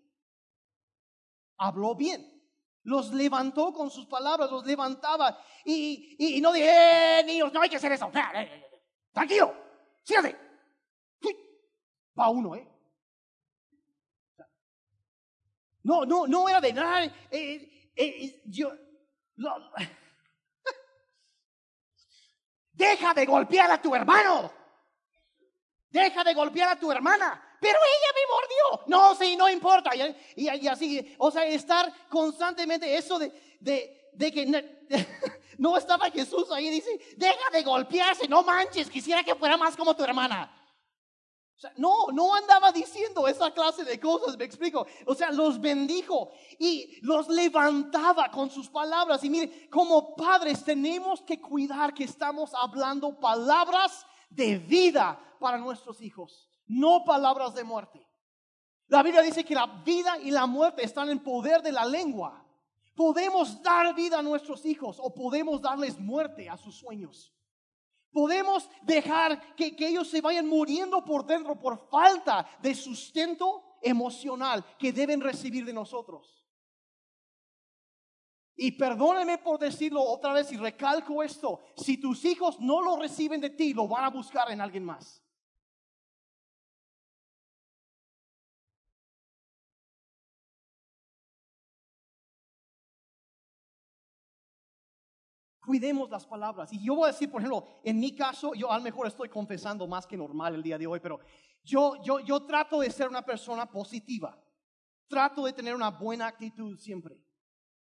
habló 1.55 1.95
bien, 1.95 2.43
los 2.83 3.13
levantó 3.13 3.71
con 3.71 3.89
sus 3.89 4.07
palabras, 4.07 4.51
los 4.51 4.65
levantaba 4.65 5.41
y, 5.63 6.17
y, 6.19 6.41
no 6.41 6.51
dije, 6.51 7.21
eh, 7.21 7.23
niños, 7.23 7.53
no 7.53 7.61
hay 7.61 7.69
que 7.69 7.77
hacer 7.77 7.93
eso. 7.93 8.11
Tranquilo, 9.13 9.55
sígase. 10.03 10.37
Va 12.19 12.27
uno, 12.27 12.53
¿eh? 12.57 12.67
No, 15.83 16.03
no, 16.03 16.27
no 16.27 16.49
era 16.49 16.59
de 16.59 16.73
nada. 16.73 17.05
Eh, 17.05 17.13
eh, 17.31 17.91
eh, 17.95 18.41
yo, 18.47 18.73
Deja 22.81 23.13
de 23.13 23.25
golpear 23.27 23.69
a 23.69 23.79
tu 23.79 23.93
hermano. 23.93 24.51
Deja 25.89 26.23
de 26.23 26.33
golpear 26.33 26.69
a 26.69 26.79
tu 26.79 26.91
hermana. 26.91 27.39
Pero 27.59 27.77
ella 27.77 28.11
me 28.15 28.25
mordió. 28.33 28.87
No, 28.87 29.15
sí, 29.15 29.35
no 29.35 29.47
importa. 29.47 29.91
Y, 30.35 30.67
así, 30.67 31.15
o 31.19 31.29
sea, 31.29 31.45
estar 31.45 31.93
constantemente 32.09 32.97
eso 32.97 33.19
de, 33.19 33.31
que 34.17 34.65
no 35.59 35.77
estaba 35.77 36.09
Jesús 36.09 36.51
ahí. 36.51 36.71
Dice, 36.71 36.89
deja 37.17 37.51
de 37.51 37.61
golpearse, 37.61 38.27
no 38.27 38.41
manches. 38.41 38.89
Quisiera 38.89 39.23
que 39.23 39.35
fuera 39.35 39.57
más 39.57 39.77
como 39.77 39.95
tu 39.95 40.03
hermana 40.03 40.51
no, 41.77 42.07
no 42.11 42.35
andaba 42.35 42.71
diciendo 42.71 43.20
esa 43.41 43.53
clase 43.53 43.83
de 43.83 43.99
cosas, 43.99 44.37
me 44.37 44.45
explico. 44.45 44.85
O 45.05 45.15
sea, 45.15 45.31
los 45.31 45.59
bendijo 45.59 46.31
y 46.59 46.99
los 47.01 47.27
levantaba 47.27 48.29
con 48.29 48.49
sus 48.49 48.69
palabras. 48.69 49.23
Y 49.23 49.29
mire, 49.29 49.69
como 49.69 50.15
padres 50.15 50.63
tenemos 50.63 51.21
que 51.21 51.41
cuidar 51.41 51.93
que 51.93 52.03
estamos 52.03 52.53
hablando 52.53 53.19
palabras 53.19 54.05
de 54.29 54.57
vida 54.57 55.19
para 55.39 55.57
nuestros 55.57 56.01
hijos, 56.01 56.49
no 56.67 57.03
palabras 57.03 57.53
de 57.55 57.63
muerte. 57.63 58.07
La 58.87 59.01
Biblia 59.03 59.21
dice 59.21 59.43
que 59.43 59.55
la 59.55 59.65
vida 59.83 60.17
y 60.19 60.31
la 60.31 60.45
muerte 60.45 60.83
están 60.83 61.09
en 61.09 61.19
poder 61.19 61.61
de 61.61 61.71
la 61.71 61.85
lengua. 61.85 62.45
Podemos 62.95 63.61
dar 63.63 63.95
vida 63.95 64.19
a 64.19 64.21
nuestros 64.21 64.65
hijos 64.65 64.97
o 64.99 65.13
podemos 65.13 65.61
darles 65.61 65.97
muerte 65.97 66.49
a 66.49 66.57
sus 66.57 66.75
sueños. 66.75 67.33
Podemos 68.11 68.69
dejar 68.81 69.55
que, 69.55 69.75
ellos 69.79 70.09
se 70.09 70.21
vayan 70.21 70.47
muriendo 70.47 71.03
por 71.05 71.25
dentro 71.25 71.57
por 71.57 71.89
falta 71.89 72.47
de 72.61 72.75
sustento 72.75 73.77
emocional 73.81 74.65
que 74.77 74.91
deben 74.91 75.21
recibir 75.21 75.65
de 75.65 75.73
nosotros. 75.73 76.45
Y 78.55 78.73
perdónenme 78.73 79.37
por 79.37 79.59
decirlo 79.59 80.03
otra 80.03 80.33
vez 80.33 80.51
y 80.51 80.57
recalco 80.57 81.23
esto, 81.23 81.61
si 81.77 81.97
tus 81.97 82.25
hijos 82.25 82.59
no 82.59 82.81
lo 82.81 82.97
reciben 82.97 83.39
de 83.39 83.49
ti, 83.49 83.73
lo 83.73 83.87
van 83.87 84.03
a 84.03 84.09
buscar 84.09 84.51
en 84.51 84.61
alguien 84.61 84.83
más. 84.83 85.20
Cuidemos 95.71 96.09
las 96.09 96.25
palabras. 96.25 96.73
Y 96.73 96.83
yo 96.83 96.95
voy 96.95 97.05
a 97.05 97.13
decir, 97.13 97.31
por 97.31 97.39
ejemplo, 97.39 97.65
en 97.81 97.97
mi 97.97 98.13
caso, 98.13 98.53
yo 98.53 98.69
a 98.69 98.77
lo 98.77 98.83
mejor 98.83 99.07
estoy 99.07 99.29
confesando 99.29 99.87
más 99.87 100.05
que 100.05 100.17
normal 100.17 100.55
el 100.55 100.61
día 100.61 100.77
de 100.77 100.85
hoy, 100.85 100.99
pero 100.99 101.21
yo, 101.63 101.95
yo, 102.03 102.19
yo 102.19 102.45
trato 102.45 102.81
de 102.81 102.91
ser 102.91 103.07
una 103.07 103.21
persona 103.21 103.65
positiva. 103.71 104.37
Trato 105.07 105.45
de 105.45 105.53
tener 105.53 105.73
una 105.73 105.89
buena 105.89 106.27
actitud 106.27 106.77
siempre. 106.77 107.17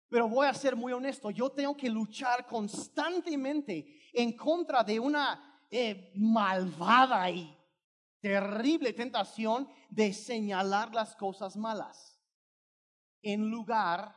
Pero 0.08 0.30
voy 0.30 0.48
a 0.48 0.54
ser 0.54 0.74
muy 0.74 0.94
honesto, 0.94 1.30
yo 1.32 1.50
tengo 1.50 1.76
que 1.76 1.90
luchar 1.90 2.46
constantemente 2.46 4.00
en 4.14 4.38
contra 4.38 4.82
de 4.82 4.98
una 4.98 5.68
eh, 5.70 6.14
malvada 6.16 7.30
y 7.30 7.58
terrible 8.22 8.94
tentación 8.94 9.68
de 9.90 10.14
señalar 10.14 10.96
las 10.96 11.14
cosas 11.18 11.58
malas 11.58 12.22
en 13.22 13.50
lugar 13.50 14.16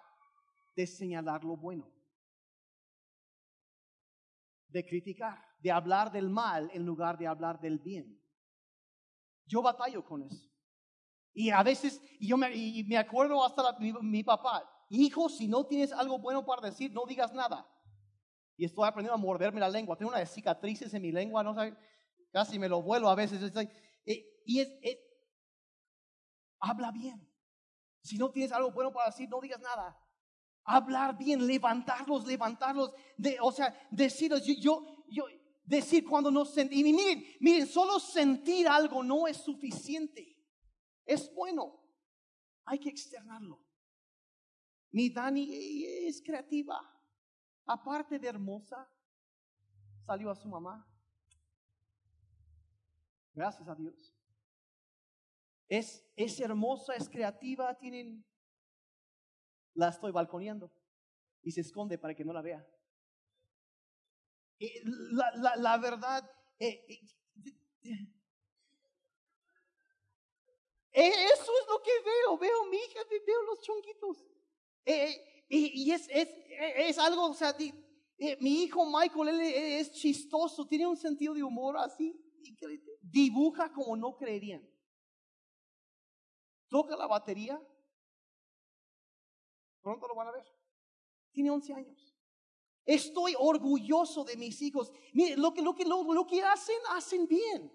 de 0.77 0.87
señalar 0.87 1.43
lo 1.43 1.57
bueno 1.57 1.98
de 4.69 4.87
criticar, 4.87 5.39
de 5.61 5.71
hablar 5.71 6.13
del 6.13 6.29
mal 6.29 6.71
en 6.73 6.85
lugar 6.85 7.19
de 7.19 7.27
hablar 7.27 7.61
del 7.61 7.79
bien. 7.79 8.21
Yo 9.47 9.63
batallo 9.63 10.05
con 10.05 10.23
eso. 10.23 10.47
Y 11.33 11.51
a 11.51 11.63
veces, 11.63 12.01
y 12.19 12.29
yo 12.29 12.37
me, 12.37 12.55
y 12.55 12.85
me 12.85 12.97
acuerdo 12.97 13.45
hasta 13.45 13.77
mi, 13.79 14.23
papá, 14.23 14.69
hijo, 14.91 15.29
si 15.29 15.47
no 15.47 15.65
tienes 15.67 15.93
algo 15.93 16.19
bueno 16.19 16.45
para 16.45 16.69
decir, 16.69 16.93
no 16.93 17.07
digas 17.07 17.33
nada. 17.33 17.67
Y 18.57 18.65
estoy 18.65 18.87
aprendiendo 18.89 19.15
a 19.15 19.19
morderme 19.19 19.61
la 19.61 19.69
lengua. 19.69 19.97
Tengo 19.97 20.11
unas 20.11 20.33
cicatrices 20.33 20.93
en 20.93 21.03
mi 21.03 21.13
lengua, 21.13 21.43
no 21.45 21.55
sé, 21.55 21.77
casi 22.33 22.59
me 22.59 22.69
lo 22.69 22.83
vuelo 22.83 23.09
a 23.09 23.15
veces. 23.15 23.41
Eh, 24.05 24.43
y 24.45 24.61
es, 24.61 24.69
habla 26.59 26.91
bien. 26.91 27.25
Si 28.03 28.19
no 28.19 28.31
tienes 28.31 28.53
algo 28.53 28.73
bueno 28.73 28.93
para 28.93 29.11
decir, 29.11 29.29
no 29.29 29.41
digas 29.41 29.61
nada 29.61 29.97
hablar 30.69 31.17
bien, 31.17 31.47
levantarlos, 31.47 32.27
levantarlos, 32.27 32.93
de, 33.17 33.39
o 33.41 33.51
sea, 33.51 33.75
decirlos, 33.91 34.45
yo, 34.45 35.03
yo, 35.09 35.27
decir 35.65 36.05
cuando 36.05 36.31
no 36.31 36.45
sentimos, 36.45 36.91
y 36.91 36.93
miren, 36.93 37.25
miren, 37.41 37.67
solo 37.67 37.99
sentir 37.99 38.69
algo 38.69 39.03
no 39.03 39.27
es 39.27 39.39
suficiente, 39.39 40.37
es 41.07 41.33
bueno, 41.35 41.83
hay 42.67 42.79
que 42.79 42.91
externarlo. 42.91 43.65
Mi 44.91 45.09
Dani 45.09 45.85
es 46.07 46.21
creativa, 46.21 46.79
aparte 47.65 48.19
de 48.19 48.29
hermosa, 48.29 48.87
salió 50.05 50.31
a 50.31 50.35
su 50.35 50.49
mamá. 50.49 50.87
Gracias 53.33 53.67
a 53.67 53.75
Dios. 53.75 54.15
Es, 55.67 56.07
es 56.15 56.39
hermosa, 56.41 56.95
es 56.95 57.09
creativa, 57.09 57.75
tienen 57.79 58.25
la 59.79 59.91
estoy 59.91 60.11
balconeando 60.11 60.73
y 61.43 61.53
se 61.53 61.61
esconde 61.61 61.99
para 61.99 62.15
que 62.15 62.25
no 62.25 62.33
la 62.33 62.43
vea. 62.43 62.67
la, 64.59 65.79
verdad, 65.79 66.29
eh, 66.59 66.85
eh, 66.89 67.01
eh, 70.93 71.25
eso 71.33 71.53
es 71.61 71.69
lo 71.69 71.81
que 71.81 71.93
veo, 72.05 72.39
veo 72.39 72.67
mi 72.67 72.77
hija, 72.77 73.01
veo 73.25 73.43
los 73.45 73.63
chonquitos. 73.63 74.27
y, 75.49 75.93
es, 75.93 76.09
es, 76.11 76.29
es, 76.59 76.99
algo, 76.99 77.27
o 77.31 77.35
sea, 77.35 77.57
mi 78.41 78.65
hijo 78.65 78.85
Michael, 78.85 79.29
él 79.29 79.41
es 79.41 79.93
chistoso, 79.93 80.67
tiene 80.67 80.89
un 80.89 80.97
sentido 80.97 81.35
de 81.35 81.45
humor 81.45 81.79
así, 81.79 82.21
dibuja 83.01 83.73
como 83.73 83.97
no 83.97 84.17
creerían. 84.17 84.69
Toca 86.69 86.97
la 86.97 87.07
batería 87.07 87.63
Pronto 89.89 90.07
lo 90.07 90.15
van 90.15 90.29
a 90.29 90.33
ver. 90.33 90.45
Tiene 91.33 91.51
11 91.51 91.73
años. 91.73 92.15
Estoy 92.85 93.35
orgulloso 93.39 94.23
de 94.23 94.37
mis 94.37 94.61
hijos. 94.61 94.93
Mire, 95.15 95.35
lo 95.39 95.55
que, 95.55 95.63
lo 95.63 95.75
que, 95.75 95.87
lo, 95.87 96.27
que 96.27 96.43
hacen, 96.43 96.77
hacen 96.91 97.27
bien. 97.27 97.73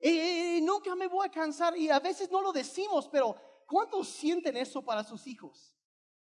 Eh, 0.00 0.58
nunca 0.62 0.96
me 0.96 1.06
voy 1.06 1.28
a 1.28 1.30
cansar 1.30 1.78
y 1.78 1.88
a 1.90 2.00
veces 2.00 2.28
no 2.28 2.42
lo 2.42 2.50
decimos, 2.50 3.08
pero 3.08 3.36
¿cuántos 3.68 4.08
sienten 4.08 4.56
eso 4.56 4.82
para 4.82 5.04
sus 5.04 5.24
hijos? 5.28 5.72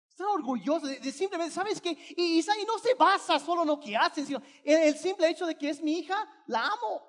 Están 0.06 0.26
orgullosos 0.26 0.90
de, 0.90 1.12
simplemente, 1.12 1.54
¿sabes 1.54 1.80
qué? 1.80 1.96
Y, 2.14 2.40
y, 2.40 2.64
no 2.66 2.78
se 2.78 2.92
basa 2.92 3.38
solo 3.38 3.62
en 3.62 3.68
lo 3.68 3.80
que 3.80 3.96
hacen, 3.96 4.26
sino 4.26 4.42
en 4.62 4.82
el 4.82 4.98
simple 4.98 5.30
hecho 5.30 5.46
de 5.46 5.56
que 5.56 5.70
es 5.70 5.80
mi 5.80 6.00
hija, 6.00 6.28
la 6.46 6.66
amo. 6.66 7.02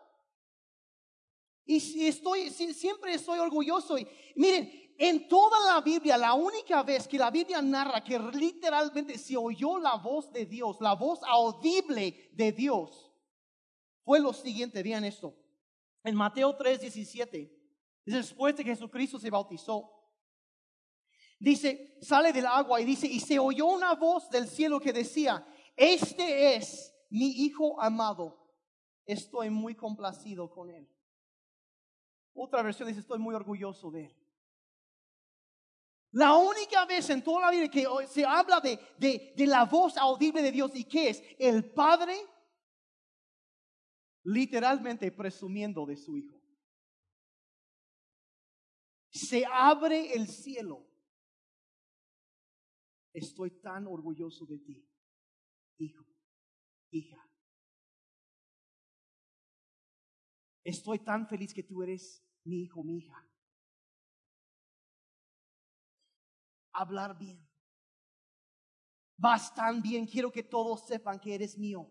Y 1.65 2.07
estoy, 2.07 2.51
siempre 2.51 3.15
estoy 3.15 3.39
orgulloso. 3.39 3.97
Y 3.97 4.07
miren, 4.35 4.84
en 4.97 5.27
toda 5.27 5.73
la 5.73 5.81
Biblia, 5.81 6.17
la 6.17 6.33
única 6.33 6.81
vez 6.83 7.07
que 7.07 7.17
la 7.17 7.29
Biblia 7.29 7.61
narra 7.61 8.03
que 8.03 8.17
literalmente 8.17 9.17
se 9.17 9.35
oyó 9.35 9.77
la 9.77 9.95
voz 9.95 10.31
de 10.31 10.45
Dios, 10.45 10.79
la 10.79 10.93
voz 10.93 11.19
audible 11.23 12.29
de 12.33 12.51
Dios, 12.51 13.11
fue 14.03 14.19
lo 14.19 14.31
siguiente, 14.31 14.81
vean 14.83 15.03
esto. 15.03 15.35
En 16.03 16.15
Mateo 16.15 16.55
3, 16.55 16.79
17, 16.79 17.51
después 18.05 18.55
de 18.55 18.63
que 18.63 18.69
Jesucristo 18.69 19.19
se 19.19 19.29
bautizó, 19.29 19.91
dice, 21.39 21.97
sale 22.01 22.31
del 22.31 22.45
agua 22.45 22.79
y 22.79 22.85
dice, 22.85 23.07
y 23.07 23.19
se 23.19 23.39
oyó 23.39 23.65
una 23.65 23.95
voz 23.95 24.29
del 24.29 24.47
cielo 24.47 24.79
que 24.79 24.93
decía, 24.93 25.45
este 25.75 26.55
es 26.55 26.95
mi 27.09 27.27
Hijo 27.43 27.81
amado, 27.81 28.37
estoy 29.05 29.49
muy 29.49 29.75
complacido 29.75 30.49
con 30.49 30.69
él. 30.69 30.87
Otra 32.33 32.61
versión 32.61 32.87
dice, 32.87 32.99
estoy 33.01 33.19
muy 33.19 33.33
orgulloso 33.33 33.91
de 33.91 34.05
él. 34.05 34.24
La 36.15 36.33
única 36.33 36.85
vez 36.85 37.09
en 37.09 37.21
toda 37.21 37.41
la 37.41 37.51
Biblia 37.51 37.69
que 37.69 38.07
se 38.07 38.23
habla 38.23 38.61
de, 38.61 38.79
de, 39.35 39.47
la 39.47 39.65
voz 39.65 39.97
audible 39.97 40.41
de 40.41 40.49
Dios 40.49 40.71
y 40.73 40.85
que 40.85 41.09
es 41.09 41.21
el 41.37 41.69
Padre 41.73 42.15
literalmente 44.23 45.11
presumiendo 45.11 45.85
de 45.85 45.97
su 45.97 46.15
Hijo. 46.15 46.41
Se 49.09 49.45
abre 49.45 50.13
el 50.13 50.29
cielo. 50.29 50.87
Estoy 53.11 53.59
tan 53.59 53.85
orgulloso 53.85 54.45
de 54.45 54.59
ti, 54.59 54.89
hijo, 55.79 56.05
hija. 56.91 57.29
Estoy 60.63 60.99
tan 60.99 61.27
feliz 61.27 61.53
que 61.53 61.63
tú 61.63 61.83
eres 61.83 62.25
mi 62.45 62.63
hijo, 62.63 62.83
mi 62.85 62.99
hija. 62.99 63.24
Hablar 66.75 67.17
bien. 67.17 67.45
Vas 69.17 69.53
tan 69.53 69.81
bien, 69.81 70.05
quiero 70.05 70.31
que 70.31 70.43
todos 70.43 70.85
sepan 70.85 71.19
que 71.19 71.33
eres 71.33 71.57
mío. 71.57 71.89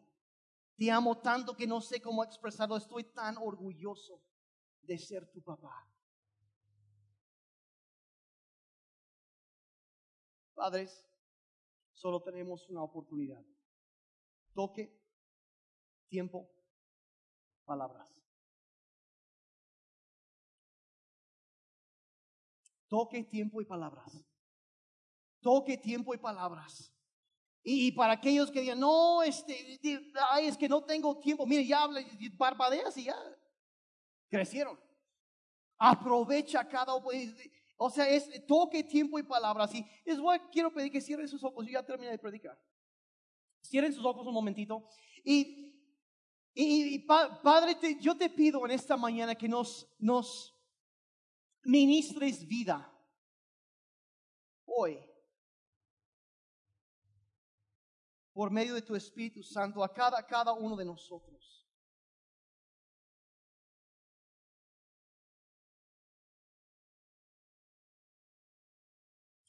Te 0.76 0.90
amo 0.90 1.18
tanto 1.18 1.56
que 1.56 1.66
no 1.66 1.80
sé 1.80 2.00
cómo 2.00 2.22
expresarlo. 2.22 2.76
Estoy 2.76 3.04
tan 3.04 3.36
orgulloso 3.38 4.20
de 4.82 4.98
ser 4.98 5.30
tu 5.30 5.40
papá. 5.42 5.88
Padres, 10.54 11.04
solo 11.92 12.22
tenemos 12.22 12.68
una 12.68 12.82
oportunidad. 12.82 13.44
Toque, 14.52 15.00
tiempo, 16.08 16.48
palabras. 17.64 18.10
Toque, 22.88 23.24
tiempo 23.24 23.60
y 23.60 23.64
palabras. 23.64 24.24
Toque, 25.44 25.76
tiempo 25.76 26.14
y 26.14 26.16
palabras. 26.16 26.90
Y, 27.62 27.92
para 27.92 28.14
aquellos 28.14 28.50
que 28.50 28.62
digan, 28.62 28.80
no, 28.80 29.22
este, 29.22 29.78
ay, 30.30 30.46
es 30.46 30.56
que 30.56 30.70
no 30.70 30.82
tengo 30.84 31.18
tiempo, 31.20 31.46
mire, 31.46 31.66
ya 31.66 31.82
habla, 31.82 32.00
parpadeas 32.38 32.96
y 32.96 33.04
ya 33.04 33.16
crecieron. 34.30 34.80
Aprovecha 35.76 36.66
cada 36.66 36.94
o 37.76 37.90
sea, 37.90 38.08
es 38.08 38.46
toque 38.46 38.82
tiempo 38.84 39.18
y 39.18 39.22
palabras. 39.22 39.74
Y 39.74 39.86
es 40.02 40.18
bueno, 40.18 40.48
quiero 40.50 40.72
pedir 40.72 40.90
que 40.90 41.02
cierren 41.02 41.28
sus 41.28 41.44
ojos. 41.44 41.66
Yo 41.66 41.72
ya 41.72 41.84
terminé 41.84 42.12
de 42.12 42.18
predicar. 42.18 42.58
Cierren 43.62 43.92
sus 43.92 44.04
ojos 44.04 44.26
un 44.26 44.32
momentito. 44.32 44.88
Y, 45.22 45.74
y, 46.54 47.00
Padre, 47.00 47.76
yo 48.00 48.16
te 48.16 48.30
pido 48.30 48.64
en 48.64 48.70
esta 48.70 48.96
mañana 48.96 49.34
que 49.34 49.48
nos, 49.48 49.86
nos 49.98 50.54
ministres 51.64 52.46
vida 52.46 52.90
hoy. 54.64 54.98
Por 58.34 58.50
medio 58.50 58.74
de 58.74 58.82
tu 58.82 58.94
Espíritu 58.94 59.42
Santo 59.42 59.82
a 59.82 59.90
cada, 59.92 60.22
cada 60.26 60.52
uno 60.52 60.76
de 60.76 60.84
nosotros. 60.84 61.64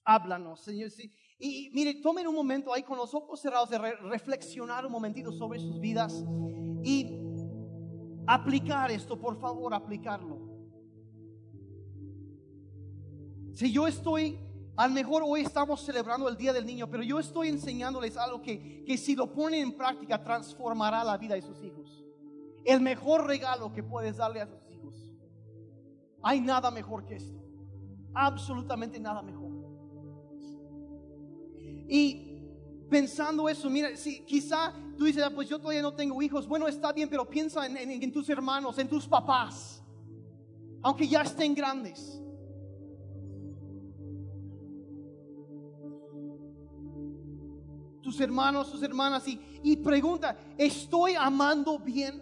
háblanos, 0.05 0.61
Señor. 0.61 0.91
Y, 1.39 1.71
mire, 1.73 1.95
tomen 1.95 2.27
un 2.27 2.35
momento 2.35 2.73
ahí 2.73 2.83
con 2.83 2.97
los 2.97 3.13
ojos 3.13 3.41
cerrados 3.41 3.69
de 3.69 3.77
reflexionar 3.77 4.85
un 4.85 4.91
momentito 4.91 5.31
sobre 5.31 5.59
sus 5.59 5.79
vidas 5.79 6.23
y 6.83 7.19
aplicar 8.27 8.91
esto, 8.91 9.19
por 9.19 9.39
favor, 9.39 9.73
aplicarlo. 9.73 10.45
Si 13.53 13.71
yo 13.71 13.87
estoy, 13.87 14.39
a 14.77 14.87
lo 14.87 14.93
mejor 14.93 15.23
hoy 15.25 15.41
estamos 15.41 15.81
celebrando 15.81 16.27
el 16.27 16.35
Día 16.35 16.51
del 16.51 16.65
Niño, 16.65 16.89
pero 16.89 17.01
yo 17.01 17.19
estoy 17.19 17.47
enseñándoles 17.47 18.17
algo 18.17 18.41
que, 18.41 18.83
que 18.83 18.97
si 18.97 19.15
lo 19.15 19.31
ponen 19.31 19.61
en 19.61 19.77
práctica 19.77 20.21
transformará 20.21 21.03
la 21.03 21.17
vida 21.17 21.35
de 21.35 21.41
sus 21.41 21.63
hijos. 21.63 22.03
El 22.65 22.81
mejor 22.81 23.25
regalo 23.25 23.71
que 23.71 23.83
puedes 23.83 24.17
darle 24.17 24.41
a 24.41 24.49
tus 24.49 24.69
hijos. 24.69 24.95
Hay 26.21 26.41
nada 26.41 26.71
mejor 26.71 27.05
que 27.05 27.15
esto. 27.15 27.41
Absolutamente 28.13 28.99
nada 28.99 29.21
mejor. 29.21 29.45
Y 31.87 32.41
pensando 32.89 33.47
eso, 33.47 33.69
mira, 33.69 33.95
si 33.95 34.25
quizá 34.25 34.73
tú 34.97 35.05
dices, 35.05 35.23
ah, 35.23 35.31
pues 35.33 35.47
yo 35.47 35.59
todavía 35.59 35.81
no 35.81 35.93
tengo 35.93 36.21
hijos, 36.21 36.47
bueno, 36.47 36.67
está 36.67 36.91
bien, 36.91 37.09
pero 37.09 37.29
piensa 37.29 37.65
en, 37.65 37.77
en 37.77 38.11
tus 38.11 38.29
hermanos, 38.29 38.77
en 38.77 38.89
tus 38.89 39.07
papás, 39.07 39.83
aunque 40.81 41.07
ya 41.07 41.21
estén 41.21 41.53
grandes. 41.53 42.21
Tus 48.05 48.21
hermanos, 48.21 48.71
tus 48.71 48.83
hermanas 48.83 49.27
y, 49.27 49.41
y, 49.63 49.77
pregunta, 49.77 50.37
¿estoy 50.59 51.15
amando 51.15 51.79
bien? 51.79 52.21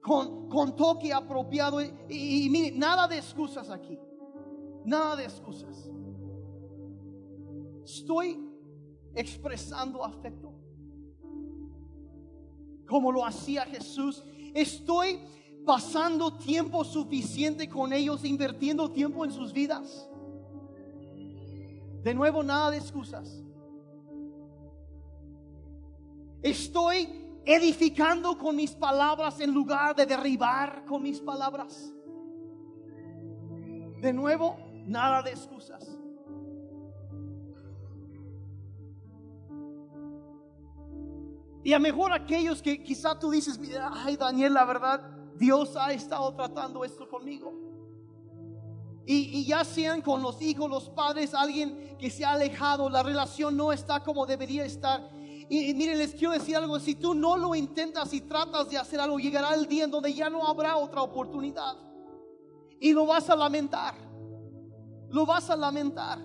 Con, 0.00 0.48
con 0.48 0.76
toque 0.76 1.12
apropiado. 1.12 1.82
Y, 1.82 1.90
y, 2.08 2.48
mire, 2.48 2.70
nada 2.70 3.08
de 3.08 3.18
excusas 3.18 3.70
aquí. 3.70 3.98
Nada 4.84 5.16
de 5.16 5.24
excusas. 5.24 5.90
Estoy 7.82 8.38
expresando 9.16 10.04
afecto. 10.04 10.54
Como 12.88 13.10
lo 13.10 13.26
hacía 13.26 13.66
Jesús. 13.66 14.22
Estoy 14.54 15.18
pasando 15.66 16.34
tiempo 16.34 16.84
suficiente 16.84 17.68
con 17.68 17.92
ellos, 17.92 18.24
invirtiendo 18.24 18.92
tiempo 18.92 19.24
en 19.24 19.32
sus 19.32 19.52
vidas. 19.52 20.08
De 22.04 22.14
nuevo, 22.14 22.44
nada 22.44 22.70
de 22.70 22.76
excusas. 22.76 23.42
Estoy 26.42 27.08
edificando 27.44 28.36
con 28.36 28.56
mis 28.56 28.72
palabras 28.72 29.40
en 29.40 29.52
lugar 29.52 29.96
de 29.96 30.06
derribar 30.06 30.84
con 30.84 31.02
mis 31.02 31.20
palabras. 31.20 31.92
De 34.00 34.12
nuevo, 34.12 34.56
nada 34.86 35.22
de 35.22 35.30
excusas. 35.30 35.98
Y 41.64 41.72
a 41.72 41.78
mejor 41.78 42.12
aquellos 42.12 42.62
que 42.62 42.82
quizá 42.82 43.18
tú 43.18 43.30
dices, 43.30 43.60
ay 43.92 44.16
Daniel, 44.16 44.54
la 44.54 44.64
verdad, 44.64 45.02
Dios 45.36 45.76
ha 45.76 45.92
estado 45.92 46.34
tratando 46.34 46.84
esto 46.84 47.08
conmigo. 47.08 47.52
Y, 49.10 49.46
ya 49.46 49.64
sean 49.64 50.02
con 50.02 50.20
los 50.20 50.42
hijos, 50.42 50.68
los 50.68 50.90
padres, 50.90 51.32
alguien 51.32 51.96
que 51.98 52.10
se 52.10 52.26
ha 52.26 52.32
alejado, 52.32 52.90
la 52.90 53.02
relación 53.02 53.56
no 53.56 53.72
está 53.72 54.00
como 54.00 54.26
debería 54.26 54.66
estar. 54.66 55.08
Y, 55.50 55.72
miren, 55.72 55.98
les 55.98 56.12
quiero 56.14 56.34
decir 56.34 56.56
algo, 56.56 56.78
si 56.78 56.94
tú 56.94 57.14
no 57.14 57.36
lo 57.36 57.54
intentas 57.54 58.12
y 58.12 58.20
tratas 58.20 58.68
de 58.68 58.76
hacer 58.76 59.00
algo, 59.00 59.18
llegará 59.18 59.54
el 59.54 59.66
día 59.66 59.84
en 59.84 59.90
donde 59.90 60.12
ya 60.12 60.28
no 60.28 60.46
habrá 60.46 60.76
otra 60.76 61.02
oportunidad. 61.02 61.74
Y 62.78 62.92
lo 62.92 63.06
vas 63.06 63.30
a 63.30 63.36
lamentar. 63.36 63.94
Lo 65.08 65.24
vas 65.24 65.48
a 65.48 65.56
lamentar. 65.56 66.18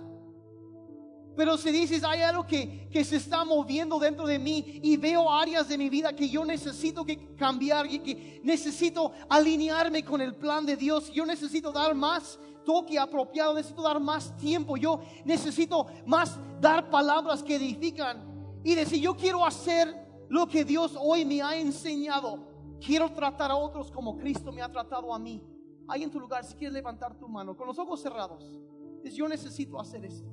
Pero 1.37 1.57
si 1.57 1.71
dices, 1.71 2.03
hay 2.03 2.21
algo 2.21 2.45
que, 2.45 2.87
que, 2.91 3.03
se 3.03 3.15
está 3.15 3.43
moviendo 3.45 3.97
dentro 3.97 4.27
de 4.27 4.37
mí 4.37 4.79
y 4.83 4.97
veo 4.97 5.31
áreas 5.31 5.67
de 5.67 5.77
mi 5.77 5.89
vida 5.89 6.13
que 6.13 6.29
yo 6.29 6.45
necesito 6.45 7.05
que 7.05 7.33
cambiar 7.35 7.87
y 7.87 7.99
que 7.99 8.41
necesito 8.43 9.13
alinearme 9.29 10.03
con 10.03 10.21
el 10.21 10.35
plan 10.35 10.65
de 10.65 10.75
Dios, 10.75 11.11
yo 11.11 11.25
necesito 11.25 11.71
dar 11.71 11.95
más 11.95 12.37
toque 12.65 12.99
apropiado, 12.99 13.55
necesito 13.55 13.81
dar 13.81 13.99
más 13.99 14.35
tiempo, 14.37 14.77
yo 14.77 14.99
necesito 15.25 15.87
más 16.05 16.37
dar 16.61 16.89
palabras 16.91 17.41
que 17.41 17.55
edifican 17.55 18.32
y 18.63 18.75
decir, 18.75 19.01
yo 19.01 19.15
quiero 19.15 19.45
hacer 19.45 19.93
lo 20.29 20.47
que 20.47 20.63
Dios 20.63 20.97
hoy 20.99 21.25
me 21.25 21.41
ha 21.41 21.57
enseñado, 21.57 22.39
quiero 22.83 23.11
tratar 23.11 23.51
a 23.51 23.55
otros 23.55 23.91
como 23.91 24.17
Cristo 24.17 24.51
me 24.51 24.61
ha 24.61 24.71
tratado 24.71 25.13
a 25.13 25.19
mí. 25.19 25.43
Ahí 25.87 26.03
en 26.03 26.09
tu 26.09 26.19
lugar, 26.19 26.45
si 26.45 26.55
quieres 26.55 26.73
levantar 26.73 27.17
tu 27.17 27.27
mano 27.27 27.55
con 27.55 27.67
los 27.67 27.77
ojos 27.77 28.01
cerrados, 28.01 28.59
dices, 29.03 29.15
yo 29.15 29.27
necesito 29.27 29.79
hacer 29.79 30.05
esto. 30.05 30.29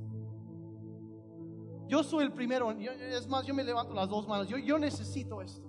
Yo 1.88 2.04
soy 2.04 2.24
el 2.24 2.32
primero, 2.32 2.70
es 2.70 3.26
más, 3.26 3.44
yo 3.44 3.52
me 3.52 3.64
levanto 3.64 3.92
las 3.94 4.08
dos 4.08 4.28
manos, 4.28 4.46
yo, 4.46 4.56
yo 4.58 4.78
necesito 4.78 5.42
esto. 5.42 5.68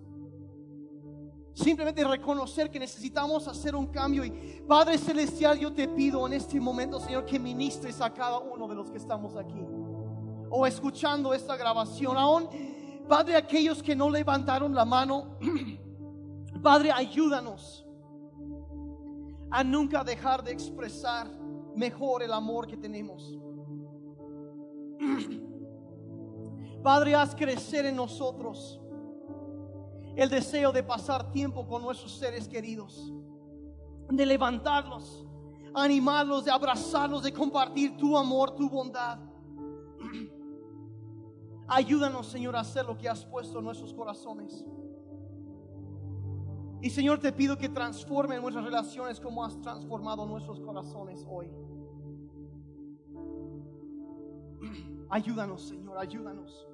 Simplemente 1.54 2.04
reconocer 2.04 2.70
que 2.70 2.80
necesitamos 2.80 3.48
hacer 3.48 3.76
un 3.76 3.88
cambio. 3.88 4.24
Y 4.24 4.62
Padre 4.68 4.98
Celestial, 4.98 5.60
yo 5.60 5.74
te 5.74 5.88
pido 5.88 6.26
en 6.28 6.34
este 6.34 6.60
momento, 6.60 7.00
Señor, 7.00 7.26
que 7.26 7.38
ministres 7.40 8.00
a 8.00 8.14
cada 8.14 8.38
uno 8.38 8.68
de 8.68 8.76
los 8.76 8.90
que 8.90 8.98
estamos 8.98 9.36
aquí. 9.36 9.60
O 10.52 10.68
escuchando 10.68 11.34
esta 11.34 11.56
grabación. 11.56 12.18
Aún, 12.18 12.50
Padre, 13.08 13.36
aquellos 13.36 13.82
que 13.82 13.96
no 13.96 14.10
levantaron 14.10 14.76
la 14.76 14.86
mano, 14.86 15.38
Padre, 16.62 16.92
ayúdanos 16.92 17.88
a 19.50 19.64
nunca 19.64 20.04
dejar 20.04 20.44
de 20.44 20.52
expresar 20.52 21.28
mejor 21.76 22.22
el 22.22 22.34
amor 22.34 22.68
que 22.68 22.78
tenemos. 22.78 23.40
Padre, 26.84 27.16
haz 27.16 27.34
crecer 27.36 27.86
en 27.86 27.96
nosotros 27.96 28.80
el 30.16 30.30
deseo 30.30 30.72
de 30.72 30.84
pasar 30.84 31.32
tiempo 31.32 31.66
con 31.68 31.82
nuestros 31.82 32.18
seres 32.18 32.48
queridos, 32.48 33.12
de 34.10 34.26
levantarlos, 34.26 35.26
animarlos, 35.74 36.46
de 36.46 36.52
abrazarlos, 36.52 37.24
de 37.24 37.32
compartir 37.32 37.96
tu 37.98 38.18
amor, 38.18 38.52
tu 38.52 38.70
bondad. 38.70 39.20
Ayúdanos, 41.74 42.28
Señor, 42.28 42.54
a 42.58 42.60
hacer 42.60 42.86
lo 42.86 42.98
que 42.98 43.08
has 43.08 43.24
puesto 43.24 43.60
en 43.60 43.64
nuestros 43.64 43.94
corazones. 43.94 44.66
Y 46.82 46.90
Señor, 46.90 47.20
te 47.20 47.32
pido 47.32 47.58
que 47.58 47.70
transforme 47.70 48.38
nuestras 48.42 48.66
relaciones 48.66 49.22
como 49.22 49.46
has 49.46 49.58
transformado 49.62 50.26
nuestros 50.26 50.60
corazones 50.60 51.26
hoy. 51.30 51.50
Ayúdanos, 55.10 55.62
Señor, 55.62 55.98
ayúdanos. 55.98 56.68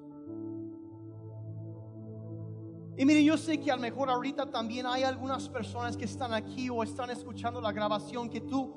Y 2.96 3.04
mire, 3.04 3.22
yo 3.22 3.36
sé 3.36 3.60
que 3.60 3.70
a 3.70 3.76
lo 3.76 3.82
mejor 3.82 4.10
ahorita 4.10 4.50
también 4.50 4.84
hay 4.84 5.04
algunas 5.04 5.48
personas 5.48 5.96
que 5.96 6.06
están 6.06 6.34
aquí 6.34 6.68
o 6.70 6.82
están 6.82 7.10
escuchando 7.10 7.60
la 7.60 7.70
grabación 7.70 8.28
que 8.28 8.40
tú 8.40 8.74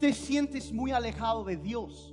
te 0.00 0.12
sientes 0.12 0.72
muy 0.72 0.90
alejado 0.90 1.44
de 1.44 1.56
Dios. 1.56 2.12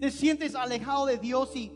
Te 0.00 0.10
sientes 0.10 0.54
alejado 0.54 1.06
de 1.06 1.18
Dios 1.18 1.54
y 1.56 1.72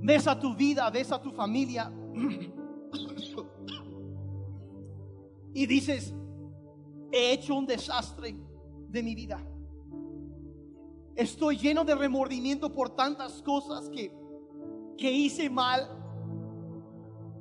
ves 0.00 0.26
a 0.26 0.38
tu 0.38 0.54
vida, 0.54 0.88
ves 0.90 1.10
a 1.12 1.20
tu 1.20 1.32
familia 1.32 1.92
y 5.54 5.66
dices, 5.66 6.14
he 7.10 7.32
hecho 7.32 7.56
un 7.56 7.66
desastre 7.66 8.36
de 8.88 9.02
mi 9.02 9.14
vida. 9.14 9.44
Estoy 11.16 11.56
lleno 11.56 11.84
de 11.84 11.94
remordimiento 11.94 12.72
por 12.72 12.90
tantas 12.90 13.42
cosas 13.42 13.88
que, 13.88 14.14
que 14.96 15.10
hice 15.10 15.50
mal 15.50 15.88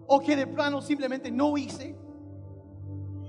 o 0.08 0.20
que 0.20 0.36
de 0.36 0.48
plano 0.48 0.82
simplemente 0.82 1.30
no 1.30 1.58
hice. 1.58 1.96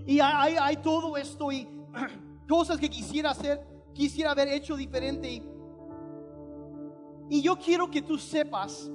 Y 0.06 0.20
hay, 0.20 0.54
hay 0.54 0.76
todo 0.78 1.18
esto 1.18 1.52
y 1.52 1.68
cosas 2.48 2.78
que 2.78 2.88
quisiera 2.88 3.32
hacer, 3.32 3.60
quisiera 3.98 4.30
haber 4.30 4.46
hecho 4.46 4.76
diferente. 4.76 5.28
Y, 5.28 5.42
y 7.30 7.42
yo 7.42 7.56
quiero 7.56 7.90
que 7.90 8.00
tú 8.00 8.16
sepas 8.16 8.88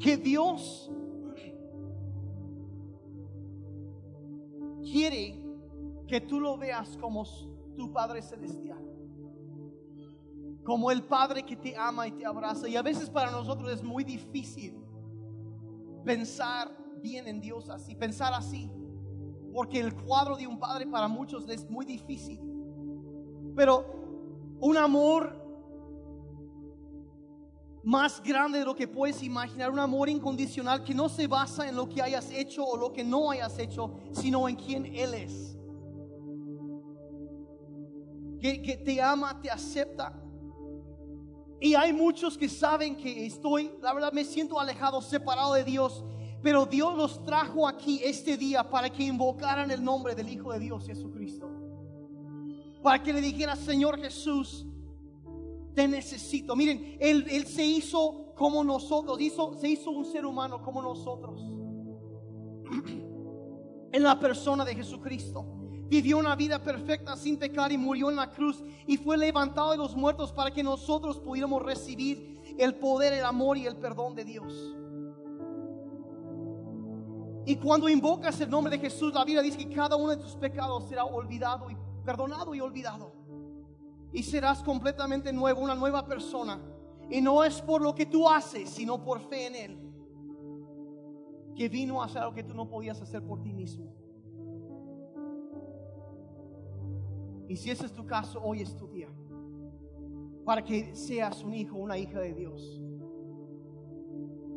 que 0.00 0.16
Dios 0.16 0.90
quiere 4.82 5.40
que 6.08 6.20
tú 6.20 6.40
lo 6.40 6.58
veas 6.58 6.96
como 6.96 7.24
tu 7.76 7.92
Padre 7.92 8.20
Celestial. 8.20 8.84
Como 10.64 10.90
el 10.90 11.04
Padre 11.04 11.44
que 11.44 11.54
te 11.54 11.76
ama 11.76 12.08
y 12.08 12.12
te 12.12 12.26
abraza. 12.26 12.68
Y 12.68 12.74
a 12.74 12.82
veces 12.82 13.08
para 13.08 13.30
nosotros 13.30 13.70
es 13.70 13.82
muy 13.82 14.02
difícil 14.02 14.76
pensar 16.04 16.76
bien 17.00 17.28
en 17.28 17.40
Dios 17.40 17.70
así, 17.70 17.94
pensar 17.94 18.32
así. 18.34 18.68
Porque 19.54 19.78
el 19.78 19.94
cuadro 19.94 20.36
de 20.36 20.48
un 20.48 20.58
padre 20.58 20.84
para 20.84 21.06
muchos 21.06 21.48
es 21.48 21.70
muy 21.70 21.86
difícil. 21.86 22.40
Pero 23.54 23.84
un 24.58 24.76
amor 24.76 25.32
más 27.84 28.20
grande 28.20 28.58
de 28.58 28.64
lo 28.64 28.74
que 28.74 28.88
puedes 28.88 29.22
imaginar, 29.22 29.70
un 29.70 29.78
amor 29.78 30.08
incondicional 30.08 30.82
que 30.82 30.92
no 30.92 31.08
se 31.08 31.28
basa 31.28 31.68
en 31.68 31.76
lo 31.76 31.88
que 31.88 32.02
hayas 32.02 32.32
hecho 32.32 32.64
o 32.64 32.76
lo 32.76 32.92
que 32.92 33.04
no 33.04 33.30
hayas 33.30 33.56
hecho, 33.60 33.94
sino 34.10 34.48
en 34.48 34.56
quien 34.56 34.86
Él 34.86 35.14
es. 35.14 35.56
Que, 38.40 38.60
que 38.60 38.76
te 38.76 39.00
ama, 39.00 39.40
te 39.40 39.50
acepta. 39.50 40.20
Y 41.60 41.76
hay 41.76 41.92
muchos 41.92 42.36
que 42.36 42.48
saben 42.48 42.96
que 42.96 43.24
estoy, 43.26 43.70
la 43.80 43.94
verdad 43.94 44.12
me 44.12 44.24
siento 44.24 44.58
alejado, 44.58 45.00
separado 45.00 45.54
de 45.54 45.62
Dios. 45.62 46.04
Pero 46.44 46.66
Dios 46.66 46.94
los 46.94 47.24
trajo 47.24 47.66
aquí 47.66 48.02
este 48.04 48.36
día 48.36 48.68
para 48.68 48.90
que 48.90 49.02
invocaran 49.02 49.70
el 49.70 49.82
nombre 49.82 50.14
del 50.14 50.28
Hijo 50.28 50.52
de 50.52 50.58
Dios, 50.58 50.86
Jesucristo. 50.86 51.48
Para 52.82 53.02
que 53.02 53.14
le 53.14 53.22
dijera, 53.22 53.56
Señor 53.56 53.98
Jesús, 53.98 54.66
te 55.74 55.88
necesito. 55.88 56.54
Miren, 56.54 56.98
él, 57.00 57.46
se 57.46 57.64
hizo 57.64 58.34
como 58.36 58.62
nosotros, 58.62 59.18
se 59.58 59.68
hizo 59.68 59.90
un 59.90 60.04
ser 60.04 60.26
humano 60.26 60.62
como 60.62 60.82
nosotros. 60.82 61.40
En 63.92 64.02
la 64.02 64.18
persona 64.18 64.64
de 64.64 64.74
Jesucristo. 64.74 65.46
Vivió 65.88 66.18
una 66.18 66.34
vida 66.34 66.60
perfecta 66.60 67.16
sin 67.16 67.36
pecar 67.36 67.70
y 67.70 67.78
murió 67.78 68.10
en 68.10 68.16
la 68.16 68.32
cruz 68.32 68.60
y 68.88 68.96
fue 68.96 69.16
levantado 69.16 69.70
de 69.70 69.76
los 69.76 69.94
muertos 69.94 70.32
para 70.32 70.50
que 70.50 70.64
nosotros 70.64 71.20
pudiéramos 71.20 71.62
recibir 71.62 72.40
el 72.58 72.74
poder, 72.74 73.12
el 73.12 73.24
amor 73.24 73.56
y 73.56 73.66
el 73.66 73.76
perdón 73.76 74.16
de 74.16 74.24
Dios. 74.24 74.74
Y 77.46 77.56
cuando 77.56 77.88
invocas 77.88 78.40
el 78.40 78.50
nombre 78.50 78.76
de 78.76 78.82
Jesús, 78.82 79.12
la 79.12 79.24
Biblia 79.24 79.42
dice 79.42 79.58
que 79.58 79.74
cada 79.74 79.96
uno 79.96 80.10
de 80.10 80.16
tus 80.16 80.34
pecados 80.36 80.88
será 80.88 81.04
olvidado 81.04 81.70
y 81.70 81.76
perdonado 82.04 82.54
y 82.54 82.60
olvidado 82.60 83.24
y 84.14 84.22
serás 84.22 84.62
completamente 84.62 85.32
nuevo, 85.32 85.60
una 85.60 85.74
nueva 85.74 86.06
persona. 86.06 86.62
Y 87.10 87.20
no 87.20 87.42
es 87.42 87.60
por 87.60 87.82
lo 87.82 87.94
que 87.94 88.06
tú 88.06 88.28
haces, 88.28 88.70
sino 88.70 89.02
por 89.02 89.20
fe 89.20 89.46
en 89.48 89.54
Él. 89.56 89.78
Que 91.56 91.68
vino 91.68 92.00
a 92.00 92.06
hacer 92.06 92.22
lo 92.22 92.32
que 92.32 92.44
tú 92.44 92.54
no 92.54 92.68
podías 92.68 93.00
hacer 93.02 93.22
por 93.24 93.42
ti 93.42 93.52
mismo. 93.52 93.92
Y 97.48 97.56
si 97.56 97.70
ese 97.70 97.86
es 97.86 97.92
tu 97.92 98.06
caso, 98.06 98.40
hoy 98.40 98.62
es 98.62 98.76
tu 98.76 98.86
día. 98.86 99.08
Para 100.44 100.64
que 100.64 100.94
seas 100.94 101.42
un 101.42 101.52
hijo, 101.52 101.76
una 101.76 101.98
hija 101.98 102.20
de 102.20 102.34
Dios. 102.34 102.80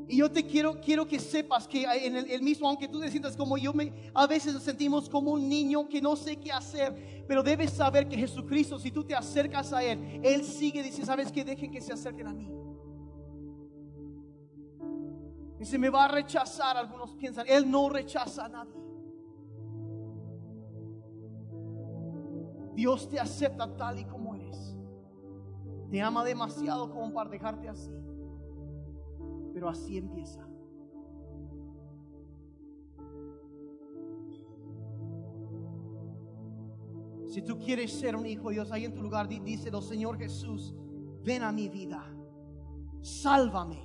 Y 0.10 0.18
yo 0.18 0.32
te 0.32 0.45
quiero, 0.45 0.80
quiero 0.80 1.05
que 1.05 1.20
sepas 1.20 1.68
que 1.68 1.84
en 1.84 2.16
el, 2.16 2.41
mismo, 2.41 2.68
aunque 2.70 2.88
tú 2.88 2.99
te 3.01 3.12
sientas 3.12 3.36
como 3.36 3.58
yo, 3.58 3.74
a 4.14 4.26
veces 4.26 4.53
nos 4.53 4.64
sentimos 4.64 5.10
como 5.10 5.32
un 5.32 5.49
niño 5.49 5.89
que 5.89 6.01
no 6.01 6.16
sé 6.16 6.38
qué 6.38 6.49
hacer, 6.49 7.26
pero 7.28 7.43
debes 7.43 7.72
saber 7.72 8.08
que 8.08 8.16
Jesucristo, 8.16 8.80
si 8.80 8.89
tú 8.89 9.03
te 9.03 9.14
acercas 9.14 9.74
a 9.74 9.84
Él, 9.84 10.22
Él 10.24 10.45
sigue, 10.45 10.82
dice, 10.82 11.05
¿sabes 11.05 11.30
qué? 11.30 11.43
Dejen 11.43 11.72
que 11.72 11.82
se 11.82 11.91
acerquen 11.91 12.28
a 12.28 12.34
mí. 12.34 12.49
Dice, 15.60 15.78
me 15.78 15.89
va 15.89 16.05
a 16.05 16.08
rechazar, 16.08 16.78
algunos 16.78 17.14
piensan, 17.16 17.45
Él 17.49 17.70
no 17.70 17.89
rechaza 17.89 18.45
a 18.45 18.49
nadie. 18.49 18.78
Dios 22.76 23.10
te 23.10 23.20
acepta 23.20 23.76
tal 23.76 23.99
y 23.99 24.05
como 24.05 24.36
eres. 24.36 24.78
Te 25.91 26.01
ama 26.01 26.24
demasiado 26.24 26.89
como 26.89 27.12
para 27.12 27.30
dejarte 27.30 27.68
así 27.68 27.91
pero 29.58 29.70
así 29.70 29.97
empieza. 29.97 30.47
Si 37.26 37.41
tú 37.41 37.58
quieres 37.58 37.91
ser 37.91 38.16
un 38.16 38.28
hijo 38.28 38.49
de 38.49 38.53
Dios, 38.53 38.72
ahí 38.72 38.86
en 38.86 38.93
tu 38.93 39.01
lugar, 39.01 39.28
díselo, 39.28 39.82
Señor 39.82 40.20
Jesús, 40.20 40.76
ven 41.24 41.41
a 41.41 41.51
mi 41.51 41.70
vida, 41.70 42.05
sálvame, 43.01 43.84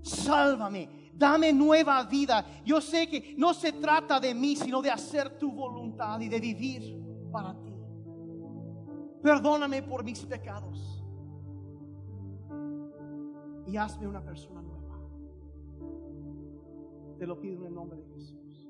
sálvame, 0.00 1.10
dame 1.12 1.52
nueva 1.52 2.04
vida. 2.04 2.62
Yo 2.64 2.80
sé 2.80 3.06
que 3.06 3.34
no 3.36 3.52
se 3.52 3.72
trata 3.74 4.18
de 4.18 4.32
mí, 4.32 4.56
sino 4.56 4.80
de 4.80 4.90
hacer 4.90 5.38
tu 5.38 5.52
voluntad 5.52 6.18
y 6.20 6.30
de 6.30 6.40
vivir 6.40 6.98
para 7.30 7.52
ti. 7.62 7.74
Perdóname 9.22 9.82
por 9.82 10.02
mis 10.04 10.20
pecados 10.20 10.97
y 13.68 13.76
hazme 13.76 14.08
una 14.08 14.24
persona 14.24 14.62
nueva. 14.62 14.98
Te 17.18 17.26
lo 17.26 17.38
pido 17.38 17.60
en 17.60 17.66
el 17.66 17.74
nombre 17.74 17.98
de 17.98 18.06
Jesús. 18.14 18.66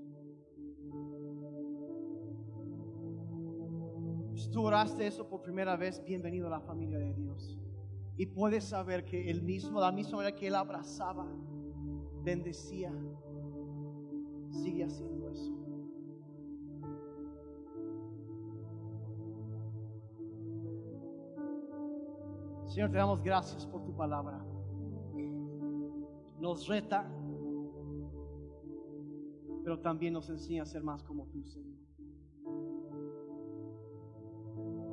Si 4.34 4.50
tú 4.50 4.62
oraste 4.62 5.06
eso 5.06 5.28
por 5.28 5.42
primera 5.42 5.76
vez, 5.76 6.02
bienvenido 6.04 6.48
a 6.48 6.50
la 6.50 6.60
familia 6.60 6.98
de 6.98 7.14
Dios. 7.14 7.56
Y 8.16 8.26
puedes 8.26 8.64
saber 8.64 9.04
que 9.04 9.30
el 9.30 9.42
mismo, 9.42 9.80
la 9.80 9.92
misma 9.92 10.16
manera 10.16 10.34
que 10.34 10.48
Él 10.48 10.56
abrazaba, 10.56 11.26
bendecía, 12.24 12.92
sigue 14.50 14.82
haciendo 14.82 15.30
eso. 15.30 15.54
Señor, 22.66 22.90
te 22.90 22.96
damos 22.96 23.22
gracias 23.22 23.64
por 23.64 23.84
tu 23.84 23.94
palabra 23.94 24.44
nos 26.40 26.66
reta, 26.66 27.10
pero 29.64 29.80
también 29.80 30.12
nos 30.12 30.28
enseña 30.30 30.62
a 30.62 30.66
ser 30.66 30.82
más 30.82 31.02
como 31.02 31.26
tú, 31.26 31.44
Señor. 31.44 31.78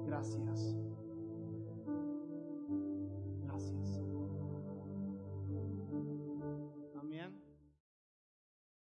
Gracias. 0.06 0.76